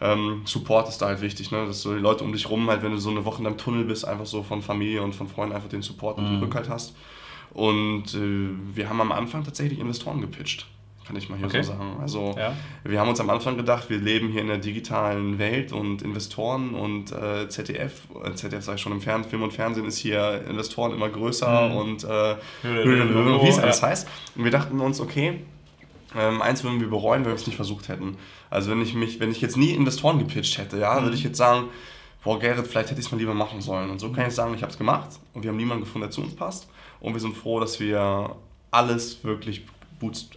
ähm, 0.00 0.42
Support 0.44 0.88
ist 0.88 0.98
da 0.98 1.06
halt 1.06 1.20
wichtig, 1.20 1.50
ne? 1.50 1.66
dass 1.66 1.82
so 1.82 1.94
die 1.94 2.00
Leute 2.00 2.24
um 2.24 2.32
dich 2.32 2.48
rum 2.48 2.68
halt, 2.70 2.82
wenn 2.82 2.92
du 2.92 2.98
so 2.98 3.10
eine 3.10 3.24
Woche 3.24 3.38
in 3.38 3.44
deinem 3.44 3.58
Tunnel 3.58 3.84
bist, 3.84 4.06
einfach 4.06 4.26
so 4.26 4.42
von 4.42 4.62
Familie 4.62 5.02
und 5.02 5.14
von 5.14 5.26
Freunden 5.28 5.54
einfach 5.54 5.68
den 5.68 5.82
Support 5.82 6.18
und 6.18 6.24
den 6.24 6.36
mhm. 6.36 6.42
Rückhalt 6.42 6.68
hast. 6.68 6.94
Und 7.52 8.14
äh, 8.14 8.50
wir 8.74 8.88
haben 8.88 9.00
am 9.00 9.10
Anfang 9.10 9.42
tatsächlich 9.42 9.80
Investoren 9.80 10.20
gepitcht, 10.20 10.66
kann 11.04 11.16
ich 11.16 11.28
mal 11.28 11.38
hier 11.38 11.46
okay. 11.46 11.62
so 11.62 11.72
sagen. 11.72 11.96
Also 12.00 12.36
ja. 12.38 12.52
wir 12.84 13.00
haben 13.00 13.08
uns 13.08 13.18
am 13.18 13.30
Anfang 13.30 13.56
gedacht, 13.56 13.90
wir 13.90 13.98
leben 13.98 14.28
hier 14.28 14.42
in 14.42 14.48
der 14.48 14.58
digitalen 14.58 15.38
Welt 15.38 15.72
und 15.72 16.02
Investoren 16.02 16.74
und 16.74 17.10
äh, 17.10 17.48
ZDF, 17.48 18.02
äh, 18.22 18.34
ZDF 18.34 18.62
sage 18.64 18.76
ich 18.76 18.82
schon 18.82 18.92
im 18.92 19.00
Fern 19.00 19.24
Film 19.24 19.42
und 19.42 19.52
Fernsehen 19.52 19.86
ist 19.86 19.98
hier 19.98 20.44
Investoren 20.48 20.92
immer 20.92 21.08
größer 21.08 21.70
mhm. 21.70 21.76
und 21.76 22.04
äh, 22.04 22.36
wie 22.62 23.48
es 23.48 23.58
alles 23.58 23.82
heißt. 23.82 24.08
Und 24.36 24.44
wir 24.44 24.52
dachten 24.52 24.78
uns, 24.78 25.00
okay, 25.00 25.40
Ähm, 26.16 26.40
eins 26.42 26.64
würden 26.64 26.80
wir 26.80 26.88
bereuen, 26.88 27.24
wenn 27.24 27.32
wir 27.32 27.36
es 27.36 27.46
nicht 27.46 27.56
versucht 27.56 27.88
hätten. 27.88 28.16
Also 28.50 28.70
wenn 28.70 28.80
ich 28.80 28.94
mich, 28.94 29.20
wenn 29.20 29.30
ich 29.30 29.40
jetzt 29.40 29.56
nie 29.56 29.70
Investoren 29.70 30.18
gepitcht 30.18 30.58
hätte, 30.58 30.78
ja, 30.78 30.98
mhm. 30.98 31.04
würde 31.04 31.16
ich 31.16 31.22
jetzt 31.22 31.36
sagen, 31.36 31.68
boah, 32.24 32.38
Gerrit, 32.38 32.66
vielleicht 32.66 32.90
hätte 32.90 33.00
ich 33.00 33.06
es 33.06 33.12
mal 33.12 33.18
lieber 33.18 33.34
machen 33.34 33.60
sollen. 33.60 33.90
Und 33.90 33.98
so 34.00 34.10
kann 34.10 34.26
ich 34.26 34.34
sagen, 34.34 34.54
ich 34.54 34.62
habe 34.62 34.72
es 34.72 34.78
gemacht 34.78 35.10
und 35.34 35.42
wir 35.42 35.50
haben 35.50 35.56
niemanden 35.56 35.84
gefunden, 35.84 36.06
der 36.06 36.10
zu 36.10 36.22
uns 36.22 36.34
passt. 36.34 36.68
Und 37.00 37.12
wir 37.12 37.20
sind 37.20 37.36
froh, 37.36 37.60
dass 37.60 37.78
wir 37.80 38.36
alles 38.70 39.22
wirklich 39.24 39.62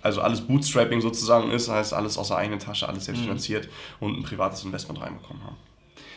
also 0.02 0.22
alles 0.22 0.42
Bootstrapping 0.42 1.02
sozusagen 1.02 1.52
ist, 1.52 1.70
heißt 1.70 1.94
alles 1.94 2.18
aus 2.18 2.30
der 2.30 2.38
eigenen 2.38 2.60
Tasche, 2.60 2.88
alles 2.90 3.06
selbst 3.06 3.20
mhm. 3.20 3.26
finanziert 3.26 3.70
und 4.00 4.18
ein 4.18 4.24
privates 4.24 4.64
Investment 4.64 5.00
reinbekommen 5.02 5.44
haben. 5.44 5.56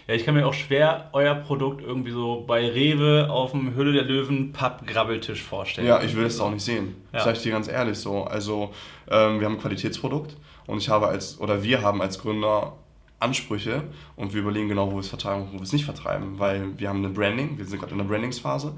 Ja, 0.07 0.15
ich 0.15 0.25
kann 0.25 0.35
mir 0.35 0.47
auch 0.47 0.55
schwer 0.55 1.09
euer 1.13 1.35
Produkt 1.35 1.83
irgendwie 1.83 2.11
so 2.11 2.45
bei 2.47 2.69
Rewe 2.69 3.29
auf 3.31 3.53
dem 3.53 3.75
Hülle 3.75 3.93
der 3.93 4.05
Löwen 4.05 4.53
Pappgrabbeltisch 4.53 5.43
vorstellen. 5.43 5.87
Ja, 5.87 6.03
ich 6.03 6.15
will 6.15 6.27
es 6.27 6.39
auch 6.41 6.51
nicht 6.51 6.65
sehen. 6.65 6.97
Ja. 7.13 7.21
Sag 7.21 7.37
ich 7.37 7.43
dir 7.43 7.53
ganz 7.53 7.69
ehrlich 7.69 7.99
so. 7.99 8.25
Also, 8.25 8.73
ähm, 9.11 9.41
wir 9.41 9.47
haben 9.47 9.55
ein 9.55 9.61
Qualitätsprodukt 9.61 10.37
und 10.67 10.79
ich 10.79 10.89
habe 10.91 11.09
als, 11.09 11.41
oder 11.41 11.63
wir 11.63 11.83
haben 11.83 12.03
als 12.03 12.19
Gründer 12.19 12.75
Ansprüche 13.21 13.85
und 14.17 14.35
wir 14.35 14.43
überlegen 14.43 14.69
genau, 14.69 14.91
wo 14.91 14.97
wir 14.97 15.01
es 15.01 15.09
vertreiben 15.09 15.43
und 15.43 15.49
wo 15.49 15.55
wir 15.55 15.63
es 15.63 15.73
nicht 15.73 15.85
vertreiben, 15.85 16.39
weil 16.39 16.79
wir 16.79 16.89
haben 16.89 16.99
eine 16.99 17.09
Branding, 17.09 17.57
wir 17.57 17.65
sind 17.65 17.79
gerade 17.79 17.93
in 17.93 17.99
der 17.99 18.05
Brandingsphase 18.05 18.75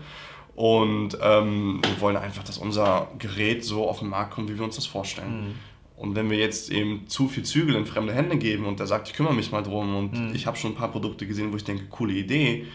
und 0.54 1.18
ähm, 1.20 1.80
wir 1.84 2.00
wollen 2.00 2.16
einfach, 2.16 2.44
dass 2.44 2.58
unser 2.58 3.08
Gerät 3.18 3.64
so 3.64 3.88
auf 3.88 3.98
den 3.98 4.08
Markt 4.08 4.32
kommt, 4.32 4.48
wie 4.48 4.56
wir 4.56 4.64
uns 4.64 4.76
das 4.76 4.86
vorstellen. 4.86 5.48
Mhm. 5.48 5.54
Und 5.96 6.14
wenn 6.14 6.30
wir 6.30 6.36
jetzt 6.36 6.70
eben 6.70 7.08
zu 7.08 7.28
viel 7.28 7.44
Zügel 7.44 7.74
in 7.74 7.86
fremde 7.86 8.12
Hände 8.12 8.36
geben 8.36 8.66
und 8.66 8.78
der 8.78 8.86
sagt, 8.86 9.08
ich 9.08 9.14
kümmere 9.14 9.34
mich 9.34 9.50
mal 9.50 9.62
drum 9.62 9.96
und 9.96 10.12
mhm. 10.12 10.34
ich 10.34 10.46
habe 10.46 10.56
schon 10.56 10.72
ein 10.72 10.76
paar 10.76 10.90
Produkte 10.90 11.26
gesehen, 11.26 11.52
wo 11.52 11.56
ich 11.56 11.64
denke, 11.64 11.86
coole 11.86 12.12
Idee, 12.12 12.66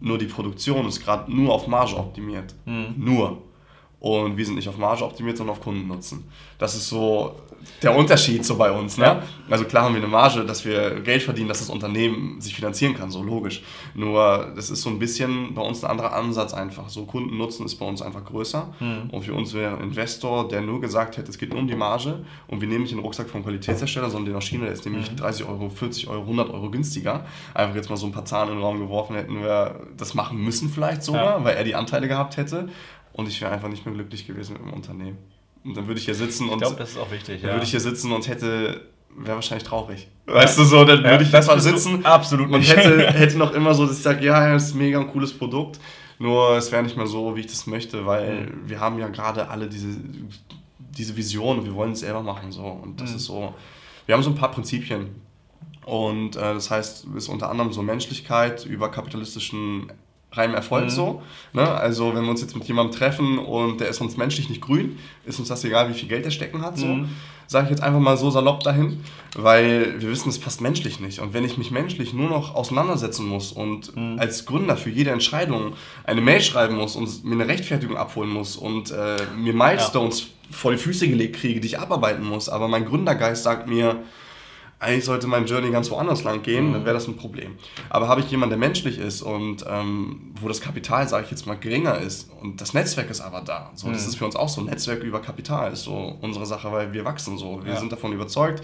nur 0.00 0.18
die 0.18 0.26
Produktion 0.26 0.86
ist 0.86 1.04
gerade 1.04 1.32
nur 1.32 1.54
auf 1.54 1.66
Marge 1.68 1.96
optimiert. 1.96 2.54
Mhm. 2.66 2.94
Nur. 2.96 3.42
Und 4.00 4.36
wir 4.36 4.46
sind 4.46 4.56
nicht 4.56 4.68
auf 4.68 4.78
Marge 4.78 5.04
optimiert, 5.04 5.36
sondern 5.36 5.56
auf 5.56 5.62
Kundennutzen. 5.62 6.24
Das 6.58 6.74
ist 6.74 6.88
so 6.88 7.36
der 7.82 7.96
Unterschied 7.96 8.44
so 8.44 8.56
bei 8.56 8.70
uns. 8.70 8.98
Ne? 8.98 9.22
Also 9.48 9.64
klar 9.64 9.84
haben 9.84 9.94
wir 9.94 10.02
eine 10.02 10.10
Marge, 10.10 10.44
dass 10.44 10.64
wir 10.64 11.00
Geld 11.00 11.22
verdienen, 11.22 11.48
dass 11.48 11.60
das 11.60 11.70
Unternehmen 11.70 12.40
sich 12.40 12.54
finanzieren 12.54 12.94
kann, 12.94 13.10
so 13.10 13.22
logisch. 13.22 13.62
Nur 13.94 14.52
das 14.54 14.70
ist 14.70 14.82
so 14.82 14.90
ein 14.90 14.98
bisschen 14.98 15.54
bei 15.54 15.62
uns 15.62 15.84
ein 15.84 15.90
anderer 15.90 16.12
Ansatz 16.12 16.54
einfach. 16.54 16.88
So 16.88 17.04
Kundennutzen 17.04 17.66
ist 17.66 17.76
bei 17.76 17.86
uns 17.86 18.02
einfach 18.02 18.24
größer. 18.24 18.74
Mhm. 18.80 19.10
Und 19.10 19.22
für 19.22 19.34
uns 19.34 19.54
wäre 19.54 19.76
ein 19.76 19.82
Investor, 19.82 20.48
der 20.48 20.60
nur 20.60 20.80
gesagt 20.80 21.16
hätte, 21.16 21.30
es 21.30 21.38
geht 21.38 21.50
nur 21.50 21.60
um 21.60 21.68
die 21.68 21.76
Marge 21.76 22.24
und 22.46 22.60
wir 22.60 22.68
nehmen 22.68 22.82
nicht 22.82 22.92
den 22.92 23.00
Rucksack 23.00 23.28
vom 23.28 23.42
Qualitätshersteller, 23.42 24.10
sondern 24.10 24.32
den 24.32 24.36
aus 24.36 24.44
China, 24.44 24.64
der 24.64 24.74
ist 24.74 24.84
nämlich 24.84 25.10
mhm. 25.10 25.16
30 25.16 25.46
Euro, 25.46 25.70
40 25.70 26.08
Euro, 26.08 26.22
100 26.22 26.50
Euro 26.50 26.70
günstiger. 26.70 27.26
Einfach 27.54 27.76
jetzt 27.76 27.90
mal 27.90 27.96
so 27.96 28.06
ein 28.06 28.12
paar 28.12 28.24
Zahlen 28.24 28.50
in 28.50 28.56
den 28.56 28.62
Raum 28.62 28.78
geworfen, 28.78 29.16
hätten 29.16 29.42
wir 29.42 29.80
das 29.96 30.14
machen 30.14 30.38
müssen 30.42 30.68
vielleicht 30.68 31.02
sogar, 31.02 31.38
ja. 31.38 31.44
weil 31.44 31.56
er 31.56 31.64
die 31.64 31.74
Anteile 31.74 32.08
gehabt 32.08 32.36
hätte 32.36 32.68
und 33.12 33.28
ich 33.28 33.40
wäre 33.40 33.52
einfach 33.52 33.68
nicht 33.68 33.84
mehr 33.84 33.94
glücklich 33.94 34.26
gewesen 34.26 34.54
mit 34.54 34.62
dem 34.62 34.72
Unternehmen. 34.72 35.18
Und 35.68 35.76
dann 35.76 35.86
würde 35.86 36.00
ich 36.00 36.06
hier 36.06 36.14
sitzen 36.14 36.48
und. 36.48 36.54
Ich 36.54 36.60
glaube, 36.60 36.76
das 36.76 36.92
ist 36.92 36.98
auch 36.98 37.10
wichtig. 37.10 37.42
Dann 37.42 37.50
ja. 37.50 37.56
würde 37.56 37.64
ich 37.64 37.70
hier 37.70 37.80
sitzen 37.80 38.10
und 38.10 38.26
hätte. 38.26 38.80
Wäre 39.14 39.34
wahrscheinlich 39.34 39.66
traurig. 39.68 40.08
Weißt 40.26 40.58
du 40.58 40.64
so, 40.64 40.84
dann 40.84 41.02
ja, 41.02 41.10
würde 41.10 41.24
ich 41.24 41.30
das 41.30 41.46
mal 41.46 41.60
sitzen. 41.60 42.06
Absolut 42.06 42.48
nicht. 42.50 42.70
Und 42.70 42.76
hätte, 42.76 43.06
hätte 43.12 43.36
noch 43.36 43.52
immer 43.52 43.74
so, 43.74 43.84
dass 43.84 43.98
ich 43.98 44.02
sage, 44.02 44.24
ja, 44.24 44.52
das 44.52 44.68
ist 44.68 44.74
mega 44.74 44.98
ein 44.98 45.08
cooles 45.08 45.36
Produkt. 45.36 45.78
Nur 46.18 46.56
es 46.56 46.72
wäre 46.72 46.82
nicht 46.82 46.96
mehr 46.96 47.06
so, 47.06 47.36
wie 47.36 47.40
ich 47.40 47.48
das 47.48 47.66
möchte, 47.66 48.06
weil 48.06 48.46
mhm. 48.46 48.62
wir 48.66 48.80
haben 48.80 48.98
ja 48.98 49.08
gerade 49.08 49.48
alle 49.48 49.68
diese, 49.68 49.88
diese 50.78 51.16
Vision 51.16 51.58
und 51.58 51.64
wir 51.66 51.74
wollen 51.74 51.92
es 51.92 52.00
selber 52.00 52.22
machen. 52.22 52.50
So. 52.50 52.64
Und 52.64 53.00
das 53.00 53.10
mhm. 53.10 53.16
ist 53.16 53.24
so. 53.24 53.54
Wir 54.06 54.14
haben 54.14 54.22
so 54.22 54.30
ein 54.30 54.36
paar 54.36 54.52
Prinzipien. 54.52 55.08
Und 55.84 56.36
äh, 56.36 56.54
das 56.54 56.70
heißt, 56.70 57.06
es 57.06 57.24
ist 57.24 57.28
unter 57.28 57.50
anderem 57.50 57.72
so 57.72 57.82
Menschlichkeit 57.82 58.64
über 58.64 58.90
kapitalistischen 58.90 59.92
reinem 60.32 60.54
Erfolg 60.54 60.84
mhm. 60.84 60.90
so. 60.90 61.22
Ne? 61.52 61.66
Also 61.66 62.14
wenn 62.14 62.24
wir 62.24 62.30
uns 62.30 62.40
jetzt 62.40 62.54
mit 62.54 62.66
jemandem 62.66 62.96
treffen 62.96 63.38
und 63.38 63.80
der 63.80 63.88
ist 63.88 64.00
uns 64.00 64.16
menschlich 64.16 64.48
nicht 64.48 64.60
grün, 64.60 64.98
ist 65.24 65.38
uns 65.38 65.48
das 65.48 65.64
egal, 65.64 65.88
wie 65.88 65.94
viel 65.94 66.08
Geld 66.08 66.24
er 66.24 66.30
stecken 66.30 66.62
hat. 66.62 66.78
So. 66.78 66.86
Mhm. 66.86 67.08
Sage 67.46 67.64
ich 67.64 67.70
jetzt 67.70 67.82
einfach 67.82 68.00
mal 68.00 68.18
so 68.18 68.30
salopp 68.30 68.62
dahin, 68.62 69.02
weil 69.34 70.02
wir 70.02 70.10
wissen, 70.10 70.28
es 70.28 70.38
passt 70.38 70.60
menschlich 70.60 71.00
nicht. 71.00 71.20
Und 71.20 71.32
wenn 71.32 71.44
ich 71.44 71.56
mich 71.56 71.70
menschlich 71.70 72.12
nur 72.12 72.28
noch 72.28 72.54
auseinandersetzen 72.54 73.26
muss 73.26 73.52
und 73.52 73.96
mhm. 73.96 74.18
als 74.18 74.44
Gründer 74.44 74.76
für 74.76 74.90
jede 74.90 75.12
Entscheidung 75.12 75.72
eine 76.04 76.20
Mail 76.20 76.42
schreiben 76.42 76.76
muss 76.76 76.94
und 76.94 77.24
mir 77.24 77.32
eine 77.32 77.48
Rechtfertigung 77.48 77.96
abholen 77.96 78.28
muss 78.28 78.56
und 78.56 78.90
äh, 78.90 79.16
mir 79.34 79.54
Milestones 79.54 80.20
ja. 80.20 80.26
vor 80.50 80.72
die 80.72 80.78
Füße 80.78 81.08
gelegt 81.08 81.36
kriege, 81.36 81.60
die 81.60 81.68
ich 81.68 81.78
abarbeiten 81.78 82.24
muss, 82.24 82.50
aber 82.50 82.68
mein 82.68 82.84
Gründergeist 82.84 83.44
sagt 83.44 83.66
mir, 83.66 84.02
eigentlich 84.80 85.04
sollte 85.04 85.26
mein 85.26 85.46
Journey 85.46 85.70
ganz 85.70 85.90
woanders 85.90 86.22
lang 86.22 86.42
gehen, 86.42 86.68
mhm. 86.68 86.72
dann 86.72 86.84
wäre 86.84 86.94
das 86.94 87.08
ein 87.08 87.16
Problem. 87.16 87.56
Aber 87.90 88.08
habe 88.08 88.20
ich 88.20 88.30
jemanden, 88.30 88.50
der 88.50 88.58
menschlich 88.58 88.98
ist 88.98 89.22
und 89.22 89.64
ähm, 89.68 90.32
wo 90.40 90.46
das 90.46 90.60
Kapital, 90.60 91.08
sage 91.08 91.24
ich 91.24 91.30
jetzt 91.30 91.46
mal, 91.46 91.56
geringer 91.56 91.98
ist 91.98 92.30
und 92.40 92.60
das 92.60 92.74
Netzwerk 92.74 93.10
ist 93.10 93.20
aber 93.20 93.40
da. 93.40 93.70
So, 93.74 93.88
mhm. 93.88 93.94
Das 93.94 94.06
ist 94.06 94.16
für 94.16 94.24
uns 94.24 94.36
auch 94.36 94.48
so, 94.48 94.60
Netzwerk 94.60 95.02
über 95.02 95.20
Kapital 95.20 95.72
ist 95.72 95.82
so 95.82 96.16
unsere 96.20 96.46
Sache, 96.46 96.70
weil 96.70 96.92
wir 96.92 97.04
wachsen 97.04 97.38
so. 97.38 97.64
Wir 97.64 97.74
ja. 97.74 97.80
sind 97.80 97.90
davon 97.90 98.12
überzeugt 98.12 98.62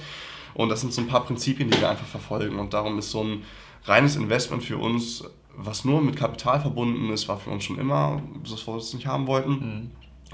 und 0.54 0.68
das 0.68 0.80
sind 0.80 0.92
so 0.92 1.00
ein 1.00 1.08
paar 1.08 1.24
Prinzipien, 1.24 1.68
die 1.68 1.80
wir 1.80 1.90
einfach 1.90 2.06
verfolgen 2.06 2.58
und 2.58 2.72
darum 2.74 2.98
ist 2.98 3.10
so 3.10 3.24
ein 3.24 3.42
reines 3.84 4.14
Investment 4.16 4.62
für 4.62 4.78
uns, 4.78 5.24
was 5.56 5.84
nur 5.84 6.00
mit 6.00 6.16
Kapital 6.16 6.60
verbunden 6.60 7.12
ist, 7.12 7.28
war 7.28 7.38
für 7.38 7.50
uns 7.50 7.64
schon 7.64 7.78
immer, 7.78 8.22
dass 8.42 8.66
wir 8.66 8.74
das 8.74 8.94
nicht 8.94 9.06
haben 9.06 9.26
wollten. 9.26 9.50
Mhm. 9.50 9.90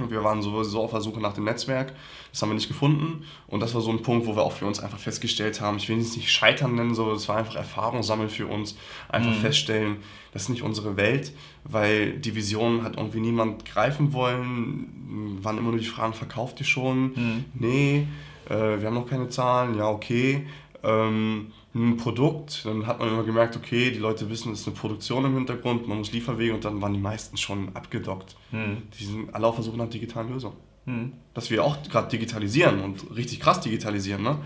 Wir 0.09 0.25
waren 0.25 0.41
sowieso 0.43 0.83
auf 0.83 0.93
der 0.93 1.01
Suche 1.01 1.21
nach 1.21 1.35
dem 1.35 1.45
Netzwerk. 1.45 1.93
Das 2.31 2.41
haben 2.41 2.51
wir 2.51 2.55
nicht 2.55 2.69
gefunden. 2.69 3.25
Und 3.49 3.61
das 3.61 3.75
war 3.75 3.81
so 3.81 3.91
ein 3.91 4.03
Punkt, 4.03 4.27
wo 4.27 4.37
wir 4.37 4.43
auch 4.43 4.53
für 4.53 4.67
uns 4.67 4.81
einfach 4.81 4.99
festgestellt 4.99 5.61
haben, 5.61 5.77
ich 5.79 5.89
will 5.89 5.99
es 5.99 6.17
nicht 6.17 6.31
scheitern 6.31 6.77
nennen, 6.77 6.95
so, 6.95 7.13
das 7.13 7.29
war 7.29 7.37
einfach 7.37 7.57
Erfahrung 7.57 8.03
sammeln 8.03 8.31
für 8.31 8.47
uns. 8.47 8.77
Einfach 9.09 9.33
mhm. 9.33 9.41
feststellen, 9.41 9.97
das 10.33 10.43
ist 10.43 10.49
nicht 10.49 10.63
unsere 10.63 10.97
Welt, 10.97 11.33
weil 11.65 12.13
die 12.13 12.35
Vision 12.35 12.85
hat 12.85 12.97
irgendwie 12.97 13.21
niemand 13.21 13.65
greifen 13.65 14.13
wollen. 14.13 15.39
Waren 15.43 15.59
immer 15.59 15.71
nur 15.71 15.81
die 15.81 15.87
Fragen, 15.87 16.15
verkauft 16.15 16.61
ihr 16.61 16.67
schon? 16.67 17.13
Mhm. 17.15 17.45
Nee, 17.55 18.07
äh, 18.49 18.81
wir 18.81 18.87
haben 18.87 18.95
noch 18.95 19.09
keine 19.09 19.29
Zahlen. 19.29 19.77
Ja, 19.77 19.89
okay. 19.89 20.47
Ähm, 20.83 21.53
ein 21.75 21.97
Produkt, 21.97 22.65
dann 22.65 22.87
hat 22.87 22.99
man 22.99 23.09
immer 23.09 23.23
gemerkt, 23.23 23.57
okay, 23.57 23.91
die 23.91 23.99
Leute 23.99 24.29
wissen, 24.29 24.53
es 24.53 24.61
ist 24.61 24.67
eine 24.67 24.77
Produktion 24.77 25.25
im 25.25 25.35
Hintergrund, 25.35 25.87
man 25.87 25.99
muss 25.99 26.13
Lieferwege 26.13 26.53
und 26.53 26.65
dann 26.65 26.83
waren 26.83 26.93
die 26.93 26.99
meisten 27.01 27.37
schon 27.37 27.75
abgedockt. 27.75 28.35
Hm. 28.51 28.83
Die 28.99 29.05
sind 29.05 29.35
alle 29.35 29.47
auf 29.47 29.55
der 29.55 29.65
Suche 29.65 29.77
nach 29.77 29.89
digitalen 29.89 30.33
Lösungen. 30.33 30.57
Hm. 30.87 31.13
Dass 31.33 31.51
wir 31.51 31.65
auch 31.65 31.77
gerade 31.85 32.09
digitalisieren 32.09 32.81
und 32.81 33.15
richtig 33.15 33.39
krass 33.39 33.61
digitalisieren. 33.61 34.23
Ne? 34.23 34.39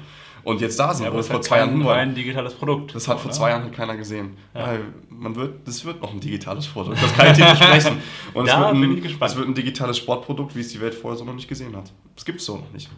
Und 0.42 0.60
jetzt 0.60 0.78
da 0.78 0.92
sind, 0.92 1.06
ja, 1.06 1.14
wo 1.14 1.18
es 1.18 1.28
vor 1.28 1.40
zwei 1.40 1.58
Jahren 1.58 1.82
war. 1.82 1.96
ein 1.96 2.14
digitales 2.14 2.52
Produkt. 2.52 2.94
Das 2.94 3.08
hat 3.08 3.18
vor 3.18 3.30
zwei 3.30 3.50
Jahren 3.50 3.72
keiner 3.72 3.96
gesehen. 3.96 4.36
Ja. 4.54 4.78
man 5.08 5.34
wird, 5.34 5.66
das 5.66 5.86
wird 5.86 6.02
noch 6.02 6.12
ein 6.12 6.20
digitales 6.20 6.66
Produkt. 6.66 7.02
Das 7.02 7.14
kann 7.14 7.28
ich 7.28 7.38
dir 7.38 7.46
versprechen. 7.46 8.02
Und 8.34 8.46
es 8.46 8.54
wird, 8.54 8.68
ein, 8.68 9.04
es 9.20 9.36
wird 9.36 9.48
ein 9.48 9.54
digitales 9.54 9.96
Sportprodukt, 9.96 10.54
wie 10.54 10.60
es 10.60 10.68
die 10.68 10.80
Welt 10.82 10.94
vorher 10.94 11.16
so 11.16 11.24
noch 11.24 11.34
nicht 11.34 11.48
gesehen 11.48 11.74
hat. 11.74 11.90
Das 12.14 12.26
gibt 12.26 12.40
es 12.40 12.46
so 12.46 12.58
noch 12.58 12.72
nicht. 12.72 12.90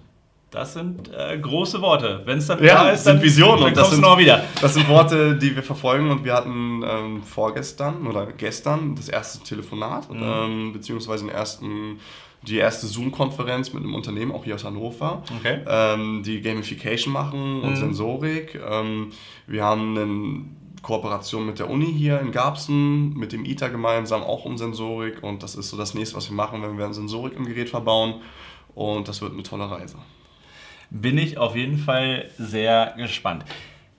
Das 0.50 0.74
sind 0.74 1.10
äh, 1.12 1.38
große 1.38 1.82
Worte. 1.82 2.22
Wenn 2.24 2.38
es 2.38 2.46
dann 2.46 2.62
ja, 2.62 2.84
da 2.84 2.90
ist, 2.90 3.04
dann, 3.04 3.16
sind 3.16 3.24
Visionen. 3.24 3.60
Dann 3.60 3.68
und 3.68 3.76
das 3.76 3.90
sind, 3.90 4.00
noch 4.00 4.16
wieder. 4.16 4.44
Das 4.60 4.74
sind 4.74 4.88
Worte, 4.88 5.36
die 5.36 5.56
wir 5.56 5.62
verfolgen 5.62 6.10
und 6.10 6.24
wir 6.24 6.34
hatten 6.34 6.84
ähm, 6.86 7.22
vorgestern 7.24 8.06
oder 8.06 8.26
gestern 8.26 8.94
das 8.94 9.08
erste 9.08 9.42
Telefonat, 9.42 10.10
mhm. 10.10 10.22
ähm, 10.22 10.72
beziehungsweise 10.72 11.24
den 11.24 11.34
ersten, 11.34 11.98
die 12.42 12.58
erste 12.58 12.86
Zoom-Konferenz 12.86 13.72
mit 13.72 13.82
einem 13.82 13.94
Unternehmen, 13.94 14.30
auch 14.30 14.44
hier 14.44 14.54
aus 14.54 14.64
Hannover, 14.64 15.24
okay. 15.36 15.62
ähm, 15.66 16.22
die 16.24 16.40
Gamification 16.40 17.12
machen 17.12 17.62
und 17.62 17.70
mhm. 17.70 17.76
Sensorik. 17.76 18.58
Ähm, 18.70 19.10
wir 19.48 19.64
haben 19.64 19.98
eine 19.98 20.44
Kooperation 20.80 21.44
mit 21.44 21.58
der 21.58 21.68
Uni 21.68 21.92
hier 21.92 22.20
in 22.20 22.30
Garbsen, 22.30 23.14
mit 23.14 23.32
dem 23.32 23.44
ITA 23.44 23.66
gemeinsam, 23.66 24.22
auch 24.22 24.44
um 24.44 24.56
Sensorik 24.56 25.24
und 25.24 25.42
das 25.42 25.56
ist 25.56 25.70
so 25.70 25.76
das 25.76 25.94
nächste, 25.94 26.16
was 26.16 26.30
wir 26.30 26.36
machen, 26.36 26.62
wenn 26.62 26.78
wir 26.78 26.84
eine 26.84 26.94
Sensorik 26.94 27.34
im 27.36 27.46
Gerät 27.46 27.68
verbauen 27.68 28.20
und 28.76 29.08
das 29.08 29.20
wird 29.20 29.32
eine 29.32 29.42
tolle 29.42 29.68
Reise 29.68 29.96
bin 30.90 31.18
ich 31.18 31.38
auf 31.38 31.56
jeden 31.56 31.78
Fall 31.78 32.26
sehr 32.38 32.94
gespannt. 32.96 33.44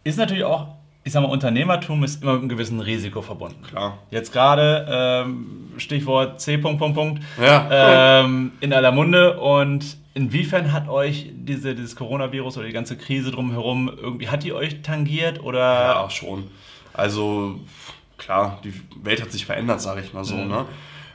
Ist 0.04 0.18
natürlich 0.18 0.44
auch, 0.44 0.68
ich 1.04 1.14
sag 1.14 1.22
mal, 1.22 1.30
Unternehmertum 1.30 2.04
ist 2.04 2.22
immer 2.22 2.34
mit 2.34 2.42
einem 2.42 2.50
gewissen 2.50 2.80
Risiko 2.80 3.22
verbunden. 3.22 3.62
Klar. 3.64 3.98
Jetzt 4.12 4.32
gerade 4.32 4.88
ähm, 4.90 5.72
Stichwort 5.78 6.42
C. 6.42 6.58
Punkt, 6.58 6.80
Punkt, 6.80 6.96
Punkt, 6.96 7.24
ja, 7.42 8.22
ähm, 8.22 8.52
in 8.60 8.74
aller 8.74 8.92
Munde 8.92 9.40
und 9.40 9.98
Inwiefern 10.18 10.74
hat 10.74 10.90
euch 10.90 11.30
diese, 11.32 11.76
dieses 11.76 11.96
Coronavirus 11.96 12.58
oder 12.58 12.66
die 12.66 12.74
ganze 12.74 12.98
Krise 12.98 13.30
drumherum 13.30 13.88
irgendwie, 13.88 14.28
hat 14.30 14.42
die 14.42 14.52
euch 14.52 14.82
tangiert 14.82 15.44
oder? 15.44 15.60
Ja, 15.60 16.10
schon. 16.10 16.50
Also 16.92 17.60
klar, 18.18 18.60
die 18.64 18.74
Welt 19.04 19.22
hat 19.22 19.32
sich 19.32 19.46
verändert, 19.46 19.80
sage 19.80 20.02
ich 20.02 20.14
mal 20.14 20.24
so. 20.24 20.34
Mhm. 20.34 20.48
Ne? 20.48 20.66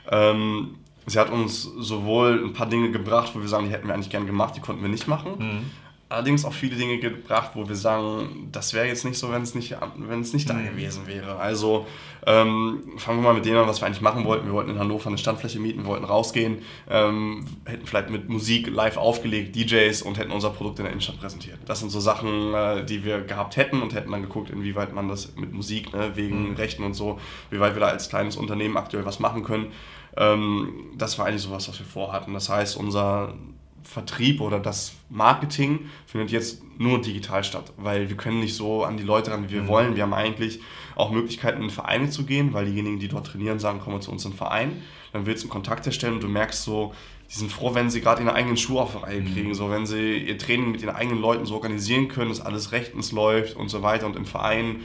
Ähm, 0.09 0.75
sie 1.05 1.19
hat 1.19 1.31
uns 1.31 1.63
sowohl 1.63 2.43
ein 2.43 2.53
paar 2.53 2.67
Dinge 2.67 2.91
gebracht, 2.91 3.31
wo 3.33 3.41
wir 3.41 3.47
sagen, 3.47 3.65
die 3.65 3.71
hätten 3.71 3.87
wir 3.87 3.93
eigentlich 3.93 4.09
gern 4.09 4.25
gemacht, 4.25 4.55
die 4.55 4.61
konnten 4.61 4.81
wir 4.81 4.89
nicht 4.89 5.07
machen. 5.07 5.31
Mhm. 5.37 5.71
Allerdings 6.13 6.45
auch 6.45 6.53
viele 6.53 6.75
Dinge 6.75 6.99
gebracht, 6.99 7.51
wo 7.55 7.67
wir 7.67 7.75
sagen, 7.75 8.49
das 8.51 8.75
wäre 8.75 8.85
jetzt 8.85 9.03
nicht 9.03 9.17
so, 9.17 9.31
wenn 9.31 9.41
es 9.41 9.55
nicht, 9.55 9.75
wenn 9.97 10.21
es 10.21 10.31
nicht 10.31 10.47
da 10.47 10.53
mhm. 10.53 10.67
gewesen 10.67 11.07
wäre. 11.07 11.37
Also 11.37 11.87
ähm, 12.27 12.83
fangen 12.97 13.17
wir 13.17 13.23
mal 13.23 13.33
mit 13.33 13.45
dem 13.45 13.57
an, 13.57 13.67
was 13.67 13.81
wir 13.81 13.87
eigentlich 13.87 14.01
machen 14.01 14.23
wollten. 14.23 14.45
Wir 14.45 14.53
wollten 14.53 14.69
in 14.69 14.77
Hannover 14.77 15.07
eine 15.07 15.17
Standfläche 15.17 15.59
mieten, 15.59 15.81
wir 15.81 15.87
wollten 15.87 16.05
rausgehen, 16.05 16.59
ähm, 16.87 17.47
hätten 17.65 17.87
vielleicht 17.87 18.11
mit 18.11 18.29
Musik 18.29 18.67
live 18.67 18.97
aufgelegt, 18.97 19.55
DJs 19.55 20.03
und 20.03 20.19
hätten 20.19 20.31
unser 20.31 20.51
Produkt 20.51 20.77
in 20.77 20.85
der 20.85 20.91
Innenstadt 20.91 21.19
präsentiert. 21.19 21.57
Das 21.65 21.79
sind 21.79 21.89
so 21.89 21.99
Sachen, 21.99 22.53
äh, 22.53 22.85
die 22.85 23.03
wir 23.03 23.21
gehabt 23.21 23.57
hätten 23.57 23.81
und 23.81 23.95
hätten 23.95 24.11
dann 24.11 24.21
geguckt, 24.21 24.51
inwieweit 24.51 24.93
man 24.93 25.07
das 25.07 25.35
mit 25.35 25.51
Musik, 25.51 25.93
ne, 25.93 26.11
wegen 26.13 26.51
mhm. 26.51 26.55
Rechten 26.57 26.83
und 26.83 26.93
so, 26.93 27.19
wie 27.49 27.59
weit 27.59 27.73
wir 27.73 27.79
da 27.79 27.87
als 27.87 28.09
kleines 28.09 28.37
Unternehmen 28.37 28.77
aktuell 28.77 29.05
was 29.05 29.19
machen 29.19 29.43
können. 29.43 29.71
Ähm, 30.15 30.91
das 30.95 31.17
war 31.17 31.25
eigentlich 31.25 31.41
sowas, 31.41 31.67
was 31.67 31.79
wir 31.79 31.87
vorhatten. 31.87 32.35
Das 32.35 32.49
heißt, 32.49 32.77
unser 32.77 33.33
Vertrieb 33.83 34.41
oder 34.41 34.59
das 34.59 34.93
Marketing 35.09 35.89
findet 36.05 36.31
jetzt 36.31 36.61
nur 36.77 37.01
digital 37.01 37.43
statt, 37.43 37.73
weil 37.77 38.09
wir 38.09 38.17
können 38.17 38.39
nicht 38.39 38.55
so 38.55 38.83
an 38.83 38.97
die 38.97 39.03
Leute 39.03 39.31
ran, 39.31 39.45
wie 39.47 39.53
wir 39.53 39.63
mhm. 39.63 39.67
wollen. 39.67 39.95
Wir 39.95 40.03
haben 40.03 40.13
eigentlich 40.13 40.59
auch 40.95 41.11
Möglichkeiten, 41.11 41.61
in 41.61 41.69
Vereine 41.69 42.09
zu 42.09 42.25
gehen, 42.25 42.53
weil 42.53 42.65
diejenigen, 42.65 42.99
die 42.99 43.07
dort 43.07 43.27
trainieren, 43.27 43.59
sagen, 43.59 43.79
komm 43.83 43.93
mal 43.93 44.01
zu 44.01 44.11
uns 44.11 44.25
in 44.25 44.31
den 44.31 44.37
Verein. 44.37 44.81
Dann 45.11 45.25
willst 45.25 45.43
du 45.43 45.47
einen 45.47 45.51
Kontakt 45.51 45.85
herstellen 45.85 46.15
und 46.15 46.23
du 46.23 46.29
merkst 46.29 46.63
so, 46.63 46.93
die 47.29 47.35
sind 47.35 47.51
froh, 47.51 47.73
wenn 47.73 47.89
sie 47.89 48.01
gerade 48.01 48.21
ihre 48.21 48.33
eigenen 48.33 48.57
Schuhe 48.57 48.81
auf 48.81 48.91
die 48.91 49.03
Reihe 49.03 49.21
mhm. 49.21 49.33
kriegen, 49.33 49.53
so 49.53 49.69
wenn 49.69 49.85
sie 49.85 50.17
ihr 50.17 50.37
Training 50.37 50.71
mit 50.71 50.81
ihren 50.81 50.95
eigenen 50.95 51.19
Leuten 51.19 51.45
so 51.45 51.55
organisieren 51.55 52.07
können, 52.07 52.29
dass 52.29 52.41
alles 52.41 52.71
rechtens 52.71 53.11
läuft 53.11 53.55
und 53.55 53.69
so 53.69 53.81
weiter 53.81 54.05
und 54.05 54.15
im 54.15 54.25
Verein 54.25 54.81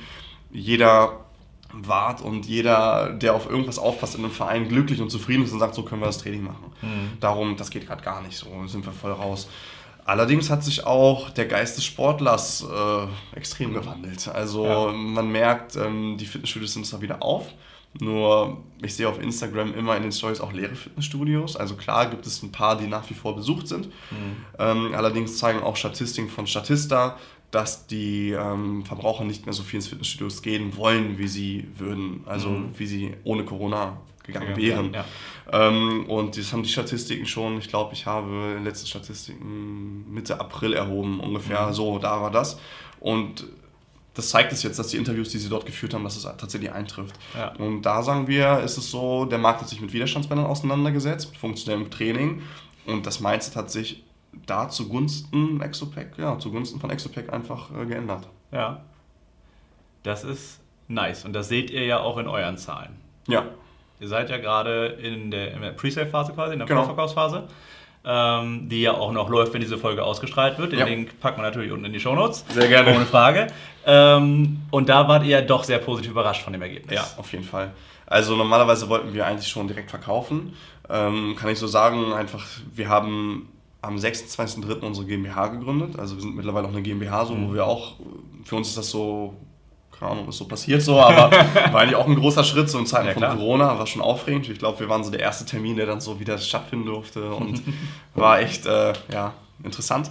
jeder 0.50 1.24
Wart 1.72 2.22
und 2.22 2.46
jeder, 2.46 3.10
der 3.10 3.34
auf 3.34 3.48
irgendwas 3.48 3.78
aufpasst 3.78 4.14
in 4.14 4.24
einem 4.24 4.32
Verein, 4.32 4.68
glücklich 4.68 5.00
und 5.00 5.10
zufrieden 5.10 5.44
ist 5.44 5.52
und 5.52 5.58
sagt, 5.58 5.74
so 5.74 5.82
können 5.82 6.00
wir 6.00 6.06
das 6.06 6.18
Training 6.18 6.42
machen. 6.42 6.72
Mhm. 6.80 7.18
Darum, 7.20 7.56
das 7.56 7.70
geht 7.70 7.86
gerade 7.86 8.02
gar 8.02 8.22
nicht 8.22 8.36
so, 8.36 8.66
sind 8.66 8.84
wir 8.86 8.92
voll 8.92 9.12
raus. 9.12 9.48
Allerdings 10.04 10.48
hat 10.48 10.64
sich 10.64 10.86
auch 10.86 11.28
der 11.28 11.44
Geist 11.44 11.76
des 11.76 11.84
Sportlers 11.84 12.64
äh, 12.64 13.36
extrem 13.36 13.74
gewandelt. 13.74 14.26
Also 14.28 14.64
ja. 14.64 14.92
man 14.92 15.30
merkt, 15.30 15.76
ähm, 15.76 16.16
die 16.18 16.24
Fitnessstudios 16.24 16.72
sind 16.72 16.86
zwar 16.86 17.02
wieder 17.02 17.22
auf, 17.22 17.48
nur 18.00 18.62
ich 18.80 18.94
sehe 18.94 19.06
auf 19.06 19.20
Instagram 19.20 19.74
immer 19.74 19.96
in 19.96 20.02
den 20.02 20.12
Stories 20.12 20.40
auch 20.40 20.52
leere 20.52 20.74
Fitnessstudios. 20.74 21.56
Also 21.56 21.74
klar 21.74 22.08
gibt 22.08 22.26
es 22.26 22.42
ein 22.42 22.52
paar, 22.52 22.78
die 22.78 22.86
nach 22.86 23.08
wie 23.10 23.14
vor 23.14 23.36
besucht 23.36 23.68
sind. 23.68 23.88
Mhm. 24.10 24.36
Ähm, 24.58 24.94
allerdings 24.94 25.36
zeigen 25.36 25.62
auch 25.62 25.76
Statistiken 25.76 26.30
von 26.30 26.46
Statista, 26.46 27.18
dass 27.50 27.86
die 27.86 28.30
ähm, 28.30 28.84
Verbraucher 28.84 29.24
nicht 29.24 29.46
mehr 29.46 29.52
so 29.52 29.62
viel 29.62 29.78
ins 29.78 29.88
Fitnessstudios 29.88 30.42
gehen 30.42 30.76
wollen, 30.76 31.18
wie 31.18 31.28
sie 31.28 31.68
würden, 31.76 32.22
also 32.26 32.50
mhm. 32.50 32.70
wie 32.76 32.86
sie 32.86 33.14
ohne 33.24 33.44
Corona 33.44 33.98
gegangen 34.24 34.50
ja, 34.50 34.56
wären. 34.56 34.92
Ja, 34.92 35.04
ja. 35.50 35.68
Ähm, 35.68 36.04
und 36.06 36.36
das 36.36 36.52
haben 36.52 36.62
die 36.62 36.68
Statistiken 36.68 37.26
schon, 37.26 37.58
ich 37.58 37.68
glaube, 37.68 37.94
ich 37.94 38.04
habe 38.04 38.60
letzte 38.62 38.86
Statistiken 38.86 40.12
Mitte 40.12 40.38
April 40.38 40.74
erhoben, 40.74 41.20
ungefähr 41.20 41.68
mhm. 41.68 41.72
so, 41.72 41.98
da 41.98 42.20
war 42.20 42.30
das. 42.30 42.58
Und 43.00 43.46
das 44.12 44.30
zeigt 44.30 44.52
es 44.52 44.62
jetzt, 44.64 44.78
dass 44.78 44.88
die 44.88 44.96
Interviews, 44.96 45.30
die 45.30 45.38
sie 45.38 45.48
dort 45.48 45.64
geführt 45.64 45.94
haben, 45.94 46.02
dass 46.02 46.16
es 46.16 46.24
tatsächlich 46.24 46.72
eintrifft. 46.72 47.14
Und 47.58 47.82
da 47.82 48.02
sagen 48.02 48.26
wir, 48.26 48.58
ist 48.64 48.76
es 48.76 48.90
so, 48.90 49.26
der 49.26 49.38
Markt 49.38 49.60
hat 49.60 49.68
sich 49.68 49.80
mit 49.80 49.92
Widerstandsbändern 49.92 50.44
auseinandergesetzt, 50.44 51.30
mit 51.30 51.38
funktionellem 51.38 51.88
Training 51.88 52.42
und 52.84 53.06
das 53.06 53.20
Mindset 53.20 53.54
hat 53.54 53.70
sich 53.70 54.02
da 54.46 54.68
zugunsten 54.68 55.60
Exopack, 55.60 56.18
ja, 56.18 56.38
zugunsten 56.38 56.80
von 56.80 56.90
Exopack 56.90 57.32
einfach 57.32 57.70
äh, 57.70 57.86
geändert. 57.86 58.28
Ja. 58.52 58.80
Das 60.02 60.24
ist 60.24 60.60
nice. 60.86 61.24
Und 61.24 61.32
das 61.32 61.48
seht 61.48 61.70
ihr 61.70 61.84
ja 61.84 62.00
auch 62.00 62.18
in 62.18 62.28
euren 62.28 62.56
Zahlen. 62.56 62.96
Ja. 63.26 63.44
Ihr 64.00 64.08
seid 64.08 64.30
ja 64.30 64.38
gerade 64.38 64.86
in 64.86 65.30
der, 65.30 65.58
der 65.58 65.72
Pre-Sale-Phase 65.72 66.32
quasi, 66.32 66.52
in 66.52 66.60
der 66.60 66.68
genau. 66.68 66.84
Vorverkaufsphase. 66.84 67.48
Ähm, 68.04 68.68
die 68.68 68.80
ja 68.80 68.92
auch 68.92 69.12
noch 69.12 69.28
läuft, 69.28 69.52
wenn 69.52 69.60
diese 69.60 69.76
Folge 69.76 70.04
ausgestrahlt 70.04 70.56
wird. 70.58 70.72
Den 70.72 70.78
ja. 70.78 70.86
Link 70.86 71.20
packen 71.20 71.38
wir 71.38 71.42
natürlich 71.42 71.72
unten 71.72 71.84
in 71.84 71.92
die 71.92 72.00
Shownotes. 72.00 72.44
Sehr 72.48 72.68
gerne. 72.68 72.94
Ohne 72.94 73.04
Frage. 73.04 73.48
Ähm, 73.84 74.62
und 74.70 74.88
da 74.88 75.08
wart 75.08 75.24
ihr 75.24 75.42
doch 75.42 75.64
sehr 75.64 75.78
positiv 75.78 76.12
überrascht 76.12 76.42
von 76.42 76.52
dem 76.52 76.62
Ergebnis. 76.62 76.94
Ja, 76.94 77.06
auf 77.18 77.30
jeden 77.32 77.44
Fall. 77.44 77.72
Also 78.06 78.36
normalerweise 78.36 78.88
wollten 78.88 79.12
wir 79.12 79.26
eigentlich 79.26 79.48
schon 79.48 79.66
direkt 79.66 79.90
verkaufen. 79.90 80.54
Ähm, 80.88 81.34
kann 81.36 81.50
ich 81.50 81.58
so 81.58 81.66
sagen, 81.66 82.12
einfach, 82.12 82.46
wir 82.72 82.88
haben 82.88 83.48
am 83.80 83.96
26.03. 83.96 84.80
unsere 84.80 85.06
GmbH 85.06 85.48
gegründet. 85.48 85.98
Also 85.98 86.16
wir 86.16 86.22
sind 86.22 86.34
mittlerweile 86.34 86.66
auch 86.66 86.72
eine 86.72 86.82
GmbH, 86.82 87.26
so, 87.26 87.34
mhm. 87.34 87.48
wo 87.48 87.54
wir 87.54 87.66
auch, 87.66 87.94
für 88.44 88.56
uns 88.56 88.68
ist 88.68 88.78
das 88.78 88.90
so, 88.90 89.34
keine 89.98 90.12
Ahnung, 90.12 90.28
ist 90.28 90.38
so 90.38 90.46
passiert 90.46 90.82
so, 90.82 91.00
aber 91.00 91.30
war 91.72 91.80
eigentlich 91.80 91.96
auch 91.96 92.06
ein 92.06 92.16
großer 92.16 92.44
Schritt, 92.44 92.68
so 92.68 92.78
in 92.78 92.86
Zeiten 92.86 93.08
ja, 93.08 93.14
von 93.14 93.38
Corona, 93.38 93.78
war 93.78 93.86
schon 93.86 94.02
aufregend. 94.02 94.48
Ich 94.48 94.58
glaube, 94.58 94.80
wir 94.80 94.88
waren 94.88 95.04
so 95.04 95.10
der 95.10 95.20
erste 95.20 95.44
Termin, 95.44 95.76
der 95.76 95.86
dann 95.86 96.00
so 96.00 96.18
wieder 96.20 96.38
stattfinden 96.38 96.86
durfte 96.86 97.30
und 97.32 97.62
war 98.14 98.40
echt, 98.40 98.66
äh, 98.66 98.94
ja, 99.12 99.34
interessant. 99.62 100.10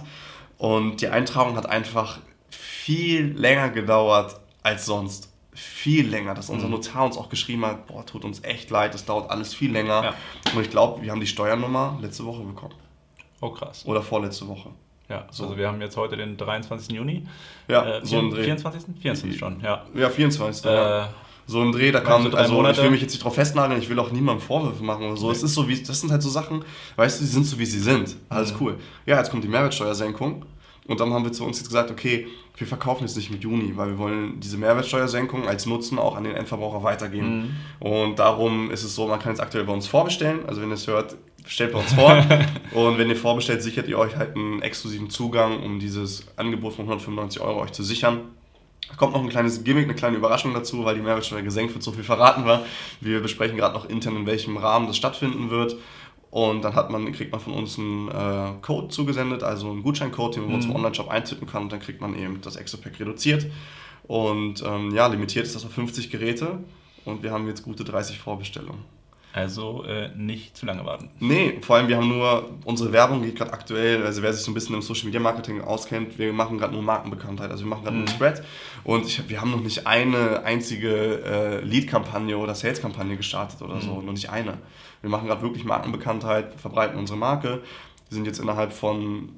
Und 0.56 1.00
die 1.00 1.08
Eintragung 1.08 1.56
hat 1.56 1.66
einfach 1.66 2.18
viel 2.50 3.32
länger 3.36 3.68
gedauert 3.68 4.40
als 4.62 4.86
sonst. 4.86 5.28
Viel 5.52 6.08
länger, 6.08 6.34
dass 6.34 6.50
unser 6.50 6.66
mhm. 6.66 6.74
Notar 6.74 7.04
uns 7.04 7.16
auch 7.16 7.28
geschrieben 7.28 7.66
hat, 7.66 7.86
boah, 7.88 8.06
tut 8.06 8.24
uns 8.24 8.44
echt 8.44 8.70
leid, 8.70 8.94
das 8.94 9.04
dauert 9.04 9.30
alles 9.30 9.54
viel 9.54 9.72
länger. 9.72 10.04
Ja. 10.04 10.14
Und 10.54 10.62
ich 10.62 10.70
glaube, 10.70 11.02
wir 11.02 11.10
haben 11.10 11.20
die 11.20 11.26
Steuernummer 11.26 11.98
letzte 12.00 12.24
Woche 12.24 12.42
bekommen. 12.42 12.74
Oh 13.40 13.50
krass. 13.50 13.84
Oder 13.86 14.02
vorletzte 14.02 14.48
Woche. 14.48 14.70
Ja, 15.08 15.26
so. 15.30 15.44
also 15.44 15.56
wir 15.56 15.68
haben 15.68 15.80
jetzt 15.80 15.96
heute 15.96 16.16
den 16.16 16.36
23. 16.36 16.94
Juni. 16.94 17.26
Ja, 17.66 17.98
äh, 17.98 18.06
so 18.06 18.18
ein 18.18 18.30
Dreh. 18.30 18.44
24. 18.44 18.82
24 19.00 19.38
schon, 19.38 19.60
ja. 19.60 19.84
Ja, 19.94 20.10
24. 20.10 20.66
Äh, 20.66 20.74
ja. 20.74 21.08
So 21.46 21.62
ein 21.62 21.72
Dreh, 21.72 21.90
da 21.90 22.00
kam, 22.00 22.26
also 22.34 22.54
Monate. 22.54 22.76
ich 22.76 22.84
will 22.84 22.90
mich 22.90 23.00
jetzt 23.00 23.12
nicht 23.12 23.24
drauf 23.24 23.34
festnageln, 23.34 23.80
ich 23.80 23.88
will 23.88 23.98
auch 23.98 24.12
niemandem 24.12 24.46
Vorwürfe 24.46 24.84
machen 24.84 25.06
oder 25.06 25.16
so. 25.16 25.28
Nee. 25.28 25.32
Es 25.32 25.42
ist 25.42 25.54
so 25.54 25.66
wie, 25.66 25.82
das 25.82 25.98
sind 25.98 26.10
halt 26.10 26.22
so 26.22 26.28
Sachen, 26.28 26.62
weißt 26.96 27.20
du, 27.20 27.24
die 27.24 27.30
sind 27.30 27.46
so 27.46 27.58
wie 27.58 27.64
sie 27.64 27.78
sind. 27.78 28.16
Alles 28.28 28.52
mhm. 28.52 28.58
cool. 28.60 28.78
Ja, 29.06 29.16
jetzt 29.16 29.30
kommt 29.30 29.44
die 29.44 29.48
Mehrwertsteuersenkung. 29.48 30.44
Und 30.86 31.00
dann 31.00 31.12
haben 31.12 31.24
wir 31.24 31.32
zu 31.32 31.44
uns 31.44 31.58
jetzt 31.58 31.68
gesagt, 31.68 31.90
okay, 31.90 32.26
wir 32.56 32.66
verkaufen 32.66 33.04
jetzt 33.04 33.16
nicht 33.16 33.30
mit 33.30 33.42
Juni, 33.42 33.76
weil 33.76 33.90
wir 33.90 33.98
wollen 33.98 34.40
diese 34.40 34.56
Mehrwertsteuersenkung 34.56 35.46
als 35.46 35.66
Nutzen 35.66 35.98
auch 35.98 36.16
an 36.16 36.24
den 36.24 36.34
Endverbraucher 36.34 36.82
weitergeben. 36.82 37.54
Mhm. 37.80 37.86
Und 37.86 38.18
darum 38.18 38.70
ist 38.70 38.84
es 38.84 38.94
so, 38.94 39.06
man 39.06 39.18
kann 39.18 39.32
jetzt 39.32 39.40
aktuell 39.40 39.64
bei 39.64 39.72
uns 39.72 39.86
vorbestellen. 39.86 40.46
Also 40.46 40.62
wenn 40.62 40.70
ihr 40.70 40.74
es 40.74 40.86
hört, 40.86 41.16
stellt 41.48 41.72
bei 41.72 41.80
uns 41.80 41.92
vor. 41.92 42.12
und 42.74 42.98
wenn 42.98 43.08
ihr 43.08 43.16
vorbestellt, 43.16 43.62
sichert 43.62 43.88
ihr 43.88 43.98
euch 43.98 44.16
halt 44.16 44.36
einen 44.36 44.62
exklusiven 44.62 45.10
Zugang, 45.10 45.62
um 45.62 45.80
dieses 45.80 46.26
Angebot 46.36 46.74
von 46.74 46.84
195 46.84 47.40
Euro 47.40 47.62
euch 47.62 47.72
zu 47.72 47.82
sichern. 47.82 48.20
Da 48.88 48.94
kommt 48.94 49.12
noch 49.14 49.22
ein 49.22 49.28
kleines 49.28 49.64
Gimmick, 49.64 49.84
eine 49.84 49.94
kleine 49.94 50.16
Überraschung 50.16 50.54
dazu, 50.54 50.84
weil 50.84 50.94
die 50.94 51.02
Mehrwertsteuer 51.02 51.42
gesenkt 51.42 51.74
wird, 51.74 51.82
so 51.82 51.92
viel 51.92 52.04
verraten 52.04 52.46
wir. 52.46 52.64
Wir 53.00 53.20
besprechen 53.20 53.56
gerade 53.56 53.74
noch 53.74 53.88
intern, 53.88 54.16
in 54.16 54.26
welchem 54.26 54.56
Rahmen 54.56 54.86
das 54.86 54.96
stattfinden 54.96 55.50
wird. 55.50 55.76
Und 56.30 56.62
dann 56.62 56.74
hat 56.74 56.90
man, 56.90 57.10
kriegt 57.12 57.32
man 57.32 57.40
von 57.40 57.54
uns 57.54 57.78
einen 57.78 58.08
äh, 58.08 58.52
Code 58.60 58.88
zugesendet, 58.88 59.42
also 59.42 59.70
einen 59.70 59.82
Gutscheincode, 59.82 60.36
den 60.36 60.42
man 60.42 60.50
mhm. 60.50 60.56
uns 60.56 60.64
im 60.66 60.74
Online-Shop 60.74 61.08
eintippen 61.08 61.48
kann 61.48 61.64
und 61.64 61.72
dann 61.72 61.80
kriegt 61.80 62.00
man 62.00 62.18
eben 62.18 62.40
das 62.42 62.56
Exo-Pack 62.56 63.00
reduziert. 63.00 63.46
Und 64.06 64.62
ähm, 64.62 64.94
ja, 64.94 65.06
limitiert 65.06 65.46
ist 65.46 65.54
das 65.54 65.64
auf 65.64 65.72
50 65.72 66.10
Geräte 66.10 66.58
und 67.04 67.22
wir 67.22 67.30
haben 67.30 67.46
jetzt 67.46 67.62
gute 67.62 67.84
30 67.84 68.18
Vorbestellungen. 68.18 68.97
Also 69.32 69.84
äh, 69.84 70.08
nicht 70.16 70.56
zu 70.56 70.64
lange 70.64 70.84
warten. 70.84 71.10
Nee, 71.20 71.58
vor 71.60 71.76
allem 71.76 71.88
wir 71.88 71.96
haben 71.96 72.08
nur, 72.08 72.50
unsere 72.64 72.92
Werbung 72.92 73.22
geht 73.22 73.36
gerade 73.36 73.52
aktuell, 73.52 74.04
also 74.04 74.22
wer 74.22 74.32
sich 74.32 74.42
so 74.42 74.50
ein 74.50 74.54
bisschen 74.54 74.74
im 74.74 74.82
Social 74.82 75.04
Media 75.04 75.20
Marketing 75.20 75.60
auskennt, 75.60 76.18
wir 76.18 76.32
machen 76.32 76.58
gerade 76.58 76.72
nur 76.72 76.82
Markenbekanntheit, 76.82 77.50
also 77.50 77.64
wir 77.64 77.68
machen 77.68 77.84
gerade 77.84 77.96
mhm. 77.96 78.06
einen 78.06 78.08
Spread 78.08 78.42
und 78.84 79.06
ich, 79.06 79.28
wir 79.28 79.40
haben 79.40 79.50
noch 79.50 79.60
nicht 79.60 79.86
eine 79.86 80.42
einzige 80.44 81.22
äh, 81.24 81.60
Lead-Kampagne 81.60 82.38
oder 82.38 82.54
Sales-Kampagne 82.54 83.16
gestartet 83.16 83.60
oder 83.60 83.76
mhm. 83.76 83.80
so, 83.82 84.00
noch 84.00 84.12
nicht 84.12 84.30
eine. 84.30 84.58
Wir 85.02 85.10
machen 85.10 85.28
gerade 85.28 85.42
wirklich 85.42 85.64
Markenbekanntheit, 85.64 86.54
verbreiten 86.54 86.98
unsere 86.98 87.18
Marke. 87.18 87.60
Wir 88.08 88.14
sind 88.14 88.26
jetzt 88.26 88.40
innerhalb 88.40 88.72
von 88.72 89.28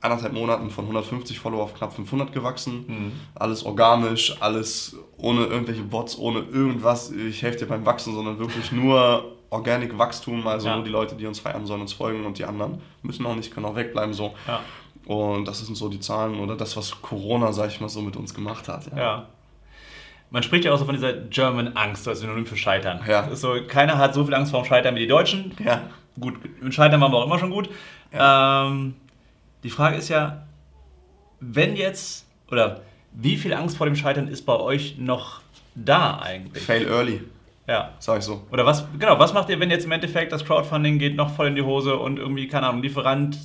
anderthalb 0.00 0.32
Monaten 0.32 0.70
von 0.70 0.84
150 0.84 1.38
Follower 1.38 1.64
auf 1.64 1.74
knapp 1.74 1.92
500 1.92 2.32
gewachsen. 2.32 2.84
Mhm. 2.86 3.12
Alles 3.34 3.64
organisch, 3.64 4.36
alles 4.40 4.96
ohne 5.18 5.44
irgendwelche 5.44 5.82
Bots, 5.82 6.18
ohne 6.18 6.40
irgendwas. 6.40 7.10
Ich 7.10 7.42
helfe 7.42 7.58
dir 7.58 7.66
beim 7.66 7.84
Wachsen, 7.84 8.14
sondern 8.14 8.38
wirklich 8.38 8.72
nur 8.72 9.36
Organic 9.50 9.98
Wachstum, 9.98 10.46
also 10.46 10.68
ja. 10.68 10.80
die 10.80 10.90
Leute, 10.90 11.16
die 11.16 11.26
uns 11.26 11.40
feiern, 11.40 11.66
sollen 11.66 11.80
uns 11.80 11.92
folgen 11.92 12.24
und 12.24 12.38
die 12.38 12.44
anderen 12.44 12.80
müssen 13.02 13.26
auch 13.26 13.34
nicht, 13.34 13.52
können 13.52 13.66
auch 13.66 13.74
wegbleiben 13.74 14.14
so. 14.14 14.34
Ja. 14.46 14.60
Und 15.06 15.46
das 15.46 15.58
sind 15.64 15.76
so 15.76 15.88
die 15.88 15.98
Zahlen 15.98 16.38
oder 16.38 16.56
das, 16.56 16.76
was 16.76 17.02
Corona, 17.02 17.52
sag 17.52 17.68
ich 17.68 17.80
mal, 17.80 17.88
so 17.88 18.00
mit 18.00 18.16
uns 18.16 18.32
gemacht 18.32 18.68
hat. 18.68 18.86
Ja. 18.92 18.98
ja. 18.98 19.26
Man 20.30 20.44
spricht 20.44 20.64
ja 20.64 20.72
auch 20.72 20.78
so 20.78 20.84
von 20.84 20.94
dieser 20.94 21.12
German 21.12 21.76
Angst 21.76 22.06
als 22.06 22.20
Synonym 22.20 22.46
für 22.46 22.56
Scheitern. 22.56 23.00
Ja. 23.08 23.22
ist 23.22 23.40
so, 23.40 23.56
keiner 23.66 23.98
hat 23.98 24.14
so 24.14 24.24
viel 24.24 24.34
Angst 24.34 24.52
vor 24.52 24.62
dem 24.62 24.66
Scheitern 24.66 24.94
wie 24.94 25.00
die 25.00 25.08
Deutschen. 25.08 25.52
Ja. 25.64 25.82
Gut, 26.18 26.34
mit 26.62 26.72
Scheitern 26.72 27.00
waren 27.00 27.10
wir 27.10 27.18
auch 27.18 27.26
immer 27.26 27.38
schon 27.38 27.50
gut. 27.50 27.68
Ja. 28.12 28.66
Ähm, 28.66 28.94
die 29.64 29.70
Frage 29.70 29.96
ist 29.96 30.08
ja, 30.08 30.46
wenn 31.40 31.74
jetzt, 31.74 32.26
oder 32.50 32.82
wie 33.12 33.36
viel 33.36 33.52
Angst 33.52 33.76
vor 33.76 33.86
dem 33.86 33.96
Scheitern 33.96 34.28
ist 34.28 34.46
bei 34.46 34.56
euch 34.56 34.96
noch 34.98 35.40
da 35.74 36.20
eigentlich? 36.20 36.62
Fail 36.62 36.86
early. 36.86 37.22
Ja. 37.70 37.90
Sag 38.00 38.18
ich 38.18 38.24
so. 38.24 38.42
Oder 38.50 38.66
was, 38.66 38.84
genau, 38.98 39.16
was 39.20 39.32
macht 39.32 39.48
ihr, 39.48 39.60
wenn 39.60 39.70
jetzt 39.70 39.84
im 39.84 39.92
Endeffekt 39.92 40.32
das 40.32 40.44
Crowdfunding 40.44 40.98
geht 40.98 41.14
noch 41.14 41.30
voll 41.30 41.46
in 41.46 41.54
die 41.54 41.62
Hose 41.62 41.96
und 41.96 42.18
irgendwie, 42.18 42.48
keine 42.48 42.66
Ahnung, 42.66 42.82
Lieferant 42.82 43.38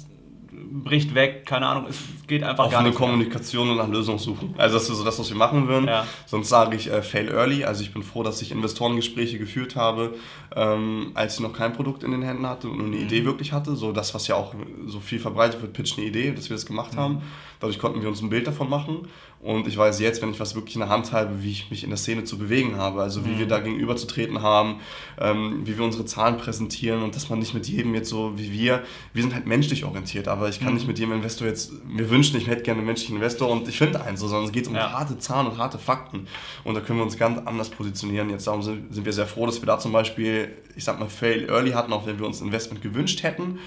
bricht 0.83 1.13
weg, 1.15 1.45
keine 1.45 1.67
Ahnung, 1.67 1.85
es 1.89 1.99
geht 2.27 2.43
einfach 2.43 2.65
Auf 2.65 2.71
gar 2.71 2.81
nicht. 2.81 2.95
Kommunikation 2.95 3.69
und 3.69 3.77
nach 3.77 3.87
Lösungen 3.87 4.19
suchen. 4.19 4.55
Also 4.57 4.75
das 4.75 4.89
ist 4.89 4.97
so 4.97 5.03
das, 5.03 5.19
was 5.19 5.29
wir 5.29 5.37
machen 5.37 5.67
würden. 5.67 5.87
Ja. 5.87 6.07
Sonst 6.25 6.49
sage 6.49 6.75
ich 6.75 6.91
äh, 6.91 7.01
fail 7.01 7.29
early. 7.29 7.63
Also 7.63 7.83
ich 7.83 7.93
bin 7.93 8.03
froh, 8.03 8.23
dass 8.23 8.41
ich 8.41 8.51
Investorengespräche 8.51 9.37
geführt 9.37 9.75
habe, 9.75 10.15
ähm, 10.55 11.11
als 11.13 11.35
ich 11.35 11.39
noch 11.41 11.53
kein 11.53 11.73
Produkt 11.73 12.03
in 12.03 12.11
den 12.11 12.23
Händen 12.23 12.47
hatte 12.47 12.69
und 12.69 12.77
nur 12.77 12.87
eine 12.87 12.95
mhm. 12.95 13.03
Idee 13.03 13.25
wirklich 13.25 13.53
hatte. 13.53 13.75
So 13.75 13.91
das, 13.91 14.13
was 14.13 14.27
ja 14.27 14.35
auch 14.35 14.53
so 14.87 14.99
viel 14.99 15.19
verbreitet 15.19 15.61
wird, 15.61 15.73
pitch 15.73 15.97
eine 15.97 16.07
Idee, 16.07 16.31
dass 16.31 16.49
wir 16.49 16.55
das 16.55 16.65
gemacht 16.65 16.95
mhm. 16.95 16.99
haben. 16.99 17.21
Dadurch 17.59 17.79
konnten 17.79 18.01
wir 18.01 18.09
uns 18.09 18.21
ein 18.21 18.29
Bild 18.29 18.47
davon 18.47 18.69
machen. 18.69 19.07
Und 19.45 19.67
ich 19.67 19.77
weiß 19.77 19.99
jetzt, 19.99 20.23
wenn 20.23 20.31
ich 20.31 20.39
was 20.39 20.55
wirklich 20.55 20.75
in 20.75 20.79
der 20.79 20.89
Hand 20.89 21.11
habe, 21.11 21.43
wie 21.43 21.51
ich 21.51 21.69
mich 21.69 21.83
in 21.83 21.91
der 21.91 21.97
Szene 21.97 22.23
zu 22.23 22.39
bewegen 22.39 22.77
habe. 22.77 23.03
Also 23.03 23.25
wie 23.25 23.29
mhm. 23.29 23.39
wir 23.39 23.47
da 23.47 23.59
gegenüber 23.59 23.95
zu 23.95 24.07
treten 24.07 24.41
haben, 24.41 24.79
ähm, 25.19 25.61
wie 25.65 25.77
wir 25.77 25.85
unsere 25.85 26.05
Zahlen 26.05 26.37
präsentieren 26.37 27.03
und 27.03 27.15
dass 27.15 27.29
man 27.29 27.37
nicht 27.37 27.53
mit 27.53 27.67
jedem 27.67 27.93
jetzt 27.93 28.09
so 28.09 28.33
wie 28.37 28.51
wir, 28.51 28.83
wir 29.13 29.21
sind 29.21 29.35
halt 29.35 29.45
menschlich 29.45 29.85
orientiert, 29.85 30.27
aber 30.27 30.49
ich 30.49 30.59
kann 30.59 30.69
mhm. 30.69 30.75
nicht 30.75 30.87
mit 30.87 30.97
jedem 30.97 31.13
Investor 31.13 31.47
jetzt, 31.47 31.85
mir 31.85 32.09
wünschen, 32.09 32.37
ich 32.37 32.47
hätte 32.47 32.63
gerne 32.63 32.79
einen 32.79 32.87
menschlichen 32.87 33.17
Investor 33.17 33.49
und 33.49 33.67
ich 33.67 33.77
finde 33.77 34.01
einen 34.01 34.17
so, 34.17 34.27
sondern 34.27 34.47
es 34.47 34.51
geht 34.51 34.67
um 34.67 34.73
ja. 34.73 34.91
harte 34.91 35.19
Zahlen 35.19 35.45
und 35.45 35.59
harte 35.59 35.77
Fakten. 35.77 36.27
Und 36.63 36.73
da 36.73 36.81
können 36.81 36.97
wir 36.97 37.03
uns 37.03 37.15
ganz 37.15 37.39
anders 37.45 37.69
positionieren. 37.69 38.31
Jetzt 38.31 38.47
darum 38.47 38.63
sind, 38.63 38.91
sind 38.93 39.05
wir 39.05 39.13
sehr 39.13 39.27
froh, 39.27 39.45
dass 39.45 39.61
wir 39.61 39.67
da 39.67 39.77
zum 39.77 39.91
Beispiel, 39.91 40.53
ich 40.75 40.83
sag 40.83 40.99
mal, 40.99 41.07
Fail 41.07 41.47
Early 41.49 41.71
hatten, 41.71 41.93
auch 41.93 42.07
wenn 42.07 42.17
wir 42.17 42.25
uns 42.25 42.41
Investment 42.41 42.81
gewünscht 42.81 43.21
hätten 43.21 43.59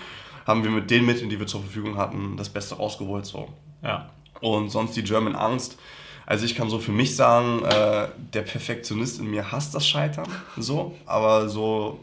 haben 0.48 0.64
wir 0.64 0.70
mit 0.70 0.90
den 0.90 1.04
Mitteln, 1.04 1.28
die 1.28 1.38
wir 1.38 1.46
zur 1.46 1.60
Verfügung 1.60 1.98
hatten, 1.98 2.38
das 2.38 2.48
Beste 2.48 2.74
rausgeholt. 2.76 3.26
So. 3.26 3.50
Ja. 3.82 4.08
Und 4.40 4.70
sonst 4.70 4.96
die 4.96 5.02
German 5.02 5.34
Angst. 5.34 5.78
Also 6.26 6.44
ich 6.44 6.54
kann 6.54 6.68
so 6.68 6.78
für 6.78 6.92
mich 6.92 7.16
sagen, 7.16 7.64
äh, 7.64 8.08
der 8.34 8.42
Perfektionist 8.42 9.18
in 9.18 9.30
mir 9.30 9.50
hasst 9.50 9.74
das 9.74 9.88
Scheitern, 9.88 10.28
so, 10.58 10.94
aber 11.06 11.48
so 11.48 11.98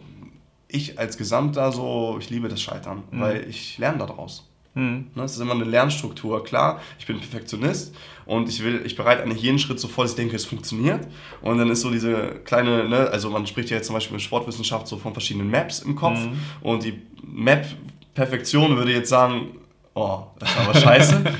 ich 0.67 0.97
als 0.97 1.17
Gesamter 1.17 1.71
so, 1.71 2.17
ich 2.19 2.29
liebe 2.29 2.47
das 2.47 2.61
Scheitern, 2.61 3.03
mhm. 3.11 3.21
weil 3.21 3.47
ich 3.47 3.77
lerne 3.77 3.99
daraus. 3.99 4.49
Mhm. 4.73 5.07
Das 5.15 5.33
ist 5.33 5.39
immer 5.39 5.53
eine 5.53 5.63
Lernstruktur. 5.63 6.43
Klar, 6.43 6.81
ich 6.99 7.05
bin 7.05 7.19
Perfektionist 7.19 7.95
und 8.25 8.49
ich 8.49 8.63
will, 8.63 8.81
ich 8.85 8.95
bereite 8.95 9.23
eigentlich 9.23 9.41
jeden 9.41 9.57
Schritt 9.57 9.79
so 9.79 9.87
vor, 9.87 10.03
dass 10.03 10.11
ich 10.11 10.17
denke, 10.17 10.35
es 10.35 10.45
funktioniert. 10.45 11.07
Und 11.41 11.57
dann 11.57 11.69
ist 11.69 11.81
so 11.81 11.89
diese 11.89 12.41
kleine, 12.43 12.89
ne, 12.89 13.07
also 13.09 13.29
man 13.29 13.47
spricht 13.47 13.69
ja 13.69 13.77
jetzt 13.77 13.87
zum 13.87 13.95
Beispiel 13.95 14.15
in 14.15 14.19
Sportwissenschaft 14.19 14.87
so 14.87 14.97
von 14.97 15.13
verschiedenen 15.13 15.49
Maps 15.49 15.79
im 15.79 15.95
Kopf 15.95 16.19
mhm. 16.19 16.37
und 16.61 16.83
die 16.83 17.01
Map-Perfektion 17.23 18.75
würde 18.75 18.91
jetzt 18.91 19.09
sagen, 19.09 19.57
oh, 19.93 20.23
das 20.39 20.49
ist 20.49 20.59
aber 20.59 20.73
scheiße. 20.73 21.23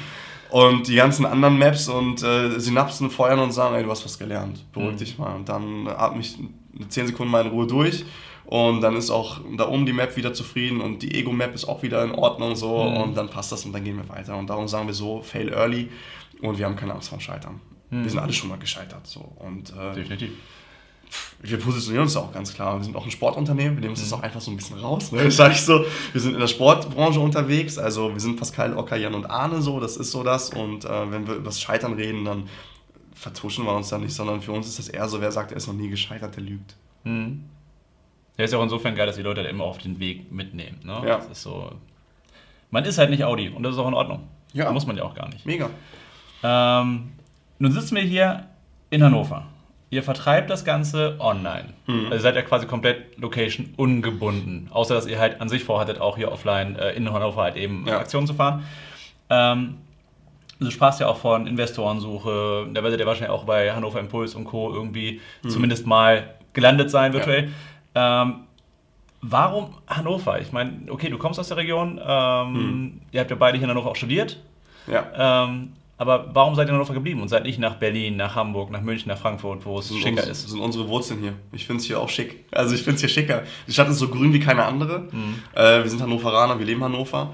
und 0.56 0.88
die 0.88 0.96
ganzen 0.96 1.26
anderen 1.26 1.60
Maps 1.60 1.90
und 1.90 2.24
äh, 2.24 2.58
Synapsen 2.62 3.10
feuern 3.10 3.40
und 3.40 3.52
sagen, 3.52 3.76
ey, 3.76 3.84
du 3.84 3.92
hast 3.92 4.06
was 4.06 4.18
gelernt, 4.18 4.64
beruhig 4.72 4.94
mhm. 4.94 4.98
dich 4.98 5.18
mal. 5.18 5.36
Und 5.36 5.50
dann 5.50 5.86
atme 5.90 6.22
ich 6.22 6.38
10 6.88 7.08
Sekunden 7.08 7.30
mal 7.30 7.46
in 7.46 7.52
Ruhe 7.52 7.68
durch 7.68 8.06
und 8.46 8.80
dann 8.80 8.96
ist 8.96 9.10
auch 9.10 9.42
da 9.58 9.68
oben 9.68 9.86
die 9.86 9.92
Map 9.92 10.16
wieder 10.16 10.34
zufrieden 10.34 10.80
und 10.80 11.02
die 11.02 11.14
Ego-Map 11.14 11.54
ist 11.54 11.66
auch 11.66 11.84
wieder 11.84 12.02
in 12.06 12.12
Ordnung 12.12 12.56
so 12.56 12.86
mhm. 12.86 12.98
und 13.02 13.18
dann 13.18 13.30
passt 13.30 13.52
das 13.52 13.66
und 13.66 13.74
dann 13.74 13.84
gehen 13.84 13.98
wir 13.98 14.08
weiter. 14.08 14.38
Und 14.38 14.50
darum 14.50 14.70
sagen 14.70 14.88
wir 14.88 14.94
so, 14.94 15.22
fail 15.22 15.52
early 15.52 15.90
und 16.42 16.58
wir 16.58 16.66
haben 16.66 16.78
keine 16.78 16.94
Angst 16.94 17.10
vor 17.10 17.20
Scheitern. 17.20 17.60
Mhm. 17.90 18.04
Wir 18.04 18.12
sind 18.12 18.20
alle 18.20 18.32
schon 18.32 18.48
mal 18.48 18.58
gescheitert. 18.58 19.06
So. 19.08 19.20
Und, 19.20 19.74
äh, 19.78 19.94
Definitiv. 19.94 20.30
Wir 21.42 21.60
positionieren 21.60 22.04
uns 22.04 22.16
auch 22.18 22.34
ganz 22.34 22.54
klar. 22.54 22.78
Wir 22.78 22.84
sind 22.84 22.96
auch 22.96 23.06
ein 23.06 23.12
Sportunternehmen, 23.12 23.76
wir 23.76 23.82
nehmen 23.82 23.92
uns 23.92 24.02
das 24.02 24.12
mhm. 24.12 24.18
auch 24.18 24.24
einfach 24.24 24.42
so 24.42 24.52
ein 24.52 24.58
bisschen 24.58 24.80
raus. 24.80 25.12
Ne? 25.12 25.24
Das 25.26 25.38
sage 25.38 25.54
ich 25.54 25.62
so, 25.62 25.86
wir 26.12 26.22
sind 26.22 26.34
in 26.34 26.40
der 26.40 26.48
Sportbranche 26.48 27.20
unterwegs, 27.20 27.78
also 27.78 28.12
wir 28.14 28.20
sind 28.20 28.38
Pascal, 28.38 28.76
Ocker, 28.76 28.96
Jan 28.96 29.14
und 29.14 29.26
Arne 29.26 29.62
so, 29.62 29.80
das 29.80 29.98
ist 29.98 30.12
so 30.12 30.24
das. 30.24 30.50
Und 30.50 30.86
äh, 30.86 31.12
wenn 31.12 31.28
wir 31.28 31.36
über 31.36 31.46
das 31.46 31.62
Scheitern 31.62 31.94
reden, 31.94 32.26
dann 32.26 32.50
vertuschen 33.14 33.66
wir 33.66 33.76
uns 33.76 33.90
da 33.90 33.98
nicht, 33.98 34.14
sondern 34.14 34.42
für 34.42 34.52
uns 34.52 34.68
ist 34.68 34.80
das 34.80 34.90
eher 34.90 35.08
so, 35.08 35.22
wer 35.22 35.32
sagt, 35.32 35.52
er 35.52 35.58
ist 35.58 35.68
noch 35.68 35.74
nie 35.74 35.90
gescheitert, 35.90 36.36
der 36.36 36.44
lügt. 36.44 36.76
Mhm. 37.04 37.44
Der 38.38 38.46
ist 38.46 38.52
ja 38.52 38.60
auch 38.60 38.64
insofern 38.64 38.96
geil, 38.96 39.08
dass 39.08 39.16
die 39.16 39.22
Leute 39.22 39.42
halt 39.42 39.50
immer 39.50 39.64
auf 39.64 39.78
den 39.78 40.00
Weg 40.00 40.32
mitnehmen. 40.32 40.80
Ne? 40.84 41.02
Ja. 41.06 41.18
Das 41.18 41.28
ist 41.28 41.42
so. 41.42 41.72
Man 42.70 42.84
ist 42.84 42.98
halt 42.98 43.10
nicht 43.10 43.24
Audi 43.24 43.50
und 43.50 43.64
das 43.64 43.74
ist 43.74 43.80
auch 43.80 43.88
in 43.88 43.94
Ordnung. 43.94 44.28
Ja. 44.54 44.72
muss 44.72 44.86
man 44.86 44.98
ja 44.98 45.04
auch 45.04 45.14
gar 45.14 45.30
nicht. 45.30 45.46
Mega. 45.46 45.70
Ähm, 46.44 47.12
nun 47.60 47.72
sitzen 47.72 47.96
wir 47.96 48.04
hier 48.04 48.48
in 48.90 49.04
Hannover. 49.04 49.46
Ihr 49.96 50.04
vertreibt 50.04 50.50
das 50.50 50.66
Ganze 50.66 51.16
online. 51.20 51.70
Mhm. 51.88 52.08
Also 52.12 52.24
seid 52.24 52.36
ja 52.36 52.42
quasi 52.42 52.68
komplett 52.68 53.18
location 53.18 53.74
ungebunden. 53.78 54.68
Außer 54.70 54.94
dass 54.94 55.08
ihr 55.08 55.20
halt 55.20 55.40
an 55.40 55.48
sich 55.48 55.64
vorhattet, 55.64 56.02
auch 56.02 56.18
hier 56.18 56.34
offline 56.34 56.76
äh, 56.76 56.92
in 56.92 57.10
Hannover 57.14 57.44
halt 57.44 57.56
eben 57.56 57.86
ja. 57.88 57.98
Aktionen 57.98 58.28
zu 58.28 58.34
fahren. 58.34 58.66
Ähm, 59.30 59.78
du 60.60 60.70
sprachst 60.70 61.00
ja 61.00 61.08
auch 61.08 61.16
von 61.16 61.48
Investorensuche. 61.48 62.68
Da 62.74 62.84
werdet 62.84 63.00
ihr 63.00 63.06
wahrscheinlich 63.06 63.32
auch 63.32 63.46
bei 63.46 63.72
Hannover 63.72 64.02
Impuls 64.02 64.36
und 64.36 64.44
Co. 64.44 64.74
irgendwie 64.74 65.22
mhm. 65.44 65.50
zumindest 65.50 65.88
mal 65.88 66.36
gelandet 66.52 66.92
sein 66.92 67.14
virtuell. 67.14 67.54
Ja. 67.96 68.24
Ähm, 68.24 68.42
warum 69.22 69.76
Hannover? 69.88 70.42
Ich 70.42 70.52
meine, 70.52 70.74
okay, 70.90 71.08
du 71.08 71.18
kommst 71.18 71.40
aus 71.40 71.48
der 71.48 71.56
Region, 71.56 72.02
ähm, 72.06 72.54
hm. 72.54 73.02
ihr 73.14 73.22
habt 73.22 73.30
ja 73.30 73.38
beide 73.38 73.58
hier 73.58 73.64
in 73.64 73.72
Hannover 73.72 73.92
auch 73.92 73.96
studiert. 73.96 74.42
Ja. 74.88 75.46
Ähm, 75.46 75.72
aber 75.98 76.30
warum 76.34 76.56
seid 76.56 76.68
ihr 76.68 76.70
in 76.70 76.76
Hannover 76.76 76.94
geblieben 76.94 77.22
und 77.22 77.30
seid 77.30 77.44
nicht 77.44 77.58
nach 77.58 77.76
Berlin, 77.76 78.18
nach 78.18 78.36
Hamburg, 78.36 78.70
nach 78.70 78.82
München, 78.82 79.08
nach 79.10 79.18
Frankfurt, 79.18 79.66
wo 79.66 79.80
es 79.80 79.88
sind 79.88 80.02
schicker 80.02 80.22
uns, 80.22 80.32
ist? 80.32 80.44
Das 80.44 80.52
sind 80.52 80.60
unsere 80.60 80.88
Wurzeln 80.90 81.22
hier. 81.22 81.34
Ich 81.54 81.66
finde 81.66 81.82
es 81.82 81.88
hier 81.88 82.00
auch 82.00 82.10
schick. 82.10 82.46
Also 82.52 82.76
ich 82.76 82.82
finde 82.82 82.96
es 82.96 83.02
hier 83.02 83.10
schicker. 83.10 83.44
Die 83.66 83.72
Stadt 83.72 83.88
ist 83.88 84.00
so 84.00 84.10
grün 84.10 84.34
wie 84.34 84.40
keine 84.40 84.66
andere. 84.66 85.08
Mhm. 85.12 85.36
Äh, 85.54 85.84
wir 85.84 85.90
sind 85.90 86.02
Hannoveraner, 86.02 86.60
wir 86.60 86.66
leben 86.66 86.84
Hannover. 86.84 87.32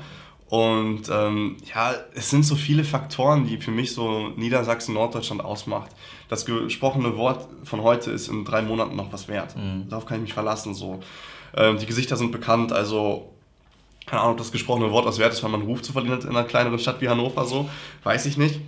Und 0.47 1.03
ähm, 1.09 1.57
ja, 1.73 1.93
es 2.13 2.29
sind 2.29 2.43
so 2.43 2.55
viele 2.55 2.83
Faktoren, 2.83 3.47
die 3.47 3.57
für 3.57 3.71
mich 3.71 3.93
so 3.93 4.29
Niedersachsen, 4.35 4.93
Norddeutschland 4.93 5.43
ausmacht. 5.43 5.91
Das 6.27 6.45
gesprochene 6.45 7.17
Wort 7.17 7.47
von 7.63 7.81
heute 7.81 8.11
ist 8.11 8.27
in 8.27 8.45
drei 8.45 8.61
Monaten 8.61 8.95
noch 8.95 9.11
was 9.11 9.27
wert. 9.27 9.55
Mhm. 9.55 9.87
Darauf 9.89 10.05
kann 10.05 10.17
ich 10.17 10.23
mich 10.23 10.33
verlassen. 10.33 10.73
So. 10.75 10.99
Ähm, 11.55 11.79
die 11.79 11.85
Gesichter 11.85 12.17
sind 12.17 12.31
bekannt, 12.31 12.73
also 12.73 13.31
keine 14.11 14.23
Ahnung, 14.23 14.33
ob 14.33 14.39
das 14.39 14.51
gesprochene 14.51 14.91
Wort 14.91 15.05
was 15.05 15.19
wert 15.19 15.31
ist, 15.31 15.41
weil 15.41 15.51
man 15.51 15.61
Ruf 15.61 15.81
zu 15.81 15.93
verlieren 15.93 16.17
hat 16.17 16.25
in 16.25 16.31
einer 16.31 16.43
kleineren 16.43 16.77
Stadt 16.79 16.99
wie 16.99 17.07
Hannover, 17.07 17.45
so, 17.45 17.69
weiß 18.03 18.25
ich 18.25 18.35
nicht. 18.35 18.59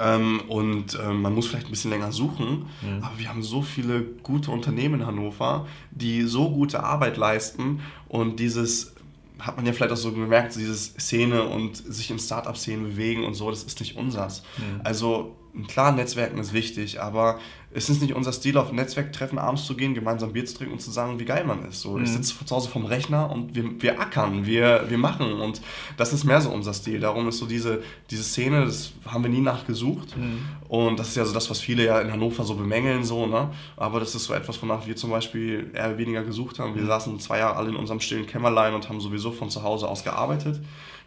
Ähm, 0.00 0.40
und 0.48 0.98
ähm, 1.00 1.22
man 1.22 1.32
muss 1.32 1.46
vielleicht 1.46 1.68
ein 1.68 1.70
bisschen 1.70 1.92
länger 1.92 2.10
suchen, 2.10 2.66
mhm. 2.82 3.02
aber 3.02 3.16
wir 3.18 3.28
haben 3.28 3.44
so 3.44 3.62
viele 3.62 4.02
gute 4.02 4.50
Unternehmen 4.50 5.00
in 5.00 5.06
Hannover, 5.06 5.68
die 5.92 6.22
so 6.22 6.50
gute 6.50 6.82
Arbeit 6.82 7.16
leisten 7.16 7.82
und 8.08 8.40
dieses 8.40 8.94
hat 9.38 9.54
man 9.54 9.64
ja 9.64 9.72
vielleicht 9.72 9.92
auch 9.92 9.96
so 9.96 10.10
gemerkt, 10.10 10.56
dieses 10.56 10.94
Szene 10.94 11.44
und 11.44 11.76
sich 11.76 12.10
in 12.10 12.18
Startup-Szenen 12.18 12.82
bewegen 12.82 13.24
und 13.24 13.34
so, 13.34 13.50
das 13.50 13.62
ist 13.62 13.78
nicht 13.78 13.96
unsers. 13.96 14.42
Mhm. 14.56 14.80
Also 14.82 15.36
klar, 15.68 15.92
Netzwerken 15.92 16.38
ist 16.38 16.52
wichtig, 16.52 17.00
aber 17.00 17.38
es 17.70 17.90
ist 17.90 18.00
nicht 18.00 18.14
unser 18.14 18.32
Stil, 18.32 18.56
auf 18.56 18.72
Netzwerktreffen 18.72 19.38
abends 19.38 19.66
zu 19.66 19.76
gehen, 19.76 19.92
gemeinsam 19.92 20.32
Bier 20.32 20.46
zu 20.46 20.56
trinken 20.56 20.74
und 20.74 20.80
zu 20.80 20.90
sagen, 20.90 21.20
wie 21.20 21.26
geil 21.26 21.44
man 21.44 21.64
ist. 21.66 21.82
So, 21.82 21.92
mhm. 21.92 22.04
Ich 22.04 22.10
sitze 22.10 22.44
zu 22.44 22.54
Hause 22.54 22.70
vom 22.70 22.86
Rechner 22.86 23.30
und 23.30 23.54
wir, 23.54 23.82
wir 23.82 24.00
ackern, 24.00 24.46
wir, 24.46 24.86
wir 24.88 24.96
machen 24.96 25.34
und 25.34 25.60
das 25.98 26.14
ist 26.14 26.24
mehr 26.24 26.40
so 26.40 26.50
unser 26.50 26.72
Stil. 26.72 27.00
Darum 27.00 27.28
ist 27.28 27.38
so 27.38 27.46
diese, 27.46 27.82
diese 28.10 28.22
Szene, 28.22 28.64
das 28.64 28.92
haben 29.06 29.22
wir 29.22 29.30
nie 29.30 29.42
nachgesucht 29.42 30.16
mhm. 30.16 30.40
und 30.68 30.98
das 30.98 31.08
ist 31.08 31.16
ja 31.16 31.26
so 31.26 31.34
das, 31.34 31.50
was 31.50 31.60
viele 31.60 31.84
ja 31.84 32.00
in 32.00 32.10
Hannover 32.10 32.44
so 32.44 32.54
bemängeln, 32.54 33.04
so, 33.04 33.26
ne? 33.26 33.50
aber 33.76 34.00
das 34.00 34.14
ist 34.14 34.24
so 34.24 34.32
etwas, 34.32 34.60
wonach 34.62 34.86
wir 34.86 34.96
zum 34.96 35.10
Beispiel 35.10 35.70
eher 35.74 35.98
weniger 35.98 36.22
gesucht 36.22 36.58
haben. 36.58 36.74
Wir 36.74 36.82
mhm. 36.82 36.88
saßen 36.88 37.20
zwei 37.20 37.38
Jahre 37.38 37.56
alle 37.56 37.68
in 37.68 37.76
unserem 37.76 38.00
stillen 38.00 38.26
Kämmerlein 38.26 38.72
und 38.72 38.88
haben 38.88 39.00
sowieso 39.00 39.30
von 39.30 39.50
zu 39.50 39.62
Hause 39.62 39.88
aus 39.88 40.04
gearbeitet. 40.04 40.58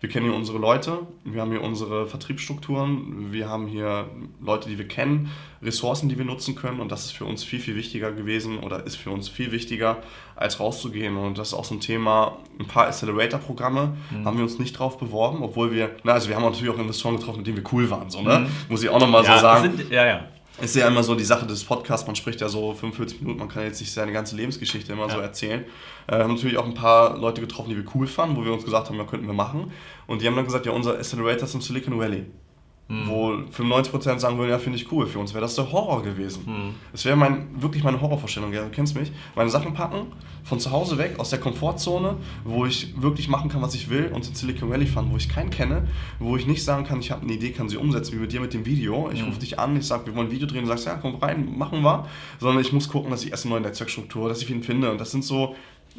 Wir 0.02 0.10
kennen 0.10 0.26
hier 0.26 0.36
unsere 0.36 0.58
Leute, 0.58 1.06
wir 1.24 1.42
haben 1.42 1.52
hier 1.52 1.62
unsere 1.62 2.08
Vertriebsstrukturen, 2.08 3.32
wir 3.32 3.48
haben 3.48 3.68
hier 3.68 4.10
Leute, 4.44 4.68
die 4.68 4.80
wir 4.80 4.88
kennen, 4.88 5.30
Ressourcen, 5.62 6.10
die 6.10 6.18
wir 6.18 6.26
nutzen 6.26 6.56
können 6.56 6.80
und 6.80 6.92
das 6.92 7.06
ist 7.06 7.12
für 7.12 7.26
uns 7.26 7.44
viel, 7.44 7.60
viel 7.60 7.76
wichtiger 7.76 8.12
gewesen 8.12 8.58
oder 8.58 8.84
ist 8.84 8.96
für 8.96 9.12
uns 9.12 9.30
viel 9.30 9.52
wichtiger, 9.52 9.98
als 10.36 10.60
rauszugehen 10.60 11.18
und 11.18 11.38
das 11.38 11.50
ist 11.50 11.54
auch 11.54 11.66
so 11.66 11.76
ein 11.76 11.82
Thema, 11.82 12.40
ein 12.60 12.66
paar 12.66 12.88
Accelerator-Programme 12.88 13.96
mhm. 14.10 14.26
haben 14.26 14.38
wir 14.38 14.44
uns 14.44 14.58
nicht 14.58 14.74
drauf 14.74 14.98
beworben, 14.98 15.44
obwohl 15.44 15.72
wir, 15.72 15.92
na 16.04 16.14
also 16.14 16.30
wir 16.30 16.36
haben 16.36 16.44
natürlich 16.44 16.74
auch 16.74 16.80
Investoren 16.80 17.18
getroffen, 17.18 17.38
mit 17.38 17.48
denen 17.48 17.58
wir 17.58 17.72
cool 17.72 17.92
waren, 17.92 18.10
so, 18.10 18.24
ne? 18.24 18.40
Mhm. 18.40 18.48
muss 18.70 18.82
ich 18.82 18.90
auch 18.90 19.00
nochmal 19.00 19.24
ja, 19.24 19.36
so 19.36 19.42
sagen. 19.42 19.78
Sind, 19.78 19.92
ja, 19.92 20.06
ja 20.08 20.24
ist 20.62 20.76
ja 20.76 20.88
immer 20.88 21.04
so 21.04 21.16
die 21.16 21.24
Sache 21.24 21.46
des 21.46 21.64
Podcasts, 21.64 22.06
man 22.08 22.16
spricht 22.16 22.42
ja 22.42 22.50
so 22.50 22.74
45 22.74 23.22
Minuten, 23.22 23.40
man 23.40 23.50
kann 23.50 23.64
jetzt 23.64 23.80
nicht 23.80 23.92
seine 23.92 24.12
ganze 24.12 24.36
Lebensgeschichte 24.36 24.94
immer 24.94 25.08
ja. 25.08 25.14
so 25.14 25.20
erzählen. 25.20 25.66
Äh, 26.08 26.20
haben 26.20 26.34
natürlich 26.34 26.58
auch 26.58 26.66
ein 26.66 26.74
paar 26.74 27.18
Leute 27.18 27.42
getroffen, 27.42 27.70
die 27.70 27.78
wir 27.78 27.86
cool 27.96 28.08
fanden, 28.08 28.36
wo 28.36 28.46
wir 28.46 28.54
uns 28.54 28.64
gesagt 28.64 28.90
haben, 28.90 28.98
ja, 28.98 29.04
könnten 29.04 29.28
wir 29.28 29.34
machen. 29.34 29.72
Und 30.08 30.22
die 30.22 30.28
haben 30.28 30.36
dann 30.36 30.46
gesagt, 30.46 30.66
ja, 30.66 30.72
unser 30.72 30.96
Accelerator 30.96 31.44
ist 31.44 31.56
im 31.56 31.62
Silicon 31.62 32.00
Valley. 32.00 32.26
Mhm. 32.92 33.08
Wo 33.08 33.32
95% 33.58 34.20
sagen 34.20 34.38
würden, 34.38 34.50
ja, 34.50 34.60
finde 34.60 34.78
ich 34.78 34.92
cool. 34.92 35.08
Für 35.08 35.20
uns 35.20 35.34
wäre 35.34 35.42
das 35.42 35.56
der 35.56 35.72
Horror 35.72 36.04
gewesen. 36.04 36.44
Mhm. 36.46 36.76
Es 36.92 37.06
wäre 37.06 37.16
mein, 37.16 37.48
wirklich 37.62 37.86
meine 37.86 38.02
Horrorvorstellung, 38.02 38.52
ja, 38.52 38.64
du 38.64 38.70
kennst 38.70 38.98
mich. 38.98 39.14
Meine 39.34 39.50
Sachen 39.50 39.74
packen, 39.74 40.08
von 40.44 40.60
zu 40.60 40.72
Hause 40.72 40.98
weg, 40.98 41.16
aus 41.18 41.30
der 41.30 41.40
Komfortzone, 41.40 42.18
wo 42.44 42.66
ich 42.66 43.02
wirklich 43.02 43.30
machen 43.30 43.50
kann, 43.50 43.62
was 43.62 43.76
ich 43.76 43.90
will, 43.90 44.12
und 44.14 44.28
in 44.28 44.36
Silicon 44.36 44.70
Valley 44.70 44.86
fahren, 44.86 45.08
wo 45.10 45.16
ich 45.16 45.30
keinen 45.30 45.52
kenne, 45.52 45.88
wo 46.20 46.36
ich 46.36 46.46
nicht 46.46 46.66
sagen 46.66 46.84
kann, 46.84 47.00
ich 47.00 47.12
habe 47.12 47.22
eine 47.22 47.32
Idee, 47.32 47.52
kann 47.52 47.70
sie 47.70 47.78
umsetzen, 47.78 48.14
wie 48.14 48.20
mit 48.20 48.34
dir 48.34 48.42
mit 48.42 48.54
dem 48.54 48.66
Video. 48.66 49.10
Ich 49.14 49.22
mhm. 49.22 49.28
rufe 49.28 49.40
dich 49.40 49.58
an, 49.58 49.78
ich 49.78 49.88
sage, 49.88 50.08
wir 50.08 50.16
wollen 50.16 50.28
ein 50.28 50.32
Video 50.32 50.46
drehen, 50.46 50.64
du 50.64 50.68
sagst, 50.68 50.86
ja, 50.86 50.96
komm 50.96 51.16
rein, 51.16 51.58
machen 51.58 51.82
wir. 51.84 52.06
Sondern 52.42 52.60
ich 52.60 52.74
muss 52.74 52.90
gucken, 52.90 53.10
dass 53.10 53.24
ich 53.24 53.32
erst 53.32 53.46
eine 53.46 53.54
neue 53.54 53.62
Netzwerkstruktur, 53.62 54.28
dass 54.28 54.42
ich 54.42 54.50
ihn 54.50 54.64
finde. 54.64 54.92
Und 54.92 55.00
das 55.00 55.12
sind 55.12 55.24
so 55.24 55.56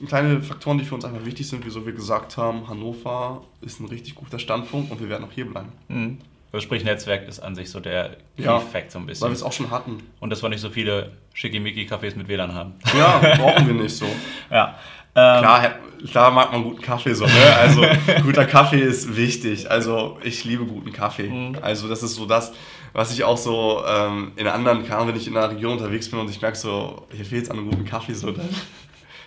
kleine 0.06 0.42
Faktoren, 0.42 0.76
die 0.76 0.84
für 0.84 0.94
uns 0.94 1.06
einfach 1.06 1.24
wichtig 1.24 1.48
sind, 1.48 1.64
wieso 1.64 1.86
wir 1.86 1.92
gesagt 1.92 2.36
haben, 2.36 2.68
Hannover 2.68 3.44
ist 3.62 3.80
ein 3.80 3.86
richtig 3.86 4.14
guter 4.14 4.38
Standpunkt 4.38 4.90
und 4.90 5.00
wir 5.00 5.08
werden 5.08 5.24
auch 5.24 5.32
hier 5.32 5.46
bleiben. 5.46 5.72
Mhm. 5.88 6.18
Also 6.52 6.64
sprich, 6.64 6.84
Netzwerk 6.84 7.26
ist 7.26 7.40
an 7.40 7.54
sich 7.54 7.70
so 7.70 7.80
der 7.80 8.16
ja, 8.36 8.58
Key-Fact 8.58 8.92
so 8.92 8.98
ein 8.98 9.06
bisschen. 9.06 9.22
Weil 9.22 9.30
wir 9.30 9.36
es 9.36 9.42
auch 9.42 9.52
schon 9.52 9.70
hatten. 9.70 10.02
Und 10.20 10.30
dass 10.30 10.42
wir 10.42 10.50
nicht 10.50 10.60
so 10.60 10.68
viele 10.68 11.12
schickimicki-Cafés 11.32 12.14
mit 12.16 12.28
WLAN 12.28 12.54
haben. 12.54 12.74
Ja, 12.96 13.18
brauchen 13.36 13.66
wir 13.66 13.74
nicht 13.74 13.96
so. 13.96 14.04
ja. 14.50 14.78
Ähm, 15.14 15.40
klar, 15.40 15.74
klar 16.10 16.30
mag 16.30 16.52
man 16.52 16.62
guten 16.62 16.82
Kaffee 16.82 17.14
so, 17.14 17.24
ne? 17.26 17.56
Also 17.58 17.84
guter 18.22 18.44
Kaffee 18.44 18.80
ist 18.80 19.16
wichtig. 19.16 19.70
Also 19.70 20.18
ich 20.22 20.44
liebe 20.44 20.64
guten 20.66 20.92
Kaffee. 20.92 21.28
Mhm. 21.28 21.58
Also 21.62 21.88
das 21.88 22.02
ist 22.02 22.14
so 22.14 22.26
das, 22.26 22.52
was 22.92 23.12
ich 23.12 23.24
auch 23.24 23.38
so 23.38 23.82
ähm, 23.86 24.32
in 24.36 24.46
anderen, 24.46 24.86
kann, 24.86 25.08
wenn 25.08 25.16
ich 25.16 25.26
in 25.26 25.36
einer 25.36 25.50
Region 25.50 25.72
unterwegs 25.72 26.10
bin 26.10 26.18
und 26.18 26.28
ich 26.30 26.40
merke 26.40 26.56
so, 26.56 27.06
hier 27.12 27.24
fehlt 27.24 27.44
es 27.44 27.50
an 27.50 27.58
einem 27.58 27.70
guten 27.70 27.84
Kaffee, 27.84 28.14
so 28.14 28.30
dann 28.30 28.48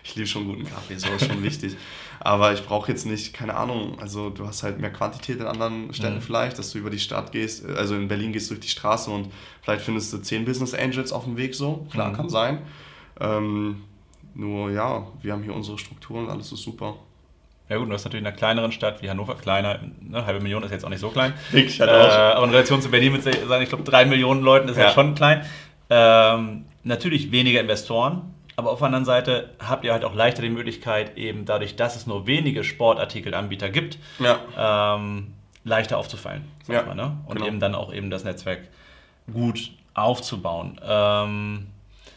ich 0.05 0.15
liebe 0.15 0.27
schon 0.27 0.45
guten 0.45 0.65
Kaffee, 0.65 0.97
so 0.97 1.09
ist 1.09 1.25
schon 1.25 1.41
wichtig. 1.43 1.75
Aber 2.19 2.53
ich 2.53 2.63
brauche 2.63 2.91
jetzt 2.91 3.05
nicht, 3.05 3.33
keine 3.33 3.55
Ahnung, 3.55 3.97
also 3.99 4.29
du 4.29 4.47
hast 4.47 4.61
halt 4.61 4.79
mehr 4.79 4.91
Quantität 4.91 5.39
in 5.39 5.47
anderen 5.47 5.93
Städten 5.93 6.17
mhm. 6.17 6.21
vielleicht, 6.21 6.59
dass 6.59 6.71
du 6.71 6.77
über 6.77 6.91
die 6.91 6.99
Stadt 6.99 7.31
gehst, 7.31 7.65
also 7.65 7.95
in 7.95 8.07
Berlin 8.07 8.31
gehst 8.31 8.49
du 8.49 8.53
durch 8.53 8.65
die 8.65 8.71
Straße 8.71 9.09
und 9.09 9.31
vielleicht 9.63 9.83
findest 9.83 10.13
du 10.13 10.19
zehn 10.19 10.45
Business 10.45 10.75
Angels 10.75 11.11
auf 11.11 11.23
dem 11.23 11.37
Weg 11.37 11.55
so, 11.55 11.87
klar, 11.91 12.09
mhm. 12.09 12.15
kann 12.15 12.29
sein. 12.29 12.59
Ähm, 13.19 13.81
nur 14.35 14.69
ja, 14.69 15.07
wir 15.23 15.33
haben 15.33 15.41
hier 15.41 15.55
unsere 15.55 15.79
Strukturen, 15.79 16.29
alles 16.29 16.51
ist 16.51 16.61
super. 16.61 16.97
Ja 17.67 17.77
gut, 17.77 17.89
du 17.89 17.93
hast 17.93 18.03
natürlich 18.03 18.21
in 18.21 18.27
einer 18.27 18.35
kleineren 18.35 18.71
Stadt 18.71 19.01
wie 19.01 19.09
Hannover, 19.09 19.33
kleiner, 19.33 19.79
eine 20.07 20.25
halbe 20.27 20.39
Million 20.39 20.61
ist 20.61 20.71
jetzt 20.71 20.85
auch 20.85 20.89
nicht 20.89 20.99
so 20.99 21.09
klein. 21.09 21.33
Ich 21.51 21.81
halt 21.81 21.89
äh, 21.89 22.35
aber 22.35 22.45
in 22.45 22.51
Relation 22.51 22.79
zu 22.79 22.91
Berlin 22.91 23.13
mit 23.13 23.23
seinen, 23.23 23.63
ich 23.63 23.69
glaube, 23.69 23.83
drei 23.83 24.05
Millionen 24.05 24.43
Leuten 24.43 24.69
ist 24.69 24.77
ja. 24.77 24.85
halt 24.85 24.93
schon 24.93 25.15
klein. 25.15 25.43
Ähm, 25.89 26.65
natürlich 26.83 27.31
weniger 27.31 27.59
Investoren, 27.59 28.34
Aber 28.57 28.71
auf 28.71 28.79
der 28.79 28.87
anderen 28.87 29.05
Seite 29.05 29.49
habt 29.59 29.83
ihr 29.83 29.91
halt 29.91 30.05
auch 30.05 30.15
leichter 30.15 30.41
die 30.41 30.49
Möglichkeit, 30.49 31.17
eben 31.17 31.45
dadurch, 31.45 31.75
dass 31.75 31.95
es 31.95 32.07
nur 32.07 32.25
wenige 32.25 32.63
Sportartikelanbieter 32.63 33.69
gibt, 33.69 33.97
ja. 34.19 34.95
ähm, 34.95 35.33
leichter 35.63 35.97
aufzufallen. 35.97 36.43
ja. 36.67 36.83
Mal, 36.83 36.95
ne? 36.95 37.17
Und 37.25 37.35
genau. 37.35 37.47
eben 37.47 37.59
dann 37.59 37.75
auch 37.75 37.93
eben 37.93 38.09
das 38.09 38.23
Netzwerk 38.23 38.61
gut 39.31 39.71
aufzubauen. 39.93 40.79
Ähm, 40.85 41.67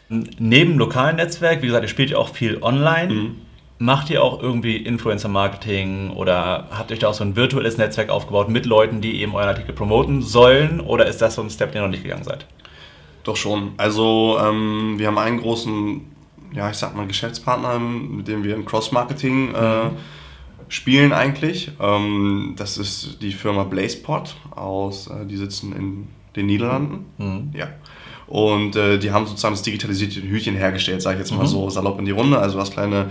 neben 0.09 0.77
lokalen 0.77 1.17
Netzwerk, 1.17 1.61
wie 1.61 1.67
gesagt, 1.67 1.83
ihr 1.83 1.89
spielt 1.89 2.11
ja 2.11 2.17
auch 2.17 2.29
viel 2.29 2.61
online. 2.61 3.13
Mhm. 3.13 3.41
Macht 3.81 4.09
ihr 4.09 4.21
auch 4.21 4.41
irgendwie 4.41 4.75
Influencer-Marketing 4.75 6.11
oder 6.11 6.67
habt 6.69 6.91
ihr 6.91 6.99
da 6.99 7.09
auch 7.09 7.13
so 7.13 7.23
ein 7.23 7.37
virtuelles 7.37 7.77
Netzwerk 7.77 8.09
aufgebaut 8.09 8.49
mit 8.49 8.65
Leuten, 8.65 8.99
die 8.99 9.21
eben 9.21 9.33
euren 9.35 9.47
Artikel 9.47 9.73
promoten 9.73 10.21
sollen? 10.21 10.81
Oder 10.81 11.05
ist 11.05 11.21
das 11.21 11.35
so 11.35 11.41
ein 11.41 11.49
Step, 11.49 11.71
den 11.71 11.81
ihr 11.81 11.83
noch 11.83 11.91
nicht 11.91 12.03
gegangen 12.03 12.25
seid? 12.25 12.45
Doch 13.23 13.37
schon. 13.37 13.73
Also 13.77 14.37
ähm, 14.41 14.95
wir 14.97 15.07
haben 15.07 15.17
einen 15.17 15.39
großen, 15.39 16.01
ja 16.53 16.69
ich 16.69 16.77
sag 16.77 16.95
mal 16.95 17.07
Geschäftspartner, 17.07 17.79
mit 17.79 18.27
dem 18.27 18.43
wir 18.43 18.55
im 18.55 18.65
Cross-Marketing 18.65 19.53
äh, 19.53 19.85
mhm. 19.85 19.91
spielen 20.67 21.13
eigentlich. 21.13 21.71
Ähm, 21.79 22.55
das 22.57 22.77
ist 22.77 23.21
die 23.21 23.31
Firma 23.31 23.63
Blazepot 23.63 24.35
aus, 24.51 25.07
äh, 25.07 25.25
die 25.25 25.37
sitzen 25.37 25.75
in 25.75 26.07
den 26.35 26.45
Niederlanden. 26.45 27.05
Mhm. 27.17 27.51
Ja. 27.53 27.69
Und 28.29 28.75
äh, 28.75 28.99
die 28.99 29.11
haben 29.11 29.25
sozusagen 29.25 29.55
das 29.55 29.63
digitalisierte 29.63 30.21
Hütchen 30.21 30.55
hergestellt, 30.55 31.01
sage 31.01 31.15
ich 31.15 31.21
jetzt 31.21 31.31
mal 31.31 31.43
mhm. 31.43 31.47
so 31.47 31.69
salopp 31.69 31.97
in 31.97 32.05
die 32.05 32.11
Runde. 32.11 32.37
Also 32.37 32.59
hast 32.59 32.73
kleine, 32.73 33.09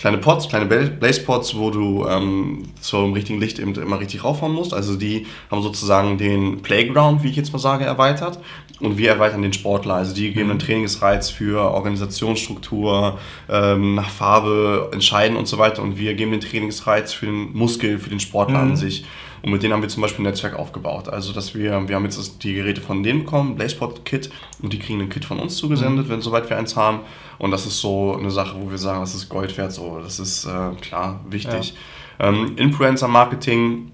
kleine 0.00 0.18
Pots, 0.18 0.48
kleine 0.48 0.64
Blaze-Pots, 0.64 1.56
wo 1.56 1.70
du 1.70 2.06
ähm, 2.08 2.64
zum 2.80 3.12
richtigen 3.12 3.38
Licht 3.38 3.58
eben 3.58 3.74
immer 3.74 4.00
richtig 4.00 4.24
raufhauen 4.24 4.52
musst. 4.52 4.72
Also 4.72 4.96
die 4.96 5.26
haben 5.50 5.62
sozusagen 5.62 6.16
den 6.16 6.62
Playground, 6.62 7.22
wie 7.22 7.28
ich 7.28 7.36
jetzt 7.36 7.52
mal 7.52 7.58
sage, 7.58 7.84
erweitert. 7.84 8.38
Und 8.80 8.96
wir 8.96 9.10
erweitern 9.10 9.42
den 9.42 9.52
Sportler. 9.52 9.96
Also 9.96 10.14
die 10.14 10.32
geben 10.32 10.48
einen 10.48 10.58
mhm. 10.58 10.62
Trainingsreiz 10.62 11.28
für 11.28 11.70
Organisationsstruktur, 11.70 13.18
ähm, 13.50 13.94
nach 13.94 14.08
Farbe 14.08 14.88
entscheiden 14.92 15.36
und 15.36 15.46
so 15.46 15.58
weiter. 15.58 15.82
Und 15.82 15.98
wir 15.98 16.14
geben 16.14 16.30
den 16.30 16.40
Trainingsreiz 16.40 17.12
für 17.12 17.26
den 17.26 17.52
Muskel, 17.52 17.98
für 17.98 18.08
den 18.08 18.20
Sportler 18.20 18.64
mhm. 18.64 18.70
an 18.70 18.76
sich. 18.76 19.04
Und 19.42 19.52
mit 19.52 19.62
denen 19.62 19.72
haben 19.72 19.82
wir 19.82 19.88
zum 19.88 20.02
Beispiel 20.02 20.24
ein 20.24 20.28
Netzwerk 20.28 20.54
aufgebaut. 20.54 21.08
Also, 21.08 21.32
dass 21.32 21.54
wir, 21.54 21.88
wir 21.88 21.96
haben 21.96 22.04
jetzt 22.04 22.42
die 22.42 22.54
Geräte 22.54 22.80
von 22.80 23.02
denen 23.02 23.20
bekommen, 23.20 23.56
Blazeport-Kit, 23.56 24.30
und 24.62 24.72
die 24.72 24.78
kriegen 24.78 25.00
ein 25.00 25.08
Kit 25.08 25.24
von 25.24 25.38
uns 25.38 25.56
zugesendet, 25.56 26.06
mhm. 26.06 26.10
wenn 26.10 26.20
soweit 26.20 26.48
wir 26.50 26.58
eins 26.58 26.76
haben. 26.76 27.00
Und 27.38 27.50
das 27.50 27.66
ist 27.66 27.80
so 27.80 28.16
eine 28.16 28.30
Sache, 28.30 28.56
wo 28.60 28.70
wir 28.70 28.78
sagen, 28.78 29.00
das 29.00 29.14
ist 29.14 29.28
Gold 29.28 29.56
wert, 29.56 29.72
so, 29.72 30.00
das 30.00 30.18
ist 30.18 30.44
äh, 30.44 30.70
klar 30.80 31.20
wichtig. 31.28 31.74
Ja. 32.18 32.28
Ähm, 32.28 32.56
Influencer-Marketing 32.56 33.92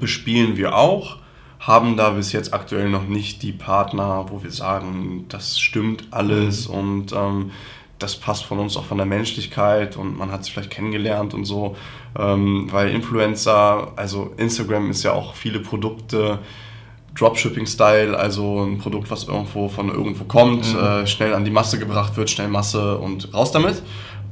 bespielen 0.00 0.56
wir 0.56 0.76
auch 0.76 1.20
haben 1.60 1.98
da 1.98 2.10
bis 2.10 2.32
jetzt 2.32 2.54
aktuell 2.54 2.88
noch 2.88 3.06
nicht 3.06 3.42
die 3.42 3.52
Partner, 3.52 4.26
wo 4.30 4.42
wir 4.42 4.50
sagen, 4.50 5.26
das 5.28 5.60
stimmt 5.60 6.04
alles 6.10 6.68
mhm. 6.68 6.74
und 6.74 7.12
ähm, 7.12 7.50
das 8.00 8.16
passt 8.16 8.44
von 8.44 8.58
uns 8.58 8.76
auch 8.76 8.84
von 8.84 8.96
der 8.96 9.06
Menschlichkeit 9.06 9.96
und 9.96 10.18
man 10.18 10.32
hat 10.32 10.40
es 10.40 10.48
vielleicht 10.48 10.70
kennengelernt 10.70 11.34
und 11.34 11.44
so. 11.44 11.76
Ähm, 12.18 12.68
weil 12.70 12.90
Influencer, 12.90 13.92
also 13.94 14.32
Instagram 14.36 14.90
ist 14.90 15.04
ja 15.04 15.12
auch 15.12 15.34
viele 15.34 15.60
Produkte, 15.60 16.40
Dropshipping-Style, 17.14 18.16
also 18.16 18.64
ein 18.64 18.78
Produkt, 18.78 19.10
was 19.10 19.24
irgendwo 19.24 19.68
von 19.68 19.90
irgendwo 19.90 20.24
kommt, 20.24 20.72
mhm. 20.72 20.80
äh, 20.80 21.06
schnell 21.06 21.34
an 21.34 21.44
die 21.44 21.50
Masse 21.50 21.78
gebracht 21.78 22.16
wird, 22.16 22.30
schnell 22.30 22.48
Masse 22.48 22.98
und 22.98 23.32
raus 23.34 23.52
damit. 23.52 23.82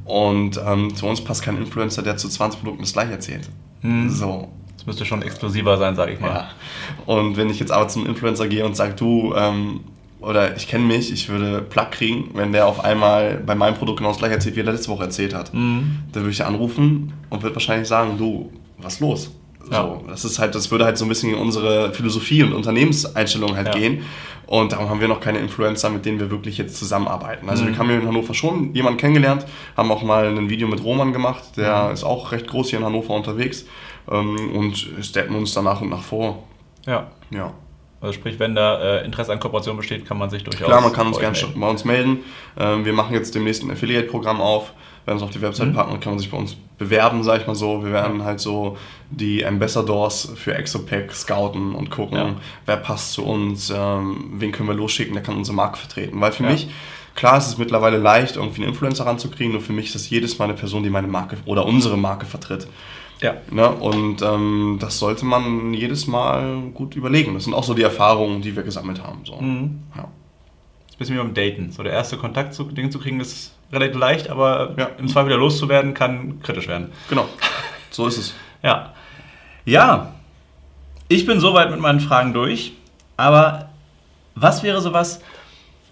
Und 0.05 0.59
ähm, 0.65 0.95
zu 0.95 1.05
uns 1.05 1.21
passt 1.21 1.43
kein 1.43 1.57
Influencer, 1.57 2.01
der 2.01 2.17
zu 2.17 2.27
20 2.27 2.61
Produkten 2.61 2.83
das 2.83 2.93
gleiche 2.93 3.11
erzählt. 3.11 3.49
Mhm. 3.81 4.09
So. 4.09 4.49
Das 4.75 4.87
müsste 4.87 5.05
schon 5.05 5.21
exklusiver 5.21 5.77
sein, 5.77 5.95
sage 5.95 6.13
ich 6.13 6.21
mal. 6.21 6.29
Ja. 6.29 6.49
Und 7.05 7.35
wenn 7.35 7.49
ich 7.49 7.59
jetzt 7.59 7.71
aber 7.71 7.89
zum 7.89 8.05
Influencer 8.05 8.47
gehe 8.47 8.65
und 8.65 8.77
sage, 8.77 8.93
du, 8.93 9.33
ähm, 9.35 9.81
oder 10.21 10.55
ich 10.55 10.67
kenne 10.67 10.85
mich, 10.85 11.11
ich 11.11 11.29
würde 11.29 11.61
Plug 11.61 11.91
kriegen, 11.91 12.31
wenn 12.33 12.51
der 12.51 12.67
auf 12.67 12.83
einmal 12.83 13.41
bei 13.45 13.55
meinem 13.55 13.75
Produkt 13.75 13.99
genau 13.99 14.09
das 14.09 14.19
gleiche 14.19 14.35
erzählt, 14.35 14.55
wie 14.55 14.61
er 14.61 14.65
letzte 14.65 14.89
Woche 14.89 15.03
erzählt 15.03 15.33
hat. 15.33 15.53
Mhm. 15.53 15.99
Dann 16.11 16.23
würde 16.23 16.31
ich 16.31 16.43
anrufen 16.43 17.13
und 17.29 17.41
würde 17.41 17.55
wahrscheinlich 17.55 17.87
sagen, 17.87 18.17
du, 18.17 18.51
was 18.77 18.95
ist 18.95 18.99
los? 18.99 19.31
Ja. 19.71 19.83
So, 19.83 20.03
das 20.07 20.25
ist 20.25 20.39
halt, 20.39 20.55
das 20.55 20.71
würde 20.71 20.85
halt 20.85 20.97
so 20.97 21.05
ein 21.05 21.09
bisschen 21.09 21.33
in 21.33 21.39
unsere 21.39 21.93
Philosophie 21.93 22.43
und 22.43 22.53
Unternehmenseinstellung 22.53 23.55
halt 23.55 23.67
ja. 23.67 23.73
gehen. 23.73 24.03
Und 24.45 24.71
darum 24.71 24.89
haben 24.89 24.99
wir 24.99 25.07
noch 25.07 25.21
keine 25.21 25.37
Influencer, 25.37 25.91
mit 25.91 26.05
denen 26.05 26.19
wir 26.19 26.31
wirklich 26.31 26.57
jetzt 26.57 26.75
zusammenarbeiten. 26.75 27.47
Also 27.49 27.63
mhm. 27.63 27.67
wir 27.67 27.77
haben 27.77 27.87
hier 27.87 27.99
in 27.99 28.07
Hannover 28.07 28.33
schon 28.33 28.73
jemanden 28.73 28.97
kennengelernt, 28.97 29.45
haben 29.77 29.91
auch 29.91 30.01
mal 30.01 30.25
ein 30.25 30.49
Video 30.49 30.67
mit 30.67 30.83
Roman 30.83 31.13
gemacht, 31.13 31.43
der 31.55 31.85
mhm. 31.85 31.93
ist 31.93 32.03
auch 32.03 32.31
recht 32.31 32.47
groß 32.47 32.71
hier 32.71 32.79
in 32.79 32.85
Hannover 32.85 33.13
unterwegs 33.13 33.65
ähm, 34.11 34.55
und 34.55 34.89
steppen 35.01 35.35
uns 35.35 35.53
dann 35.53 35.65
nach 35.65 35.81
und 35.81 35.89
nach 35.89 36.01
vor. 36.01 36.43
Ja. 36.87 37.11
Ja. 37.29 37.53
Also 38.01 38.13
sprich, 38.13 38.39
wenn 38.39 38.55
da 38.55 38.99
äh, 38.99 39.05
Interesse 39.05 39.31
an 39.33 39.39
Kooperation 39.39 39.75
besteht, 39.75 40.05
kann 40.05 40.17
man 40.17 40.29
sich 40.29 40.43
durchaus. 40.43 40.67
Klar, 40.67 40.81
man 40.81 40.93
kann 40.93 41.07
uns 41.07 41.19
gerne 41.19 41.37
bei 41.55 41.67
uns 41.67 41.83
melden. 41.83 42.19
Ähm, 42.57 42.85
wir 42.85 42.93
machen 42.93 43.13
jetzt 43.13 43.35
demnächst 43.35 43.63
ein 43.63 43.71
Affiliate-Programm 43.71 44.39
auf. 44.39 44.73
Wenn 45.05 45.17
es 45.17 45.23
auf 45.23 45.31
die 45.31 45.41
Website 45.41 45.69
mhm. 45.69 45.73
packen, 45.73 45.99
kann 45.99 46.13
man 46.13 46.19
sich 46.19 46.29
bei 46.29 46.37
uns 46.37 46.55
bewerben, 46.77 47.23
sag 47.23 47.41
ich 47.41 47.47
mal 47.47 47.55
so. 47.55 47.83
Wir 47.83 47.91
werden 47.91 48.23
halt 48.23 48.39
so 48.39 48.77
die 49.09 49.43
Ambassadors 49.45 50.33
für 50.35 50.53
Exopack 50.53 51.11
scouten 51.13 51.73
und 51.73 51.89
gucken, 51.89 52.17
ja. 52.17 52.35
wer 52.65 52.77
passt 52.77 53.13
zu 53.13 53.25
uns, 53.25 53.73
ähm, 53.75 54.33
wen 54.33 54.51
können 54.51 54.69
wir 54.69 54.75
losschicken, 54.75 55.13
der 55.13 55.23
kann 55.23 55.35
unsere 55.35 55.55
Marke 55.55 55.77
vertreten. 55.77 56.21
Weil 56.21 56.31
für 56.31 56.43
ja. 56.43 56.51
mich, 56.51 56.69
klar 57.15 57.37
ist 57.37 57.47
es 57.47 57.57
mittlerweile 57.57 57.97
leicht, 57.97 58.35
irgendwie 58.35 58.61
einen 58.61 58.71
Influencer 58.71 59.05
ranzukriegen, 59.05 59.53
nur 59.53 59.61
für 59.61 59.73
mich 59.73 59.87
ist 59.87 59.95
das 59.95 60.09
jedes 60.09 60.37
Mal 60.37 60.45
eine 60.45 60.53
Person, 60.53 60.83
die 60.83 60.89
meine 60.89 61.07
Marke 61.07 61.37
oder 61.45 61.65
unsere 61.65 61.97
Marke 61.97 62.25
vertritt. 62.25 62.67
Ja. 63.21 63.35
Ne? 63.51 63.69
Und 63.69 64.21
ähm, 64.21 64.77
das 64.79 64.99
sollte 64.99 65.25
man 65.25 65.73
jedes 65.73 66.07
Mal 66.07 66.61
gut 66.73 66.95
überlegen. 66.95 67.33
Das 67.33 67.43
sind 67.43 67.53
auch 67.53 67.63
so 67.63 67.73
die 67.73 67.83
Erfahrungen, 67.83 68.41
die 68.41 68.55
wir 68.55 68.63
gesammelt 68.63 69.03
haben. 69.03 69.25
So. 69.25 69.35
Mhm. 69.35 69.83
Ja. 69.95 70.03
Das 70.03 70.07
ist 70.07 70.95
ein 70.95 70.97
bisschen 70.99 71.15
wie 71.15 71.19
beim 71.19 71.33
Daten. 71.33 71.71
So 71.71 71.83
der 71.83 71.93
erste 71.93 72.17
Kontakt 72.17 72.53
zu 72.53 72.63
Dingen 72.63 72.91
zu 72.91 72.99
kriegen 72.99 73.19
ist 73.19 73.53
relativ 73.71 73.97
leicht, 73.97 74.29
aber 74.29 74.75
ja. 74.77 74.89
im 74.97 75.07
Zweifel 75.07 75.29
wieder 75.29 75.37
loszuwerden 75.37 75.93
kann 75.93 76.41
kritisch 76.41 76.67
werden. 76.67 76.91
Genau. 77.09 77.27
So 77.89 78.07
ist 78.07 78.17
es. 78.17 78.33
ja. 78.63 78.93
Ja. 79.65 80.13
Ich 81.07 81.25
bin 81.25 81.39
soweit 81.39 81.71
mit 81.71 81.79
meinen 81.79 81.99
Fragen 81.99 82.33
durch. 82.33 82.73
Aber 83.17 83.69
was 84.35 84.63
wäre 84.63 84.79
sowas, 84.79 85.21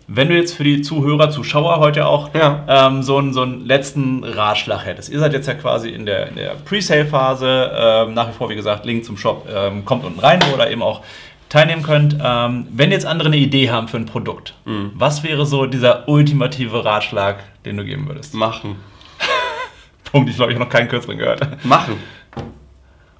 wenn 0.07 0.29
du 0.29 0.35
jetzt 0.35 0.53
für 0.53 0.63
die 0.63 0.81
Zuhörer, 0.81 1.29
Zuschauer 1.29 1.79
heute 1.79 2.05
auch 2.05 2.33
ja. 2.33 2.63
ähm, 2.67 3.03
so, 3.03 3.17
einen, 3.17 3.33
so 3.33 3.41
einen 3.41 3.65
letzten 3.65 4.23
Ratschlag 4.23 4.85
hättest. 4.85 5.09
Ihr 5.09 5.19
seid 5.19 5.33
jetzt 5.33 5.47
ja 5.47 5.53
quasi 5.53 5.89
in 5.89 6.05
der, 6.05 6.29
in 6.29 6.35
der 6.35 6.55
Pre-Sale-Phase. 6.55 7.71
Ähm, 7.75 8.13
nach 8.13 8.29
wie 8.29 8.33
vor, 8.33 8.49
wie 8.49 8.55
gesagt, 8.55 8.85
Link 8.85 9.03
zum 9.03 9.17
Shop 9.17 9.47
ähm, 9.53 9.83
kommt 9.83 10.05
unten 10.05 10.19
rein, 10.19 10.39
wo 10.49 10.57
ihr 10.57 10.71
eben 10.71 10.81
auch 10.81 11.01
teilnehmen 11.49 11.83
könnt. 11.83 12.17
Ähm, 12.23 12.67
wenn 12.71 12.91
jetzt 12.91 13.05
andere 13.05 13.27
eine 13.27 13.37
Idee 13.37 13.69
haben 13.69 13.89
für 13.89 13.97
ein 13.97 14.05
Produkt, 14.05 14.53
mhm. 14.63 14.91
was 14.95 15.23
wäre 15.23 15.45
so 15.45 15.65
dieser 15.65 16.07
ultimative 16.07 16.85
Ratschlag, 16.85 17.43
den 17.65 17.75
du 17.75 17.83
geben 17.83 18.07
würdest? 18.07 18.33
Machen. 18.33 18.77
Punkt, 20.11 20.29
ich 20.29 20.37
glaube, 20.37 20.53
ich 20.53 20.57
habe 20.57 20.65
noch 20.65 20.71
keinen 20.71 20.87
kürzeren 20.87 21.17
gehört. 21.17 21.65
Machen. 21.65 21.95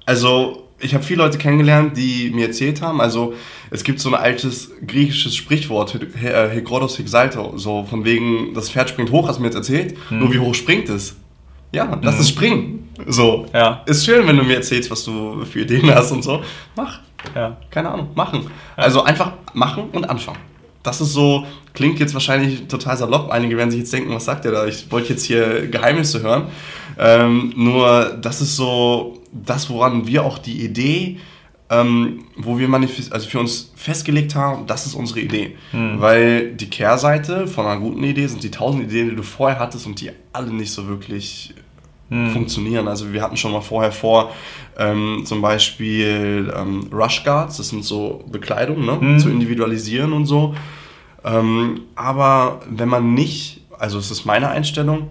Also, 0.06 0.67
ich 0.80 0.94
habe 0.94 1.02
viele 1.02 1.22
Leute 1.22 1.38
kennengelernt, 1.38 1.96
die 1.96 2.30
mir 2.30 2.46
erzählt 2.46 2.82
haben, 2.82 3.00
also 3.00 3.34
es 3.70 3.84
gibt 3.84 4.00
so 4.00 4.08
ein 4.10 4.14
altes 4.14 4.70
griechisches 4.86 5.34
Sprichwort, 5.36 5.98
Hegrodos 6.14 6.98
Hexalto, 6.98 7.56
so 7.56 7.84
von 7.84 8.04
wegen, 8.04 8.54
das 8.54 8.70
Pferd 8.70 8.88
springt 8.88 9.10
hoch, 9.10 9.28
hast 9.28 9.36
du 9.36 9.42
mir 9.42 9.48
jetzt 9.48 9.56
erzählt, 9.56 9.96
hm. 10.08 10.20
nur 10.20 10.32
wie 10.32 10.38
hoch 10.38 10.54
springt 10.54 10.88
es? 10.88 11.16
Ja, 11.72 11.98
lass 12.02 12.14
hm. 12.14 12.20
es 12.20 12.28
springen. 12.28 12.88
So. 13.06 13.46
Ja. 13.52 13.82
Ist 13.86 14.04
schön, 14.04 14.26
wenn 14.26 14.36
du 14.36 14.42
mir 14.42 14.56
erzählst, 14.56 14.90
was 14.90 15.04
du 15.04 15.44
für 15.44 15.60
Ideen 15.60 15.92
hast 15.94 16.12
und 16.12 16.22
so. 16.22 16.42
Mach. 16.76 17.00
Ja. 17.34 17.56
Keine 17.70 17.90
Ahnung, 17.90 18.10
machen. 18.14 18.42
Ja. 18.76 18.84
Also 18.84 19.02
einfach 19.02 19.32
machen 19.52 19.84
und 19.92 20.08
anfangen. 20.08 20.38
Das 20.82 21.00
ist 21.00 21.12
so, 21.12 21.44
klingt 21.74 21.98
jetzt 21.98 22.14
wahrscheinlich 22.14 22.66
total 22.68 22.96
salopp. 22.96 23.30
Einige 23.30 23.56
werden 23.56 23.70
sich 23.70 23.80
jetzt 23.80 23.92
denken, 23.92 24.14
was 24.14 24.24
sagt 24.24 24.44
der 24.44 24.52
da? 24.52 24.66
Ich 24.66 24.90
wollte 24.90 25.10
jetzt 25.10 25.24
hier 25.24 25.66
Geheimnisse 25.66 26.22
hören. 26.22 26.44
Ähm, 26.98 27.52
nur 27.56 28.16
das 28.20 28.40
ist 28.40 28.56
so 28.56 29.17
das, 29.32 29.70
woran 29.70 30.06
wir 30.06 30.24
auch 30.24 30.38
die 30.38 30.64
Idee, 30.64 31.18
ähm, 31.70 32.24
wo 32.36 32.58
wir 32.58 32.72
also 32.72 33.28
für 33.28 33.38
uns 33.38 33.72
festgelegt 33.76 34.34
haben, 34.34 34.66
das 34.66 34.86
ist 34.86 34.94
unsere 34.94 35.20
Idee. 35.20 35.56
Mhm. 35.72 36.00
Weil 36.00 36.52
die 36.52 36.70
Kehrseite 36.70 37.46
von 37.46 37.66
einer 37.66 37.80
guten 37.80 38.02
Idee 38.04 38.26
sind 38.26 38.42
die 38.42 38.50
tausend 38.50 38.84
Ideen, 38.84 39.10
die 39.10 39.16
du 39.16 39.22
vorher 39.22 39.58
hattest 39.58 39.86
und 39.86 40.00
die 40.00 40.10
alle 40.32 40.50
nicht 40.50 40.72
so 40.72 40.88
wirklich 40.88 41.54
mhm. 42.08 42.30
funktionieren. 42.30 42.88
Also 42.88 43.12
wir 43.12 43.22
hatten 43.22 43.36
schon 43.36 43.52
mal 43.52 43.60
vorher 43.60 43.92
vor, 43.92 44.32
ähm, 44.78 45.22
zum 45.24 45.42
Beispiel 45.42 46.52
ähm, 46.56 46.88
Rush 46.92 47.24
Guards, 47.24 47.58
das 47.58 47.68
sind 47.68 47.84
so 47.84 48.24
Bekleidung, 48.30 48.84
ne? 48.84 48.98
Mhm. 49.00 49.18
zu 49.18 49.28
individualisieren 49.28 50.12
und 50.12 50.26
so. 50.26 50.54
Ähm, 51.24 51.82
aber 51.96 52.60
wenn 52.70 52.88
man 52.88 53.12
nicht, 53.12 53.62
also 53.78 53.98
es 53.98 54.10
ist 54.10 54.24
meine 54.24 54.48
Einstellung, 54.48 55.08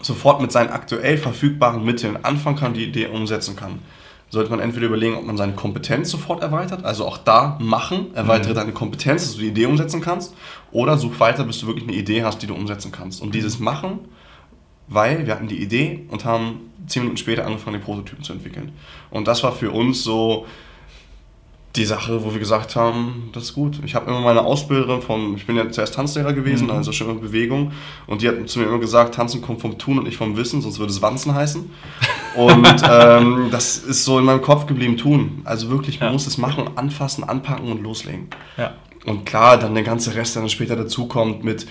sofort 0.00 0.40
mit 0.40 0.52
seinen 0.52 0.70
aktuell 0.70 1.18
verfügbaren 1.18 1.84
Mitteln 1.84 2.24
anfangen 2.24 2.56
kann, 2.56 2.74
die 2.74 2.84
Idee 2.84 3.06
umsetzen 3.06 3.56
kann, 3.56 3.80
sollte 4.28 4.50
man 4.50 4.60
entweder 4.60 4.86
überlegen, 4.86 5.16
ob 5.16 5.24
man 5.24 5.36
seine 5.36 5.52
Kompetenz 5.52 6.10
sofort 6.10 6.42
erweitert, 6.42 6.84
also 6.84 7.06
auch 7.06 7.18
da 7.18 7.58
machen, 7.60 8.14
erweitere 8.14 8.50
mhm. 8.50 8.56
deine 8.56 8.72
Kompetenz, 8.72 9.24
dass 9.24 9.34
du 9.34 9.40
die 9.40 9.48
Idee 9.48 9.66
umsetzen 9.66 10.00
kannst, 10.00 10.34
oder 10.72 10.98
such 10.98 11.20
weiter, 11.20 11.44
bis 11.44 11.60
du 11.60 11.66
wirklich 11.66 11.86
eine 11.86 11.96
Idee 11.96 12.24
hast, 12.24 12.42
die 12.42 12.46
du 12.46 12.54
umsetzen 12.54 12.92
kannst. 12.92 13.22
Und 13.22 13.34
dieses 13.34 13.58
Machen, 13.60 14.00
weil 14.88 15.26
wir 15.26 15.34
hatten 15.34 15.48
die 15.48 15.62
Idee 15.62 16.06
und 16.10 16.24
haben 16.24 16.72
zehn 16.86 17.02
Minuten 17.02 17.16
später 17.16 17.46
angefangen, 17.46 17.78
den 17.78 17.82
Prototypen 17.82 18.24
zu 18.24 18.32
entwickeln. 18.32 18.72
Und 19.10 19.26
das 19.26 19.42
war 19.42 19.52
für 19.52 19.70
uns 19.70 20.02
so 20.02 20.46
die 21.76 21.84
Sache, 21.84 22.24
wo 22.24 22.32
wir 22.32 22.38
gesagt 22.38 22.76
haben, 22.76 23.30
das 23.32 23.44
ist 23.44 23.54
gut. 23.54 23.80
Ich 23.84 23.94
habe 23.94 24.10
immer 24.10 24.20
meine 24.20 24.42
Ausbilderin 24.42 25.02
vom, 25.02 25.36
ich 25.36 25.46
bin 25.46 25.56
ja 25.56 25.70
zuerst 25.70 25.94
Tanzlehrer 25.94 26.32
gewesen, 26.32 26.66
mhm. 26.66 26.72
also 26.72 26.92
schon 26.92 27.10
in 27.10 27.20
Bewegung. 27.20 27.72
Und 28.06 28.22
die 28.22 28.28
hat 28.28 28.48
zu 28.48 28.58
mir 28.58 28.66
immer 28.66 28.78
gesagt, 28.78 29.14
Tanzen 29.14 29.42
kommt 29.42 29.60
vom 29.60 29.78
Tun 29.78 29.98
und 29.98 30.04
nicht 30.04 30.16
vom 30.16 30.36
Wissen, 30.36 30.62
sonst 30.62 30.78
würde 30.78 30.92
es 30.92 31.02
Wanzen 31.02 31.34
heißen. 31.34 31.70
Und 32.36 32.82
ähm, 32.86 33.48
das 33.50 33.78
ist 33.78 34.04
so 34.04 34.18
in 34.18 34.26
meinem 34.26 34.42
Kopf 34.42 34.66
geblieben, 34.66 34.98
tun. 34.98 35.40
Also 35.44 35.70
wirklich, 35.70 36.00
man 36.00 36.10
ja. 36.10 36.12
muss 36.12 36.26
es 36.26 36.36
machen, 36.36 36.68
anfassen, 36.76 37.24
anpacken 37.24 37.72
und 37.72 37.82
loslegen. 37.82 38.28
Ja. 38.58 38.74
Und 39.06 39.24
klar, 39.24 39.56
dann 39.56 39.72
der 39.72 39.84
ganze 39.84 40.14
Rest, 40.14 40.34
der 40.34 40.42
dann 40.42 40.50
später 40.50 40.76
dazukommt 40.76 41.44
mit 41.44 41.66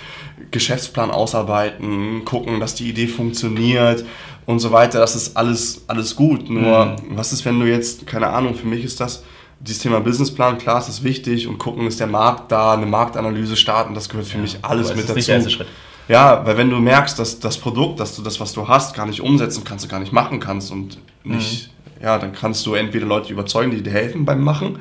Geschäftsplan 0.49 1.11
ausarbeiten, 1.11 2.25
gucken, 2.25 2.59
dass 2.59 2.73
die 2.73 2.89
Idee 2.89 3.05
funktioniert 3.05 4.05
und 4.47 4.57
so 4.57 4.71
weiter, 4.71 4.99
das 4.99 5.15
ist 5.15 5.37
alles, 5.37 5.83
alles 5.87 6.15
gut. 6.15 6.49
Nur, 6.49 6.85
mhm. 6.85 6.95
was 7.15 7.31
ist, 7.31 7.45
wenn 7.45 7.59
du 7.59 7.67
jetzt, 7.67 8.07
keine 8.07 8.27
Ahnung, 8.27 8.55
für 8.55 8.65
mich 8.65 8.83
ist 8.83 8.99
das, 8.99 9.23
dieses 9.59 9.81
Thema 9.81 9.99
Businessplan, 9.99 10.57
klar, 10.57 10.79
ist 10.79 10.87
das 10.87 11.03
wichtig 11.03 11.47
und 11.47 11.57
gucken, 11.57 11.87
ist 11.87 11.99
der 11.99 12.07
Markt 12.07 12.51
da, 12.51 12.73
eine 12.73 12.85
Marktanalyse 12.85 13.55
starten, 13.55 13.93
das 13.93 14.09
gehört 14.09 14.27
für 14.27 14.37
ja, 14.37 14.41
mich 14.41 14.57
alles 14.61 14.95
mit 14.95 15.05
dazu. 15.05 15.13
Nicht 15.15 15.27
der 15.27 15.35
erste 15.35 15.49
Schritt. 15.49 15.67
Ja, 16.07 16.45
weil 16.45 16.57
wenn 16.57 16.69
du 16.69 16.77
merkst, 16.77 17.17
dass 17.17 17.39
das 17.39 17.57
Produkt, 17.57 17.99
dass 17.99 18.15
du 18.15 18.21
das, 18.21 18.39
was 18.39 18.53
du 18.53 18.67
hast, 18.67 18.95
gar 18.95 19.07
nicht 19.07 19.21
umsetzen 19.21 19.63
kannst, 19.63 19.89
gar 19.89 19.99
nicht 19.99 20.13
machen 20.13 20.39
kannst 20.39 20.71
und 20.71 20.99
nicht, 21.23 21.71
mhm. 21.99 22.03
ja, 22.03 22.19
dann 22.19 22.31
kannst 22.31 22.65
du 22.65 22.75
entweder 22.75 23.07
Leute 23.07 23.33
überzeugen, 23.33 23.71
die 23.71 23.81
dir 23.81 23.91
helfen 23.91 24.23
beim 24.23 24.43
Machen 24.43 24.77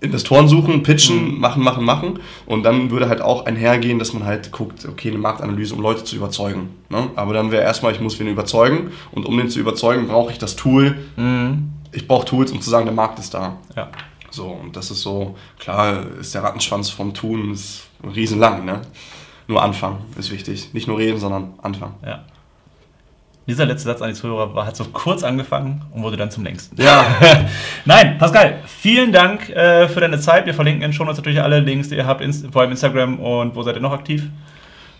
Investoren 0.00 0.46
suchen, 0.46 0.82
pitchen, 0.82 1.34
mhm. 1.34 1.40
machen, 1.40 1.62
machen, 1.62 1.84
machen. 1.84 2.18
Und 2.44 2.64
dann 2.64 2.90
würde 2.90 3.08
halt 3.08 3.22
auch 3.22 3.46
einhergehen, 3.46 3.98
dass 3.98 4.12
man 4.12 4.24
halt 4.24 4.52
guckt, 4.52 4.86
okay, 4.86 5.08
eine 5.08 5.18
Marktanalyse, 5.18 5.74
um 5.74 5.80
Leute 5.80 6.04
zu 6.04 6.16
überzeugen. 6.16 6.68
Ne? 6.90 7.08
Aber 7.16 7.32
dann 7.32 7.50
wäre 7.50 7.62
erstmal, 7.62 7.92
ich 7.92 8.00
muss 8.00 8.18
wen 8.18 8.26
überzeugen. 8.26 8.90
Und 9.12 9.24
um 9.24 9.36
den 9.38 9.48
zu 9.48 9.58
überzeugen, 9.58 10.06
brauche 10.08 10.32
ich 10.32 10.38
das 10.38 10.54
Tool. 10.54 10.96
Mhm. 11.16 11.72
Ich 11.96 12.06
brauche 12.06 12.26
Tools, 12.26 12.52
um 12.52 12.60
zu 12.60 12.68
sagen, 12.68 12.84
der 12.84 12.94
Markt 12.94 13.18
ist 13.18 13.32
da. 13.32 13.56
Ja. 13.74 13.88
So, 14.30 14.48
und 14.48 14.76
das 14.76 14.90
ist 14.90 15.00
so, 15.00 15.34
klar 15.58 16.04
ist 16.20 16.34
der 16.34 16.42
Rattenschwanz 16.42 16.90
vom 16.90 17.14
Tun 17.14 17.54
ist 17.54 17.88
riesenlang, 18.04 18.66
ne? 18.66 18.82
Nur 19.48 19.62
anfangen 19.62 20.00
ist 20.18 20.30
wichtig. 20.30 20.74
Nicht 20.74 20.88
nur 20.88 20.98
reden, 20.98 21.18
sondern 21.18 21.54
anfangen. 21.62 21.94
Ja. 22.04 22.24
Dieser 23.46 23.64
letzte 23.64 23.88
Satz 23.88 24.02
an 24.02 24.08
die 24.08 24.14
Zuhörer 24.14 24.54
war, 24.54 24.66
hat 24.66 24.76
so 24.76 24.84
kurz 24.84 25.22
angefangen 25.22 25.86
und 25.94 26.02
wurde 26.02 26.18
dann 26.18 26.30
zum 26.30 26.44
längsten. 26.44 26.78
Ja. 26.82 27.06
Nein, 27.86 28.18
Pascal, 28.18 28.58
vielen 28.66 29.12
Dank 29.12 29.48
äh, 29.48 29.88
für 29.88 30.00
deine 30.00 30.18
Zeit. 30.18 30.44
Wir 30.44 30.52
verlinken 30.52 30.82
in 30.82 30.92
schon 30.92 31.06
natürlich 31.06 31.40
alle 31.40 31.60
Links, 31.60 31.88
die 31.88 31.94
ihr 31.94 32.06
habt, 32.06 32.22
vor 32.52 32.60
allem 32.60 32.72
Instagram 32.72 33.20
und 33.20 33.54
wo 33.54 33.62
seid 33.62 33.76
ihr 33.76 33.80
noch 33.80 33.92
aktiv? 33.92 34.24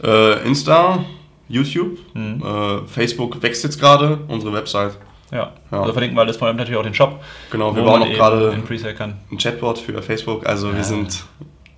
Äh, 0.02 0.46
Insta, 0.46 1.04
YouTube, 1.48 1.98
mhm. 2.14 2.42
äh, 2.42 2.86
Facebook 2.86 3.42
wächst 3.42 3.64
jetzt 3.64 3.78
gerade, 3.78 4.20
unsere 4.28 4.54
Website. 4.54 4.96
Ja. 5.32 5.52
ja, 5.72 5.80
also 5.80 5.92
verlinken 5.92 6.16
wir 6.16 6.22
alles, 6.22 6.36
vor 6.36 6.48
allem 6.48 6.56
natürlich 6.56 6.78
auch 6.78 6.84
den 6.84 6.94
Shop. 6.94 7.20
Genau, 7.50 7.74
wir 7.74 7.82
bauen 7.82 8.02
auch 8.02 8.10
gerade 8.10 8.52
ein 8.52 9.38
Chatbot 9.38 9.78
für 9.78 10.00
Facebook, 10.02 10.46
also 10.46 10.68
ja. 10.68 10.76
wir 10.76 10.84
sind 10.84 11.24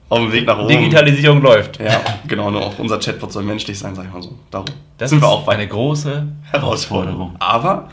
auf 0.09 0.19
dem 0.19 0.33
Weg 0.33 0.47
nach 0.47 0.59
oben. 0.59 0.69
Digitalisierung 0.69 1.43
läuft. 1.43 1.79
Ja, 1.81 2.01
genau. 2.27 2.51
Nur 2.51 2.65
auch 2.65 2.79
unser 2.79 2.99
Chatbot 2.99 3.33
soll 3.33 3.43
menschlich 3.43 3.79
sein, 3.79 3.95
sag 3.95 4.07
ich 4.07 4.13
mal 4.13 4.23
so. 4.23 4.39
Darum 4.51 4.67
das 4.97 5.11
sind 5.11 5.23
wir 5.23 5.29
auch 5.29 5.45
bei 5.45 5.53
eine 5.53 5.69
große 5.69 6.27
Herausforderung. 6.51 7.37
Aber 7.39 7.89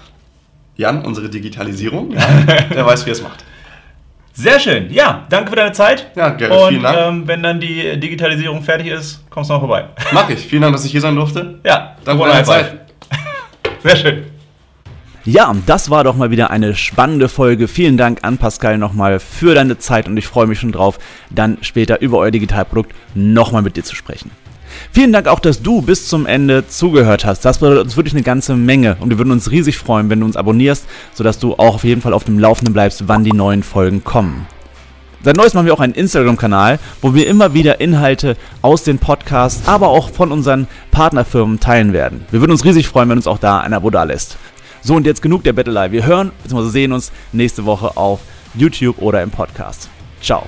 Jan, 0.75 1.05
unsere 1.05 1.29
Digitalisierung, 1.29 2.11
ja, 2.11 2.25
der 2.73 2.85
weiß, 2.85 3.05
wie 3.05 3.11
es 3.11 3.21
macht. 3.21 3.45
Sehr 4.33 4.59
schön. 4.59 4.91
Ja, 4.91 5.25
danke 5.29 5.51
für 5.51 5.55
deine 5.55 5.71
Zeit. 5.71 6.11
Ja, 6.15 6.29
gerne. 6.29 6.57
Und, 6.57 6.69
vielen 6.69 6.83
Dank. 6.83 6.97
Ähm, 6.97 7.27
wenn 7.27 7.41
dann 7.41 7.59
die 7.61 7.97
Digitalisierung 7.97 8.61
fertig 8.61 8.87
ist, 8.87 9.23
kommst 9.29 9.49
du 9.49 9.53
noch 9.53 9.61
vorbei. 9.61 9.85
Mach 10.11 10.29
ich. 10.29 10.39
Vielen 10.39 10.61
Dank, 10.61 10.75
dass 10.75 10.83
ich 10.83 10.91
hier 10.91 10.99
sein 10.99 11.15
durfte. 11.15 11.59
Ja, 11.63 11.95
danke 12.03 12.23
für 12.23 12.29
deine 12.29 12.43
Zeit. 12.43 12.79
Sehr 13.83 13.95
schön. 13.95 14.34
Ja, 15.27 15.55
das 15.65 15.89
war 15.89 16.03
doch 16.03 16.15
mal 16.15 16.29
wieder 16.29 16.51
eine 16.51 16.75
spannende 16.75 17.29
Folge. 17.29 17.67
Vielen 17.67 17.97
Dank 17.97 18.19
an 18.21 18.37
Pascal 18.37 18.77
nochmal 18.77 19.19
für 19.19 19.55
deine 19.55 19.79
Zeit 19.79 20.07
und 20.07 20.15
ich 20.17 20.27
freue 20.27 20.45
mich 20.45 20.59
schon 20.59 20.71
drauf, 20.71 20.99
dann 21.31 21.57
später 21.61 21.99
über 21.99 22.19
euer 22.19 22.29
Digitalprodukt 22.29 22.93
nochmal 23.15 23.63
mit 23.63 23.75
dir 23.75 23.83
zu 23.83 23.95
sprechen. 23.95 24.29
Vielen 24.91 25.11
Dank 25.11 25.27
auch, 25.27 25.39
dass 25.39 25.63
du 25.63 25.81
bis 25.81 26.07
zum 26.07 26.27
Ende 26.27 26.67
zugehört 26.67 27.25
hast. 27.25 27.43
Das 27.43 27.57
bedeutet 27.57 27.85
uns 27.85 27.97
wirklich 27.97 28.13
eine 28.13 28.21
ganze 28.21 28.55
Menge 28.55 28.97
und 28.99 29.09
wir 29.09 29.17
würden 29.17 29.31
uns 29.31 29.49
riesig 29.49 29.79
freuen, 29.79 30.11
wenn 30.11 30.19
du 30.19 30.27
uns 30.27 30.37
abonnierst, 30.37 30.85
sodass 31.15 31.39
du 31.39 31.53
auch 31.53 31.73
auf 31.73 31.83
jeden 31.83 32.03
Fall 32.03 32.13
auf 32.13 32.25
dem 32.25 32.37
Laufenden 32.37 32.73
bleibst, 32.73 33.07
wann 33.07 33.23
die 33.23 33.33
neuen 33.33 33.63
Folgen 33.63 34.03
kommen. 34.03 34.45
Seit 35.23 35.37
neuestem 35.37 35.57
haben 35.57 35.65
wir 35.65 35.73
auch 35.73 35.79
einen 35.79 35.95
Instagram-Kanal, 35.95 36.77
wo 37.01 37.15
wir 37.15 37.25
immer 37.25 37.55
wieder 37.55 37.81
Inhalte 37.81 38.37
aus 38.61 38.83
den 38.83 38.99
Podcasts, 38.99 39.67
aber 39.67 39.87
auch 39.87 40.11
von 40.11 40.31
unseren 40.31 40.67
Partnerfirmen 40.91 41.59
teilen 41.59 41.93
werden. 41.93 42.25
Wir 42.29 42.41
würden 42.41 42.51
uns 42.51 42.63
riesig 42.63 42.87
freuen, 42.87 43.09
wenn 43.09 43.17
uns 43.17 43.25
auch 43.25 43.39
da 43.39 43.57
ein 43.61 43.73
Abo 43.73 43.89
da 43.89 44.03
lässt. 44.03 44.37
So, 44.85 44.93
und 44.93 45.07
jetzt 45.07 45.23
genug 45.23 45.43
der 45.43 45.53
Battle 45.53 45.91
Wir 45.91 46.05
hören 46.05 46.31
bzw. 46.43 46.69
sehen 46.69 46.91
uns 46.91 47.11
nächste 47.31 47.65
Woche 47.65 47.97
auf 47.97 48.19
YouTube 48.53 49.01
oder 49.01 49.23
im 49.23 49.31
Podcast. 49.31 49.89
Ciao. 50.21 50.43